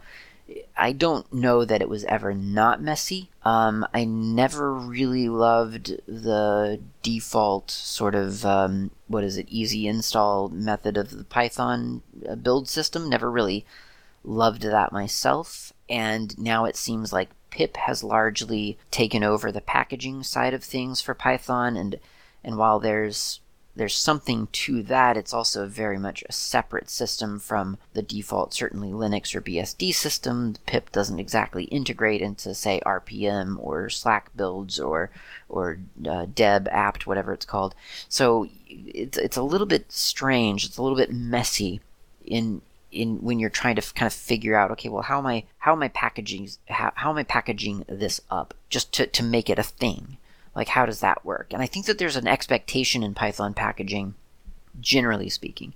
I 0.78 0.94
don't 0.94 1.32
know 1.34 1.66
that 1.66 1.82
it 1.82 1.90
was 1.90 2.06
ever 2.06 2.34
not 2.34 2.82
messy. 2.82 3.30
Um, 3.44 3.86
I 3.94 4.06
never 4.06 4.74
really 4.74 5.28
loved 5.28 6.00
the 6.08 6.80
default 7.02 7.72
sort 7.72 8.16
of 8.16 8.46
um, 8.46 8.92
what 9.08 9.24
is 9.24 9.38
it, 9.38 9.50
easy 9.50 9.88
install 9.88 10.50
method 10.50 10.98
of 10.98 11.12
the 11.12 11.24
Python 11.24 12.02
uh, 12.30 12.36
build 12.36 12.70
system. 12.70 13.10
Never 13.10 13.32
really 13.32 13.66
loved 14.24 14.62
that 14.64 14.92
myself, 14.92 15.74
and 15.90 16.38
now 16.38 16.66
it 16.66 16.76
seems 16.76 17.12
like 17.12 17.30
pip 17.50 17.78
has 17.78 18.04
largely 18.04 18.78
taken 18.92 19.24
over 19.24 19.52
the 19.52 19.62
packaging 19.62 20.24
side 20.24 20.54
of 20.54 20.64
things 20.64 21.02
for 21.02 21.14
Python, 21.14 21.76
and 21.76 22.00
and 22.44 22.58
while 22.58 22.80
there's 22.80 23.42
there's 23.78 23.96
something 23.96 24.48
to 24.52 24.82
that. 24.84 25.18
It's 25.18 25.34
also 25.34 25.68
very 25.68 26.00
much 26.00 26.24
a 26.28 26.32
separate 26.32 26.90
system 26.90 27.40
from 27.40 27.78
the 27.94 28.02
default, 28.02 28.54
certainly 28.54 28.90
Linux 28.90 29.36
or 29.36 29.42
BSD 29.42 29.94
system. 29.94 30.56
Pip 30.66 30.92
doesn't 30.92 31.20
exactly 31.20 31.66
integrate 31.66 32.22
into, 32.22 32.56
say, 32.56 32.82
RPM 32.86 33.58
or 33.60 33.90
Slack 33.90 34.36
builds 34.36 34.80
or 34.80 35.12
or 35.48 35.78
uh, 36.08 36.26
Deb 36.34 36.68
apt, 36.72 37.06
whatever 37.06 37.34
it's 37.34 37.46
called. 37.46 37.76
So 38.10 38.50
it's 38.68 39.18
it's 39.18 39.38
a 39.38 39.44
little 39.44 39.68
bit 39.68 39.92
strange. 39.92 40.66
It's 40.66 40.78
a 40.78 40.82
little 40.82 40.98
bit 40.98 41.12
messy 41.12 41.80
in 42.26 42.62
in 42.92 43.18
when 43.18 43.38
you're 43.38 43.50
trying 43.50 43.76
to 43.76 43.94
kind 43.94 44.08
of 44.08 44.14
figure 44.14 44.56
out 44.56 44.72
okay 44.72 44.88
well 44.88 45.04
how 45.04 45.18
am 45.18 45.26
i 45.26 45.44
how 45.60 45.74
am 45.74 45.84
i 45.84 45.90
packaging 45.90 46.50
how, 46.70 46.92
how 46.96 47.10
am 47.10 47.18
i 47.18 47.24
packaging 47.24 47.84
this 47.88 48.22
up 48.32 48.54
just 48.70 48.94
to, 48.94 49.06
to 49.06 49.24
make 49.24 49.50
it 49.50 49.60
a 49.60 49.64
thing 49.64 50.18
like, 50.58 50.70
how 50.70 50.88
does 50.88 51.02
that 51.02 51.24
work? 51.24 51.54
And 51.54 51.62
I 51.62 51.68
think 51.68 51.86
that 51.86 52.00
there's 52.00 52.16
an 52.16 52.28
expectation 52.28 53.04
in 53.04 53.14
Python 53.14 53.54
packaging, 53.54 54.16
generally 54.82 55.30
speaking, 55.30 55.76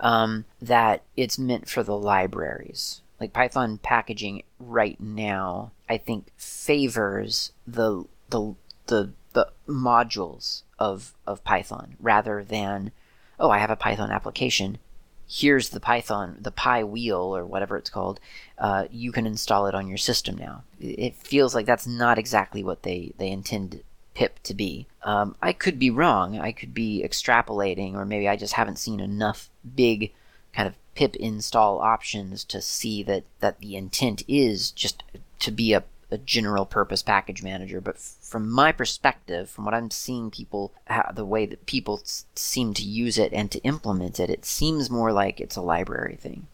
um, 0.00 0.46
that 0.62 1.02
it's 1.14 1.38
meant 1.38 1.68
for 1.68 1.82
the 1.82 1.96
libraries. 1.96 3.02
Like 3.20 3.34
Python 3.34 3.78
packaging 3.78 4.42
right 4.58 4.98
now, 4.98 5.72
I 5.90 5.98
think 5.98 6.28
favors 6.38 7.52
the 7.66 8.04
the 8.30 8.54
the 8.86 9.12
the 9.34 9.50
modules 9.68 10.62
of 10.78 11.12
of 11.26 11.44
Python 11.44 11.96
rather 12.00 12.42
than 12.42 12.92
oh 13.38 13.50
I 13.50 13.58
have 13.58 13.70
a 13.70 13.76
Python 13.76 14.10
application 14.10 14.78
here's 15.26 15.70
the 15.70 15.80
Python, 15.80 16.36
the 16.40 16.52
PyWheel 16.52 17.18
or 17.18 17.46
whatever 17.46 17.76
it's 17.76 17.88
called. 17.90 18.20
Uh, 18.58 18.84
you 18.90 19.10
can 19.10 19.26
install 19.26 19.66
it 19.66 19.74
on 19.74 19.88
your 19.88 19.96
system 19.96 20.36
now. 20.36 20.64
It 20.78 21.16
feels 21.16 21.54
like 21.54 21.66
that's 21.66 21.86
not 21.86 22.18
exactly 22.18 22.62
what 22.62 22.82
they 22.82 23.12
they 23.18 23.30
intend 23.30 23.82
pip 24.14 24.38
to 24.44 24.54
be. 24.54 24.86
Um, 25.02 25.36
I 25.42 25.52
could 25.52 25.78
be 25.78 25.90
wrong. 25.90 26.38
I 26.38 26.52
could 26.52 26.72
be 26.72 27.04
extrapolating, 27.04 27.94
or 27.94 28.04
maybe 28.04 28.28
I 28.28 28.36
just 28.36 28.54
haven't 28.54 28.78
seen 28.78 29.00
enough 29.00 29.50
big 29.74 30.12
kind 30.54 30.68
of 30.68 30.76
pip 30.94 31.16
install 31.16 31.80
options 31.80 32.44
to 32.44 32.62
see 32.62 33.02
that, 33.02 33.24
that 33.40 33.60
the 33.60 33.76
intent 33.76 34.22
is 34.28 34.70
just 34.70 35.02
to 35.40 35.50
be 35.50 35.72
a, 35.72 35.82
a 36.10 36.18
general 36.18 36.64
purpose 36.64 37.02
package 37.02 37.42
manager. 37.42 37.80
But 37.80 37.96
f- 37.96 38.14
from 38.20 38.48
my 38.48 38.70
perspective, 38.70 39.50
from 39.50 39.64
what 39.64 39.74
I'm 39.74 39.90
seeing 39.90 40.30
people, 40.30 40.72
the 41.12 41.24
way 41.24 41.46
that 41.46 41.66
people 41.66 41.98
s- 42.02 42.24
seem 42.36 42.72
to 42.74 42.84
use 42.84 43.18
it 43.18 43.32
and 43.32 43.50
to 43.50 43.58
implement 43.62 44.20
it, 44.20 44.30
it 44.30 44.44
seems 44.44 44.88
more 44.88 45.12
like 45.12 45.40
it's 45.40 45.56
a 45.56 45.60
library 45.62 46.16
thing, 46.16 46.46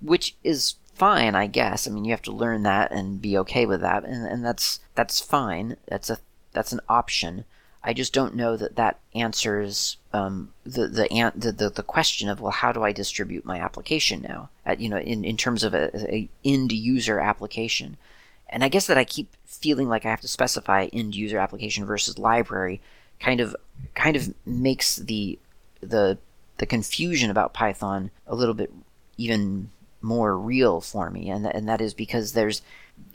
which 0.00 0.34
is 0.42 0.74
fine, 0.92 1.36
I 1.36 1.46
guess. 1.46 1.86
I 1.86 1.92
mean, 1.92 2.04
you 2.04 2.10
have 2.10 2.22
to 2.22 2.32
learn 2.32 2.64
that 2.64 2.90
and 2.90 3.22
be 3.22 3.38
okay 3.38 3.64
with 3.66 3.80
that, 3.82 4.04
and, 4.04 4.26
and 4.26 4.44
that's 4.44 4.80
that's 4.96 5.20
fine. 5.20 5.76
That's 5.86 6.10
a 6.10 6.18
that's 6.56 6.72
an 6.72 6.80
option. 6.88 7.44
I 7.84 7.92
just 7.92 8.14
don't 8.14 8.34
know 8.34 8.56
that 8.56 8.76
that 8.76 8.98
answers 9.14 9.98
um, 10.12 10.52
the, 10.64 10.88
the, 10.88 11.52
the 11.52 11.70
the 11.70 11.82
question 11.82 12.28
of 12.30 12.40
well, 12.40 12.50
how 12.50 12.72
do 12.72 12.82
I 12.82 12.90
distribute 12.90 13.44
my 13.44 13.60
application 13.60 14.22
now? 14.22 14.48
At, 14.64 14.80
you 14.80 14.88
know, 14.88 14.96
in, 14.98 15.22
in 15.24 15.36
terms 15.36 15.62
of 15.62 15.74
a, 15.74 15.94
a 15.94 16.28
end 16.44 16.72
user 16.72 17.20
application, 17.20 17.98
and 18.48 18.64
I 18.64 18.68
guess 18.68 18.86
that 18.86 18.96
I 18.96 19.04
keep 19.04 19.28
feeling 19.44 19.88
like 19.88 20.06
I 20.06 20.10
have 20.10 20.22
to 20.22 20.28
specify 20.28 20.88
end 20.92 21.14
user 21.14 21.38
application 21.38 21.84
versus 21.84 22.18
library, 22.18 22.80
kind 23.20 23.40
of 23.40 23.54
kind 23.94 24.16
of 24.16 24.34
makes 24.46 24.96
the 24.96 25.38
the 25.80 26.18
the 26.56 26.66
confusion 26.66 27.30
about 27.30 27.52
Python 27.52 28.10
a 28.26 28.34
little 28.34 28.54
bit 28.54 28.72
even 29.18 29.70
more 30.00 30.38
real 30.38 30.80
for 30.80 31.10
me, 31.10 31.28
and 31.28 31.46
and 31.46 31.68
that 31.68 31.82
is 31.82 31.92
because 31.92 32.32
there's 32.32 32.62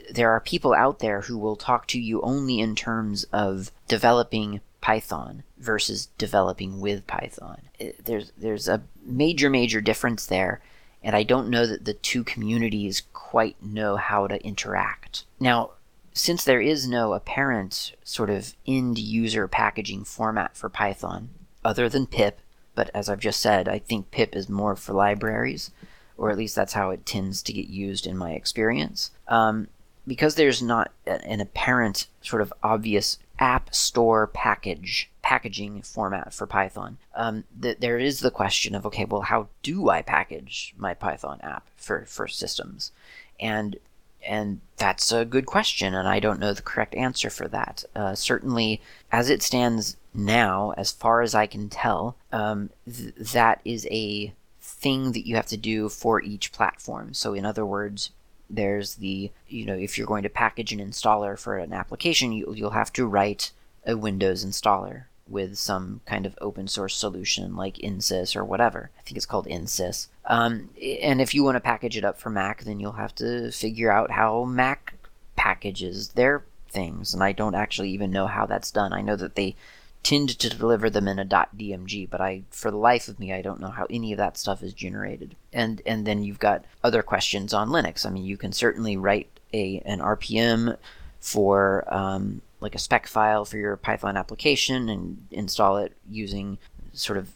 there 0.10 0.30
are 0.32 0.39
people 0.39 0.74
out 0.74 0.99
there 0.99 1.22
who 1.22 1.38
will 1.38 1.56
talk 1.56 1.88
to 1.88 1.99
you 1.99 2.22
only 2.22 2.60
in 2.60 2.76
terms 2.76 3.26
of 3.32 3.72
developing 3.88 4.62
Python 4.82 5.43
versus 5.58 6.08
developing 6.18 6.80
with 6.80 7.06
Python. 7.08 7.62
There's 8.04 8.32
there's 8.38 8.68
a 8.68 8.84
major 9.04 9.49
major 9.49 9.80
difference 9.80 10.26
there, 10.26 10.62
and 11.04 11.16
I 11.16 11.24
don't 11.24 11.49
know 11.49 11.66
that 11.66 11.86
the 11.86 11.93
two 11.93 12.24
communities 12.24 13.04
quite 13.14 13.62
know 13.62 13.95
how 13.95 14.28
to 14.28 14.43
interact. 14.43 15.26
Now, 15.39 15.72
since 16.14 16.43
there 16.43 16.62
is 16.62 16.88
no 16.88 17.14
apparent 17.14 17.95
sort 18.04 18.30
of 18.30 18.56
end 18.68 18.97
user 18.97 19.47
packaging 19.47 20.04
format 20.04 20.58
for 20.58 20.70
Python 20.70 21.30
other 21.64 21.88
than 21.88 22.08
pip, 22.08 22.39
but 22.76 22.89
as 22.93 23.10
I've 23.10 23.20
just 23.20 23.39
said, 23.39 23.70
I 23.70 23.80
think 23.80 24.12
pip 24.12 24.36
is 24.36 24.49
more 24.49 24.76
for 24.76 24.93
libraries, 24.93 25.72
or 26.18 26.32
at 26.32 26.38
least 26.38 26.56
that's 26.56 26.74
how 26.74 26.89
it 26.89 27.06
tends 27.06 27.41
to 27.43 27.54
get 27.54 27.68
used 27.68 28.08
in 28.08 28.18
my 28.18 28.32
experience. 28.32 29.12
Um, 29.28 29.68
because 30.08 30.36
there's 30.36 30.62
not 30.62 30.91
an 31.06 31.41
apparent 31.41 32.08
sort 32.22 32.41
of 32.41 32.54
obvious 32.64 33.20
app 33.39 33.74
store 33.74 34.28
package 34.28 35.10
packaging 35.22 35.82
format 35.82 36.34
for 36.34 36.45
Python, 36.45 36.97
um, 37.16 37.43
th- 37.62 37.80
there 37.80 37.97
is 37.97 38.20
the 38.20 38.32
question 38.32 38.76
of 38.76 38.86
okay, 38.86 39.06
well, 39.06 39.22
how 39.22 39.47
do 39.64 39.89
I 39.89 40.02
package 40.02 40.74
my 40.78 40.93
Python 40.93 41.39
app 41.41 41.68
for 41.76 42.06
for 42.06 42.28
systems, 42.28 42.91
and 43.39 43.78
and 44.24 44.62
that's 44.78 45.12
a 45.12 45.26
good 45.26 45.45
question, 45.45 45.95
and 45.95 46.08
I 46.08 46.20
don't 46.20 46.39
know 46.39 46.54
the 46.54 46.62
correct 46.62 46.93
answer 46.95 47.30
for 47.30 47.47
that. 47.47 47.84
Uh, 47.95 48.16
certainly, 48.16 48.82
as 49.12 49.30
it 49.30 49.41
stands 49.41 49.97
now, 50.14 50.74
as 50.78 50.91
far 50.91 51.22
as 51.22 51.34
I 51.34 51.47
can 51.47 51.70
tell, 51.70 52.16
um, 52.32 52.70
th- 52.86 53.16
that 53.16 53.62
is 53.66 53.88
a 53.89 54.34
thing 54.60 55.14
that 55.14 55.26
you 55.26 55.36
have 55.36 55.47
to 55.47 55.58
do 55.58 55.89
for 55.89 56.22
each 56.22 56.52
platform. 56.52 57.14
So, 57.14 57.34
in 57.34 57.45
other 57.45 57.66
words, 57.66 58.12
there's 58.56 58.95
the 58.95 59.32
you 59.47 59.66
know 59.66 59.76
if 59.76 59.97
you're 59.97 60.08
going 60.08 60.24
to 60.24 60.30
package 60.30 60.72
an 60.72 60.80
installer 60.80 61.38
for 61.39 61.58
an 61.58 61.74
application 61.74 62.32
you, 62.32 62.54
you'll 62.56 62.72
have 62.72 62.93
to 62.93 63.08
write 63.08 63.52
a 63.86 63.97
windows 63.97 64.45
installer 64.45 65.06
with 65.28 65.58
some 65.58 66.02
kind 66.06 66.26
of 66.26 66.38
open 66.41 66.68
source 66.68 66.95
solution 66.95 67.56
like 67.56 67.76
NSIS 67.78 68.36
or 68.36 68.43
whatever. 68.43 68.91
I 68.99 69.02
think 69.02 69.16
it's 69.16 69.26
called 69.26 69.47
NSIS. 69.47 70.08
Um, 70.26 70.70
and 71.02 71.22
if 71.22 71.34
you 71.34 71.43
want 71.43 71.56
to 71.56 71.62
package 71.62 71.95
it 71.95 72.04
up 72.04 72.20
for 72.20 72.30
mac 72.30 72.64
then 72.64 72.80
you'll 72.80 72.91
have 72.93 73.16
to 73.16 73.52
figure 73.52 73.91
out 73.91 74.12
how 74.12 74.43
mac 74.43 74.95
packages 75.36 76.10
their 76.10 76.43
things. 76.70 77.14
And 77.14 77.24
i 77.24 77.32
don't 77.32 77.56
actually 77.56 77.89
even 77.91 78.12
know 78.12 78.28
how 78.28 78.45
that's 78.45 78.72
done. 78.72 78.93
I 78.93 79.02
know 79.02 79.16
that 79.16 79.36
they 79.36 79.56
tend 80.04 80.30
to 80.39 80.49
deliver 80.49 80.89
them 80.89 81.08
in 81.08 81.20
a 81.20 81.26
.dmg, 81.26 82.10
but 82.10 82.22
I, 82.22 82.43
for 82.49 82.72
the 82.72 82.78
life 82.78 83.08
of 83.08 83.20
me, 83.20 83.34
I 83.34 83.41
don't 83.41 83.60
know 83.60 83.70
how 83.70 83.86
any 83.89 84.12
of 84.12 84.18
that 84.18 84.38
stuff 84.38 84.64
is 84.64 84.74
generated. 84.74 85.36
And 85.54 85.82
and 85.86 86.06
then 86.06 86.24
you've 86.24 86.39
got 86.39 86.66
other 86.84 87.04
questions 87.04 87.54
on 87.54 87.70
Linux. 87.70 88.06
I 88.06 88.10
mean, 88.10 88.26
you 88.26 88.38
can 88.38 88.52
certainly 88.52 88.97
write 88.97 89.39
a 89.54 89.82
an 89.86 89.99
RPM 89.99 90.78
for 91.20 91.86
um, 91.88 92.41
like 92.60 92.76
a 92.76 92.80
spec 92.80 93.08
file 93.08 93.45
for 93.45 93.58
your 93.58 93.78
Python 93.78 94.18
application 94.18 94.89
and 94.89 95.26
install 95.30 95.78
it 95.78 95.93
using 96.10 96.58
sort 96.93 97.18
of 97.18 97.30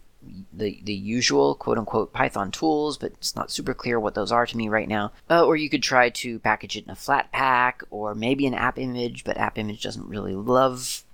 the 0.51 0.82
the 0.84 0.93
usual 0.93 1.55
quote 1.55 1.78
unquote 1.78 2.13
Python 2.13 2.51
tools, 2.51 2.97
but 2.97 3.11
it's 3.13 3.36
not 3.36 3.51
super 3.51 3.74
clear 3.74 3.99
what 3.99 4.16
those 4.16 4.32
are 4.32 4.45
to 4.45 4.57
me 4.57 4.70
right 4.70 4.88
now. 4.88 5.11
Uh, 5.30 5.45
or 5.45 5.55
you 5.55 5.70
could 5.70 5.84
try 5.84 6.09
to 6.09 6.39
package 6.39 6.76
it 6.76 6.86
in 6.86 6.89
a 6.89 6.95
Flatpak 6.95 7.84
or 7.91 8.16
maybe 8.16 8.47
an 8.47 8.53
app 8.53 8.80
image, 8.80 9.24
but 9.24 9.38
app 9.38 9.57
image 9.57 9.84
doesn't 9.84 10.07
really 10.07 10.36
love 10.36 11.04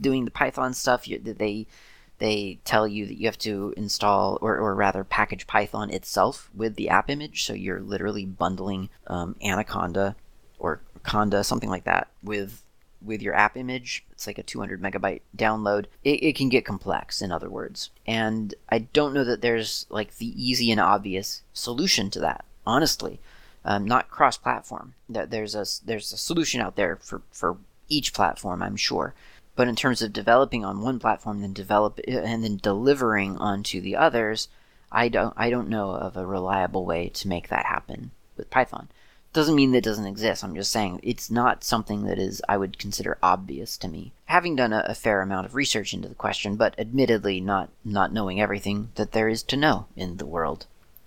doing 0.00 0.24
the 0.24 0.30
Python 0.30 0.74
stuff, 0.74 1.08
you, 1.08 1.18
they 1.18 1.66
they 2.18 2.58
tell 2.64 2.88
you 2.88 3.06
that 3.06 3.18
you 3.18 3.26
have 3.26 3.38
to 3.38 3.74
install 3.76 4.38
or, 4.40 4.56
or 4.56 4.74
rather 4.74 5.04
package 5.04 5.46
Python 5.46 5.90
itself 5.90 6.50
with 6.54 6.76
the 6.76 6.88
app 6.88 7.10
image. 7.10 7.44
So 7.44 7.52
you're 7.52 7.80
literally 7.80 8.24
bundling 8.24 8.88
um, 9.06 9.36
Anaconda 9.42 10.16
or 10.58 10.80
Conda, 11.04 11.44
something 11.44 11.68
like 11.68 11.84
that, 11.84 12.08
with 12.22 12.62
with 13.02 13.22
your 13.22 13.34
app 13.34 13.56
image. 13.56 14.04
It's 14.12 14.26
like 14.26 14.38
a 14.38 14.42
200 14.42 14.80
megabyte 14.80 15.20
download. 15.36 15.86
It, 16.02 16.22
it 16.22 16.36
can 16.36 16.48
get 16.48 16.64
complex, 16.64 17.20
in 17.20 17.30
other 17.30 17.50
words. 17.50 17.90
And 18.06 18.54
I 18.68 18.80
don't 18.80 19.14
know 19.14 19.24
that 19.24 19.42
there's 19.42 19.86
like 19.90 20.16
the 20.16 20.32
easy 20.42 20.70
and 20.70 20.80
obvious 20.80 21.42
solution 21.52 22.10
to 22.10 22.20
that, 22.20 22.44
honestly. 22.66 23.20
Um, 23.64 23.84
not 23.84 24.10
cross-platform. 24.10 24.94
There's 25.08 25.54
a 25.54 25.66
there's 25.84 26.12
a 26.12 26.16
solution 26.16 26.60
out 26.60 26.76
there 26.76 26.96
for 26.96 27.22
for 27.30 27.56
each 27.88 28.12
platform, 28.12 28.62
I'm 28.62 28.76
sure. 28.76 29.14
But 29.56 29.68
in 29.68 29.74
terms 29.74 30.02
of 30.02 30.12
developing 30.12 30.64
on 30.64 30.82
one 30.82 30.98
platform, 30.98 31.40
then 31.40 31.54
develop 31.54 31.98
and 32.06 32.44
then 32.44 32.58
delivering 32.58 33.38
onto 33.38 33.80
the 33.80 33.96
others, 33.96 34.48
I 34.92 35.08
don't 35.08 35.32
I 35.36 35.50
don't 35.50 35.70
know 35.70 35.90
of 35.90 36.16
a 36.16 36.26
reliable 36.26 36.84
way 36.84 37.08
to 37.08 37.28
make 37.28 37.48
that 37.48 37.66
happen 37.66 38.10
with 38.36 38.50
Python. 38.50 38.88
Doesn't 39.32 39.56
mean 39.56 39.72
that 39.72 39.78
it 39.78 39.84
doesn't 39.84 40.06
exist. 40.06 40.44
I'm 40.44 40.54
just 40.54 40.70
saying 40.70 41.00
it's 41.02 41.30
not 41.30 41.64
something 41.64 42.04
that 42.04 42.18
is 42.18 42.40
I 42.48 42.56
would 42.56 42.78
consider 42.78 43.18
obvious 43.22 43.76
to 43.78 43.88
me. 43.88 44.12
Having 44.26 44.56
done 44.56 44.72
a, 44.72 44.84
a 44.86 44.94
fair 44.94 45.22
amount 45.22 45.46
of 45.46 45.54
research 45.54 45.92
into 45.92 46.08
the 46.08 46.14
question, 46.14 46.56
but 46.56 46.78
admittedly 46.78 47.40
not 47.40 47.70
not 47.84 48.12
knowing 48.12 48.40
everything 48.40 48.90
that 48.94 49.12
there 49.12 49.28
is 49.28 49.42
to 49.44 49.56
know 49.56 49.86
in 49.96 50.18
the 50.18 50.26
world. 50.26 50.66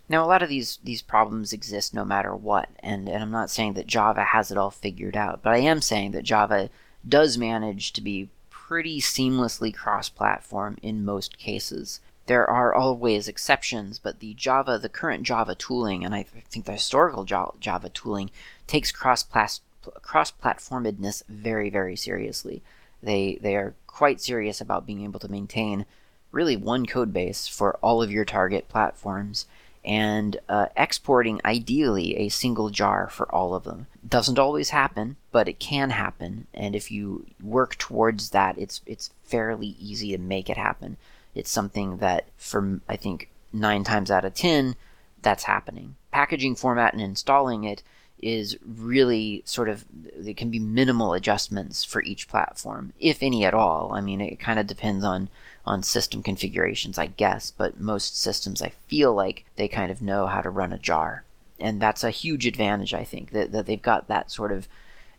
Now, 0.09 0.25
a 0.25 0.27
lot 0.27 0.41
of 0.41 0.49
these 0.49 0.79
these 0.83 1.03
problems 1.03 1.53
exist 1.53 1.93
no 1.93 2.03
matter 2.03 2.35
what, 2.35 2.69
and, 2.79 3.07
and 3.07 3.21
I'm 3.21 3.31
not 3.31 3.51
saying 3.51 3.73
that 3.73 3.85
Java 3.85 4.23
has 4.23 4.49
it 4.49 4.57
all 4.57 4.71
figured 4.71 5.15
out, 5.15 5.41
but 5.43 5.53
I 5.53 5.59
am 5.59 5.81
saying 5.81 6.11
that 6.11 6.23
Java 6.23 6.71
does 7.07 7.37
manage 7.37 7.93
to 7.93 8.01
be 8.01 8.29
pretty 8.69 9.01
seamlessly 9.01 9.73
cross-platform 9.73 10.77
in 10.83 11.03
most 11.03 11.39
cases. 11.39 11.99
There 12.27 12.47
are 12.47 12.71
always 12.71 13.27
exceptions, 13.27 13.97
but 13.97 14.19
the 14.19 14.35
Java, 14.35 14.77
the 14.77 14.87
current 14.87 15.23
Java 15.23 15.55
tooling, 15.55 16.05
and 16.05 16.13
I 16.13 16.21
think 16.21 16.65
the 16.65 16.73
historical 16.73 17.23
Java 17.23 17.89
tooling, 17.89 18.29
takes 18.67 18.91
cross-platformedness 18.91 21.23
very, 21.27 21.71
very 21.71 21.95
seriously. 21.95 22.61
They 23.01 23.39
they 23.41 23.55
are 23.55 23.73
quite 23.87 24.21
serious 24.21 24.61
about 24.61 24.85
being 24.85 25.03
able 25.03 25.19
to 25.21 25.31
maintain 25.31 25.87
really 26.31 26.55
one 26.55 26.85
code 26.85 27.11
base 27.11 27.47
for 27.47 27.75
all 27.77 28.03
of 28.03 28.11
your 28.11 28.23
target 28.23 28.69
platforms 28.69 29.47
and 29.85 30.37
uh, 30.49 30.67
exporting 30.75 31.39
ideally 31.45 32.17
a 32.17 32.29
single 32.29 32.69
jar 32.69 33.07
for 33.09 33.33
all 33.33 33.55
of 33.55 33.63
them. 33.63 33.87
Doesn't 34.07 34.39
always 34.39 34.69
happen, 34.69 35.15
but 35.31 35.47
it 35.47 35.59
can 35.59 35.91
happen, 35.91 36.47
and 36.53 36.75
if 36.75 36.91
you 36.91 37.25
work 37.41 37.77
towards 37.77 38.31
that, 38.31 38.57
it's 38.57 38.81
it's 38.85 39.11
fairly 39.23 39.75
easy 39.79 40.11
to 40.11 40.17
make 40.17 40.49
it 40.49 40.57
happen. 40.57 40.97
It's 41.35 41.51
something 41.51 41.97
that, 41.97 42.25
for 42.37 42.81
I 42.89 42.95
think 42.95 43.29
nine 43.53 43.83
times 43.83 44.11
out 44.11 44.25
of 44.25 44.33
ten, 44.33 44.75
that's 45.21 45.43
happening. 45.43 45.95
Packaging 46.11 46.55
format 46.55 46.93
and 46.93 47.01
installing 47.01 47.63
it 47.63 47.83
is 48.21 48.57
really 48.65 49.41
sort 49.45 49.69
of 49.69 49.85
there 50.17 50.33
can 50.33 50.49
be 50.49 50.59
minimal 50.59 51.13
adjustments 51.13 51.85
for 51.85 52.03
each 52.03 52.27
platform, 52.27 52.91
if 52.99 53.23
any 53.23 53.45
at 53.45 53.53
all. 53.53 53.91
I 53.93 54.01
mean, 54.01 54.19
it 54.19 54.39
kind 54.39 54.59
of 54.59 54.67
depends 54.67 55.05
on 55.05 55.29
on 55.69 55.83
system 55.83 56.23
configurations, 56.23 56.97
I 56.97 57.05
guess, 57.05 57.51
but 57.51 57.79
most 57.79 58.19
systems 58.19 58.59
I 58.59 58.73
feel 58.87 59.13
like 59.13 59.45
they 59.55 59.67
kind 59.67 59.91
of 59.91 60.01
know 60.01 60.25
how 60.25 60.41
to 60.41 60.49
run 60.49 60.73
a 60.73 60.79
jar. 60.79 61.23
And 61.59 61.79
that's 61.79 62.03
a 62.03 62.09
huge 62.09 62.47
advantage, 62.47 62.93
I 62.93 63.03
think, 63.03 63.31
that, 63.31 63.51
that 63.51 63.67
they've 63.67 63.81
got 63.81 64.07
that 64.07 64.31
sort 64.31 64.51
of 64.51 64.67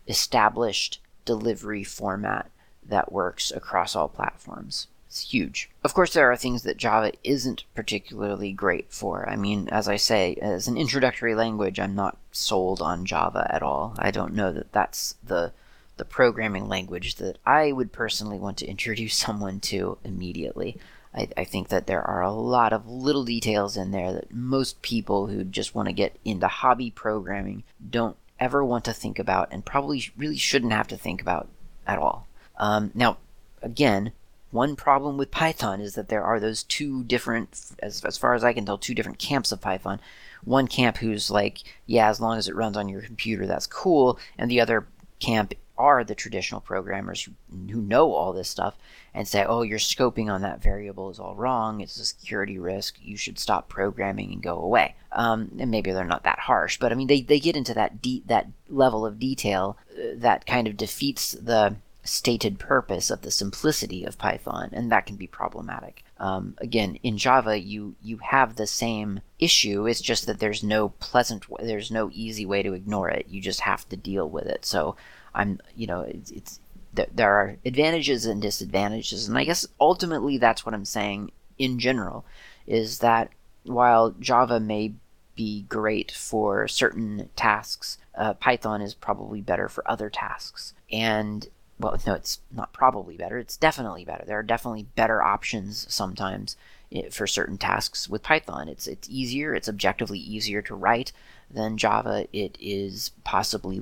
established 0.09 0.99
delivery 1.23 1.85
format 1.85 2.51
that 2.83 3.13
works 3.13 3.49
across 3.51 3.95
all 3.95 4.09
platforms. 4.09 4.87
It's 5.07 5.31
huge. 5.31 5.69
Of 5.85 5.93
course, 5.93 6.13
there 6.13 6.29
are 6.29 6.35
things 6.35 6.63
that 6.63 6.77
Java 6.77 7.13
isn't 7.23 7.63
particularly 7.73 8.51
great 8.51 8.91
for. 8.91 9.29
I 9.29 9.37
mean, 9.37 9.69
as 9.69 9.87
I 9.87 9.95
say, 9.95 10.35
as 10.41 10.67
an 10.67 10.77
introductory 10.77 11.33
language, 11.33 11.79
I'm 11.79 11.95
not 11.95 12.17
sold 12.31 12.81
on 12.81 13.05
Java 13.05 13.49
at 13.49 13.63
all. 13.63 13.95
I 13.97 14.11
don't 14.11 14.33
know 14.33 14.51
that 14.51 14.73
that's 14.73 15.15
the 15.23 15.53
the 16.01 16.05
programming 16.05 16.67
language 16.67 17.17
that 17.17 17.37
I 17.45 17.71
would 17.71 17.91
personally 17.91 18.39
want 18.39 18.57
to 18.57 18.65
introduce 18.75 19.15
someone 19.15 19.59
to 19.61 19.99
immediately. 20.03 20.79
I, 21.13 21.27
I, 21.37 21.43
think 21.43 21.67
that 21.67 21.85
there 21.85 22.01
are 22.01 22.23
a 22.23 22.31
lot 22.31 22.73
of 22.73 22.87
little 22.87 23.23
details 23.23 23.77
in 23.77 23.91
there 23.91 24.11
that 24.13 24.33
most 24.33 24.81
people 24.81 25.27
who 25.27 25.43
just 25.43 25.75
want 25.75 25.89
to 25.89 25.93
get 25.93 26.17
into 26.25 26.47
hobby 26.47 26.89
programming 26.89 27.63
don't 27.87 28.17
ever 28.39 28.63
want 28.65 28.85
to 28.85 28.93
think 28.93 29.19
about 29.19 29.49
and 29.51 29.63
probably 29.63 30.09
really 30.17 30.37
shouldn't 30.37 30.73
have 30.73 30.87
to 30.87 30.97
think 30.97 31.21
about 31.21 31.49
at 31.85 31.99
all. 31.99 32.27
Um, 32.57 32.89
now, 32.95 33.17
again, 33.61 34.11
one 34.49 34.75
problem 34.75 35.17
with 35.17 35.29
Python 35.29 35.81
is 35.81 35.93
that 35.93 36.09
there 36.09 36.23
are 36.23 36.39
those 36.39 36.63
two 36.63 37.03
different, 37.03 37.73
as, 37.79 38.03
as 38.03 38.17
far 38.17 38.33
as 38.33 38.43
I 38.43 38.53
can 38.53 38.65
tell, 38.65 38.79
two 38.79 38.95
different 38.95 39.19
camps 39.19 39.51
of 39.51 39.61
Python. 39.61 39.99
One 40.45 40.67
camp 40.67 40.97
who's 40.97 41.29
like, 41.29 41.59
yeah, 41.85 42.09
as 42.09 42.19
long 42.19 42.39
as 42.39 42.47
it 42.47 42.55
runs 42.55 42.75
on 42.75 42.89
your 42.89 43.01
computer, 43.01 43.45
that's 43.45 43.67
cool, 43.67 44.17
and 44.39 44.49
the 44.49 44.61
other 44.61 44.87
camp 45.19 45.53
are 45.81 46.03
the 46.03 46.15
traditional 46.15 46.61
programmers 46.61 47.23
who, 47.23 47.31
who 47.71 47.81
know 47.81 48.13
all 48.13 48.31
this 48.31 48.49
stuff 48.49 48.77
and 49.13 49.27
say, 49.27 49.43
oh, 49.43 49.63
your 49.63 49.79
scoping 49.79 50.31
on 50.31 50.41
that 50.41 50.61
variable 50.61 51.09
is 51.09 51.19
all 51.19 51.35
wrong. 51.35 51.81
It's 51.81 51.97
a 51.97 52.05
security 52.05 52.57
risk. 52.57 52.95
You 53.01 53.17
should 53.17 53.39
stop 53.39 53.67
programming 53.67 54.31
and 54.31 54.41
go 54.41 54.57
away. 54.57 54.95
Um, 55.11 55.51
and 55.59 55.71
maybe 55.71 55.91
they're 55.91 56.05
not 56.05 56.23
that 56.23 56.39
harsh, 56.39 56.77
but 56.79 56.91
I 56.91 56.95
mean, 56.95 57.07
they, 57.07 57.21
they 57.21 57.39
get 57.39 57.57
into 57.57 57.73
that 57.73 58.01
de- 58.01 58.23
that 58.27 58.47
level 58.69 59.05
of 59.05 59.19
detail 59.19 59.77
uh, 59.91 60.13
that 60.15 60.45
kind 60.45 60.67
of 60.67 60.77
defeats 60.77 61.31
the 61.31 61.75
stated 62.03 62.57
purpose 62.57 63.11
of 63.11 63.21
the 63.21 63.31
simplicity 63.31 64.03
of 64.05 64.17
Python, 64.17 64.69
and 64.73 64.91
that 64.91 65.05
can 65.05 65.15
be 65.17 65.27
problematic. 65.27 66.03
Um, 66.17 66.55
again, 66.59 66.97
in 67.03 67.17
Java, 67.17 67.59
you 67.59 67.95
you 68.01 68.17
have 68.17 68.55
the 68.55 68.67
same 68.67 69.21
issue. 69.39 69.87
It's 69.87 70.01
just 70.01 70.25
that 70.27 70.39
there's 70.39 70.63
no 70.63 70.89
pleasant, 70.89 71.45
there's 71.59 71.91
no 71.91 72.09
easy 72.13 72.45
way 72.45 72.63
to 72.63 72.73
ignore 72.73 73.09
it. 73.09 73.27
You 73.29 73.41
just 73.41 73.61
have 73.61 73.87
to 73.89 73.97
deal 73.97 74.29
with 74.29 74.45
it. 74.45 74.65
So 74.65 74.95
I'm, 75.33 75.59
you 75.75 75.87
know, 75.87 76.01
it's, 76.01 76.31
it's 76.31 76.59
there 76.93 77.33
are 77.33 77.55
advantages 77.65 78.25
and 78.25 78.41
disadvantages, 78.41 79.27
and 79.27 79.37
I 79.37 79.45
guess 79.45 79.65
ultimately 79.79 80.37
that's 80.37 80.65
what 80.65 80.75
I'm 80.75 80.85
saying 80.85 81.31
in 81.57 81.79
general, 81.79 82.25
is 82.67 82.99
that 82.99 83.29
while 83.63 84.11
Java 84.19 84.59
may 84.59 84.93
be 85.35 85.63
great 85.63 86.11
for 86.11 86.67
certain 86.67 87.29
tasks, 87.35 87.97
uh, 88.15 88.33
Python 88.33 88.81
is 88.81 88.93
probably 88.93 89.41
better 89.41 89.69
for 89.69 89.89
other 89.89 90.09
tasks. 90.09 90.73
And 90.91 91.47
well, 91.79 91.97
no, 92.05 92.13
it's 92.13 92.39
not 92.51 92.73
probably 92.73 93.17
better. 93.17 93.39
It's 93.39 93.57
definitely 93.57 94.05
better. 94.05 94.23
There 94.25 94.37
are 94.37 94.43
definitely 94.43 94.87
better 94.95 95.21
options 95.21 95.91
sometimes 95.91 96.55
eh, 96.91 97.09
for 97.09 97.25
certain 97.25 97.57
tasks 97.57 98.07
with 98.07 98.21
Python. 98.21 98.67
It's 98.67 98.87
it's 98.87 99.09
easier. 99.09 99.55
It's 99.55 99.69
objectively 99.69 100.19
easier 100.19 100.61
to 100.63 100.75
write 100.75 101.11
than 101.49 101.77
Java. 101.77 102.27
It 102.31 102.57
is 102.59 103.11
possibly 103.23 103.81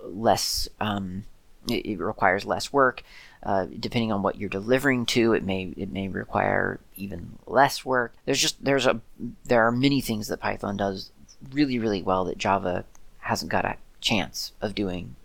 less. 0.00 0.68
Um, 0.80 1.24
it, 1.68 1.84
it, 1.84 1.98
requires 1.98 2.44
less 2.44 2.72
work. 2.72 3.02
Uh, 3.42 3.66
depending 3.78 4.12
on 4.12 4.22
what 4.22 4.36
you're 4.36 4.48
delivering 4.48 5.06
to, 5.06 5.32
it 5.32 5.44
may 5.44 5.74
it 5.76 5.90
may 5.90 6.08
require 6.08 6.80
even 6.96 7.38
less 7.46 7.84
work. 7.84 8.14
There's 8.24 8.40
just 8.40 8.64
there's 8.64 8.86
a 8.86 9.00
there 9.44 9.66
are 9.66 9.72
many 9.72 10.00
things 10.00 10.28
that 10.28 10.40
Python 10.40 10.76
does 10.76 11.10
really 11.52 11.78
really 11.78 12.02
well 12.02 12.24
that 12.24 12.38
Java 12.38 12.84
hasn't 13.20 13.50
got 13.50 13.64
a 13.64 13.76
chance 14.00 14.52
of 14.60 14.74
doing 14.74 15.16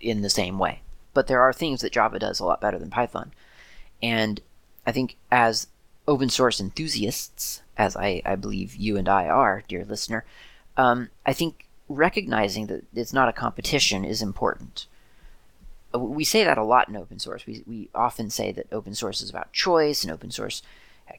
in 0.00 0.22
the 0.22 0.30
same 0.30 0.58
way. 0.58 0.80
But 1.14 1.26
there 1.26 1.40
are 1.40 1.52
things 1.52 1.82
that 1.82 1.92
Java 1.92 2.18
does 2.18 2.40
a 2.40 2.44
lot 2.44 2.60
better 2.60 2.78
than 2.78 2.90
Python, 2.90 3.32
and 4.02 4.40
I 4.86 4.92
think 4.92 5.16
as 5.30 5.68
open 6.08 6.28
source 6.28 6.60
enthusiasts, 6.60 7.62
as 7.76 7.96
I, 7.96 8.22
I 8.24 8.36
believe 8.36 8.74
you 8.74 8.96
and 8.96 9.08
I 9.08 9.28
are, 9.28 9.62
dear 9.68 9.84
listener, 9.84 10.24
um, 10.76 11.10
I 11.24 11.32
think 11.32 11.68
recognizing 11.94 12.66
that 12.66 12.84
it's 12.94 13.12
not 13.12 13.28
a 13.28 13.32
competition 13.32 14.04
is 14.04 14.22
important. 14.22 14.86
Uh, 15.94 15.98
we 15.98 16.24
say 16.24 16.44
that 16.44 16.58
a 16.58 16.64
lot 16.64 16.88
in 16.88 16.96
open 16.96 17.18
source. 17.18 17.46
We, 17.46 17.62
we 17.66 17.88
often 17.94 18.30
say 18.30 18.52
that 18.52 18.72
open 18.72 18.94
source 18.94 19.20
is 19.20 19.30
about 19.30 19.52
choice, 19.52 20.02
and 20.02 20.12
open 20.12 20.30
source 20.30 20.62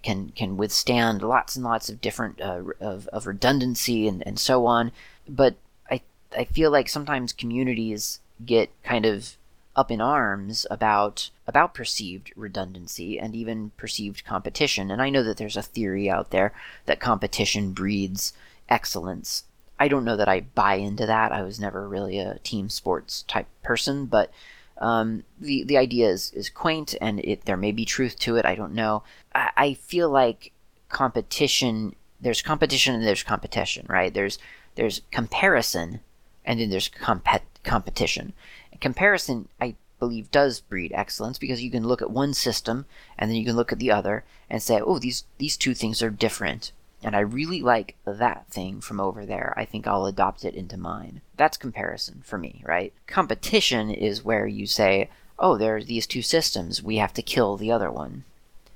can 0.01 0.29
can 0.29 0.57
withstand 0.57 1.21
lots 1.21 1.55
and 1.55 1.63
lots 1.63 1.89
of 1.89 2.01
different 2.01 2.41
uh, 2.41 2.63
of, 2.79 3.07
of 3.09 3.27
redundancy 3.27 4.07
and, 4.07 4.25
and 4.25 4.39
so 4.39 4.65
on. 4.65 4.91
But 5.27 5.55
I 5.89 6.01
I 6.37 6.45
feel 6.45 6.71
like 6.71 6.89
sometimes 6.89 7.33
communities 7.33 8.19
get 8.45 8.69
kind 8.83 9.05
of 9.05 9.37
up 9.75 9.89
in 9.91 10.01
arms 10.01 10.65
about 10.69 11.29
about 11.47 11.73
perceived 11.73 12.31
redundancy 12.35 13.19
and 13.19 13.35
even 13.35 13.71
perceived 13.77 14.25
competition. 14.25 14.91
And 14.91 15.01
I 15.01 15.09
know 15.09 15.23
that 15.23 15.37
there's 15.37 15.57
a 15.57 15.61
theory 15.61 16.09
out 16.09 16.31
there 16.31 16.53
that 16.85 16.99
competition 16.99 17.73
breeds 17.73 18.33
excellence. 18.69 19.43
I 19.83 19.89
don't 19.89 20.05
know 20.05 20.15
that 20.15 20.29
I 20.29 20.39
buy 20.39 20.75
into 20.75 21.05
that. 21.05 21.33
I 21.33 21.41
was 21.41 21.59
never 21.59 21.89
really 21.89 22.17
a 22.17 22.39
team 22.39 22.69
sports 22.69 23.23
type 23.23 23.47
person, 23.63 24.05
but 24.05 24.31
um, 24.77 25.23
the 25.37 25.65
the 25.65 25.75
idea 25.75 26.07
is, 26.07 26.31
is 26.31 26.49
quaint 26.49 26.95
and 27.01 27.19
it 27.19 27.43
there 27.43 27.57
may 27.57 27.73
be 27.73 27.83
truth 27.83 28.17
to 28.19 28.37
it. 28.37 28.45
I 28.45 28.55
don't 28.55 28.73
know. 28.73 29.03
I, 29.35 29.49
I 29.57 29.73
feel 29.73 30.09
like 30.09 30.53
competition. 30.87 31.97
There's 32.21 32.41
competition 32.41 32.95
and 32.95 33.03
there's 33.03 33.23
competition, 33.23 33.85
right? 33.89 34.13
There's 34.13 34.39
there's 34.75 35.01
comparison 35.11 35.99
and 36.45 36.61
then 36.61 36.69
there's 36.69 36.87
compet- 36.87 37.59
competition. 37.65 38.31
Comparison, 38.79 39.49
I 39.59 39.75
believe, 39.99 40.31
does 40.31 40.61
breed 40.61 40.93
excellence 40.95 41.37
because 41.37 41.61
you 41.61 41.69
can 41.69 41.85
look 41.85 42.01
at 42.01 42.09
one 42.09 42.33
system 42.33 42.85
and 43.19 43.29
then 43.29 43.35
you 43.35 43.43
can 43.43 43.57
look 43.57 43.73
at 43.73 43.79
the 43.79 43.91
other 43.91 44.23
and 44.49 44.63
say, 44.63 44.79
oh, 44.79 44.97
these 44.97 45.25
these 45.39 45.57
two 45.57 45.73
things 45.73 46.01
are 46.01 46.09
different 46.09 46.71
and 47.03 47.15
I 47.15 47.19
really 47.19 47.61
like 47.61 47.95
that 48.05 48.47
thing 48.49 48.81
from 48.81 48.99
over 48.99 49.25
there. 49.25 49.53
I 49.57 49.65
think 49.65 49.87
I'll 49.87 50.05
adopt 50.05 50.45
it 50.45 50.55
into 50.55 50.77
mine. 50.77 51.21
That's 51.37 51.57
comparison 51.57 52.21
for 52.23 52.37
me, 52.37 52.63
right? 52.65 52.93
Competition 53.07 53.89
is 53.89 54.23
where 54.23 54.47
you 54.47 54.65
say, 54.65 55.09
oh, 55.39 55.57
there 55.57 55.75
are 55.75 55.83
these 55.83 56.07
two 56.07 56.21
systems, 56.21 56.81
we 56.81 56.97
have 56.97 57.13
to 57.13 57.21
kill 57.21 57.57
the 57.57 57.71
other 57.71 57.91
one. 57.91 58.23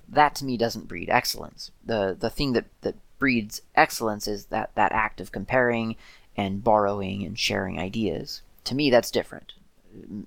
That 0.09 0.35
to 0.35 0.45
me 0.45 0.57
doesn't 0.57 0.87
breed 0.87 1.09
excellence. 1.09 1.71
The 1.85 2.15
the 2.17 2.29
thing 2.29 2.53
that, 2.53 2.65
that 2.81 2.95
breeds 3.19 3.61
excellence 3.75 4.27
is 4.27 4.45
that, 4.45 4.71
that 4.75 4.91
act 4.91 5.19
of 5.19 5.31
comparing 5.31 5.95
and 6.35 6.63
borrowing 6.63 7.23
and 7.23 7.37
sharing 7.37 7.79
ideas. 7.79 8.41
To 8.65 8.75
me, 8.75 8.89
that's 8.89 9.11
different. 9.11 9.53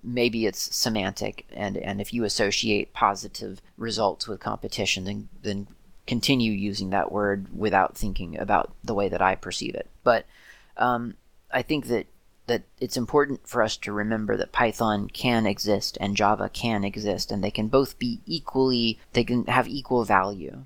Maybe 0.02 0.46
it's 0.46 0.74
semantic, 0.74 1.46
and, 1.52 1.76
and 1.76 2.00
if 2.00 2.12
you 2.12 2.24
associate 2.24 2.92
positive 2.92 3.60
results 3.76 4.26
with 4.26 4.40
competition, 4.40 5.04
then, 5.04 5.28
then 5.42 5.66
continue 6.06 6.52
using 6.52 6.90
that 6.90 7.12
word 7.12 7.46
without 7.56 7.96
thinking 7.96 8.38
about 8.38 8.72
the 8.82 8.94
way 8.94 9.08
that 9.08 9.22
I 9.22 9.34
perceive 9.34 9.74
it. 9.74 9.88
But 10.02 10.26
um, 10.76 11.14
I 11.50 11.62
think 11.62 11.86
that 11.86 12.06
that 12.50 12.62
it's 12.80 12.96
important 12.96 13.46
for 13.46 13.62
us 13.62 13.76
to 13.76 13.92
remember 13.92 14.36
that 14.36 14.50
Python 14.50 15.06
can 15.06 15.46
exist 15.46 15.96
and 16.00 16.16
Java 16.16 16.50
can 16.52 16.82
exist, 16.82 17.30
and 17.30 17.44
they 17.44 17.50
can 17.50 17.68
both 17.68 17.96
be 17.96 18.20
equally, 18.26 18.98
they 19.12 19.22
can 19.22 19.44
have 19.44 19.68
equal 19.68 20.04
value 20.04 20.64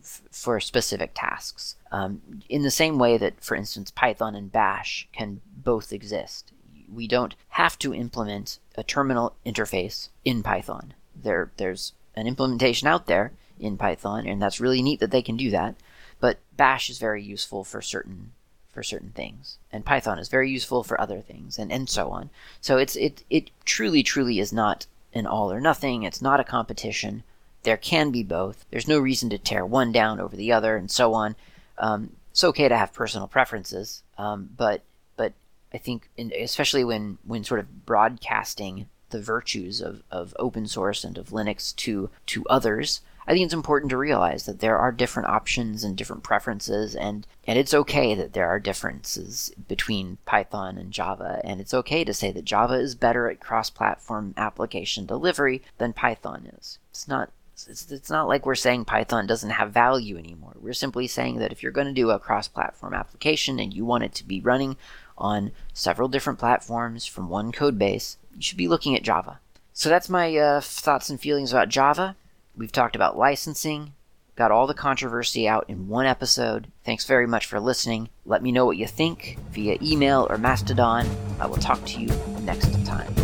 f- 0.00 0.22
for 0.30 0.60
specific 0.60 1.10
tasks. 1.12 1.74
Um, 1.90 2.22
in 2.48 2.62
the 2.62 2.70
same 2.70 2.98
way 2.98 3.18
that, 3.18 3.42
for 3.42 3.56
instance, 3.56 3.90
Python 3.90 4.36
and 4.36 4.52
Bash 4.52 5.08
can 5.12 5.40
both 5.56 5.92
exist. 5.92 6.52
We 6.88 7.08
don't 7.08 7.34
have 7.48 7.80
to 7.80 7.92
implement 7.92 8.60
a 8.76 8.84
terminal 8.84 9.34
interface 9.44 10.10
in 10.24 10.44
Python. 10.44 10.94
There, 11.20 11.50
there's 11.56 11.94
an 12.14 12.28
implementation 12.28 12.86
out 12.86 13.06
there 13.06 13.32
in 13.64 13.76
Python, 13.76 14.26
and 14.26 14.40
that's 14.40 14.60
really 14.60 14.82
neat 14.82 15.00
that 15.00 15.10
they 15.10 15.22
can 15.22 15.36
do 15.36 15.50
that. 15.50 15.74
But 16.20 16.38
Bash 16.56 16.88
is 16.90 16.98
very 16.98 17.22
useful 17.22 17.64
for 17.64 17.82
certain 17.82 18.32
for 18.68 18.82
certain 18.82 19.10
things, 19.10 19.58
and 19.72 19.84
Python 19.84 20.18
is 20.18 20.28
very 20.28 20.50
useful 20.50 20.82
for 20.82 21.00
other 21.00 21.20
things, 21.20 21.58
and, 21.58 21.70
and 21.72 21.88
so 21.88 22.10
on. 22.10 22.30
So 22.60 22.78
it's 22.78 22.96
it 22.96 23.24
it 23.30 23.50
truly 23.64 24.02
truly 24.02 24.38
is 24.38 24.52
not 24.52 24.86
an 25.12 25.26
all 25.26 25.52
or 25.52 25.60
nothing. 25.60 26.02
It's 26.02 26.22
not 26.22 26.40
a 26.40 26.44
competition. 26.44 27.22
There 27.62 27.76
can 27.76 28.10
be 28.10 28.22
both. 28.22 28.66
There's 28.70 28.88
no 28.88 28.98
reason 28.98 29.30
to 29.30 29.38
tear 29.38 29.64
one 29.64 29.92
down 29.92 30.20
over 30.20 30.36
the 30.36 30.52
other, 30.52 30.76
and 30.76 30.90
so 30.90 31.14
on. 31.14 31.36
Um, 31.78 32.16
it's 32.30 32.44
okay 32.44 32.68
to 32.68 32.76
have 32.76 32.92
personal 32.92 33.28
preferences, 33.28 34.02
um, 34.18 34.50
but 34.56 34.82
but 35.16 35.32
I 35.72 35.78
think, 35.78 36.10
in, 36.16 36.32
especially 36.32 36.84
when 36.84 37.18
when 37.24 37.44
sort 37.44 37.60
of 37.60 37.86
broadcasting 37.86 38.88
the 39.10 39.20
virtues 39.20 39.80
of, 39.80 40.02
of 40.10 40.34
open 40.40 40.66
source 40.66 41.04
and 41.04 41.16
of 41.16 41.28
Linux 41.28 41.74
to 41.76 42.10
to 42.26 42.44
others, 42.46 43.00
I 43.26 43.32
think 43.32 43.44
it's 43.44 43.54
important 43.54 43.90
to 43.90 43.96
realize 43.96 44.46
that 44.46 44.60
there 44.60 44.78
are 44.78 44.92
different 44.92 45.28
options 45.28 45.82
and 45.82 45.96
different 45.96 46.22
preferences, 46.22 46.94
and, 46.94 47.26
and 47.46 47.58
it's 47.58 47.74
okay 47.74 48.14
that 48.14 48.32
there 48.32 48.48
are 48.48 48.60
differences 48.60 49.52
between 49.68 50.18
Python 50.26 50.76
and 50.76 50.92
Java, 50.92 51.40
and 51.44 51.60
it's 51.60 51.74
okay 51.74 52.04
to 52.04 52.12
say 52.14 52.30
that 52.32 52.44
Java 52.44 52.74
is 52.74 52.94
better 52.94 53.30
at 53.30 53.40
cross 53.40 53.70
platform 53.70 54.34
application 54.36 55.06
delivery 55.06 55.62
than 55.78 55.92
Python 55.92 56.50
is. 56.58 56.78
It's 56.90 57.08
not 57.08 57.30
it's, 57.54 57.90
it's 57.90 58.10
not 58.10 58.26
like 58.26 58.44
we're 58.44 58.56
saying 58.56 58.84
Python 58.84 59.26
doesn't 59.26 59.50
have 59.50 59.70
value 59.70 60.18
anymore. 60.18 60.54
We're 60.60 60.72
simply 60.72 61.06
saying 61.06 61.38
that 61.38 61.52
if 61.52 61.62
you're 61.62 61.72
going 61.72 61.86
to 61.86 61.92
do 61.92 62.10
a 62.10 62.18
cross 62.18 62.48
platform 62.48 62.94
application 62.94 63.60
and 63.60 63.72
you 63.72 63.84
want 63.84 64.04
it 64.04 64.12
to 64.14 64.24
be 64.24 64.40
running 64.40 64.76
on 65.16 65.52
several 65.72 66.08
different 66.08 66.40
platforms 66.40 67.06
from 67.06 67.28
one 67.28 67.52
code 67.52 67.78
base, 67.78 68.18
you 68.34 68.42
should 68.42 68.58
be 68.58 68.66
looking 68.66 68.96
at 68.96 69.04
Java. 69.04 69.38
So 69.72 69.88
that's 69.88 70.08
my 70.08 70.36
uh, 70.36 70.60
thoughts 70.60 71.10
and 71.10 71.20
feelings 71.20 71.52
about 71.52 71.68
Java. 71.68 72.16
We've 72.56 72.72
talked 72.72 72.94
about 72.94 73.18
licensing, 73.18 73.94
got 74.36 74.50
all 74.50 74.66
the 74.66 74.74
controversy 74.74 75.48
out 75.48 75.64
in 75.68 75.88
one 75.88 76.06
episode. 76.06 76.68
Thanks 76.84 77.04
very 77.04 77.26
much 77.26 77.46
for 77.46 77.58
listening. 77.58 78.08
Let 78.24 78.42
me 78.42 78.52
know 78.52 78.64
what 78.64 78.76
you 78.76 78.86
think 78.86 79.38
via 79.50 79.78
email 79.82 80.26
or 80.30 80.38
Mastodon. 80.38 81.08
I 81.40 81.46
will 81.46 81.56
talk 81.56 81.84
to 81.86 82.00
you 82.00 82.08
next 82.42 82.84
time. 82.86 83.23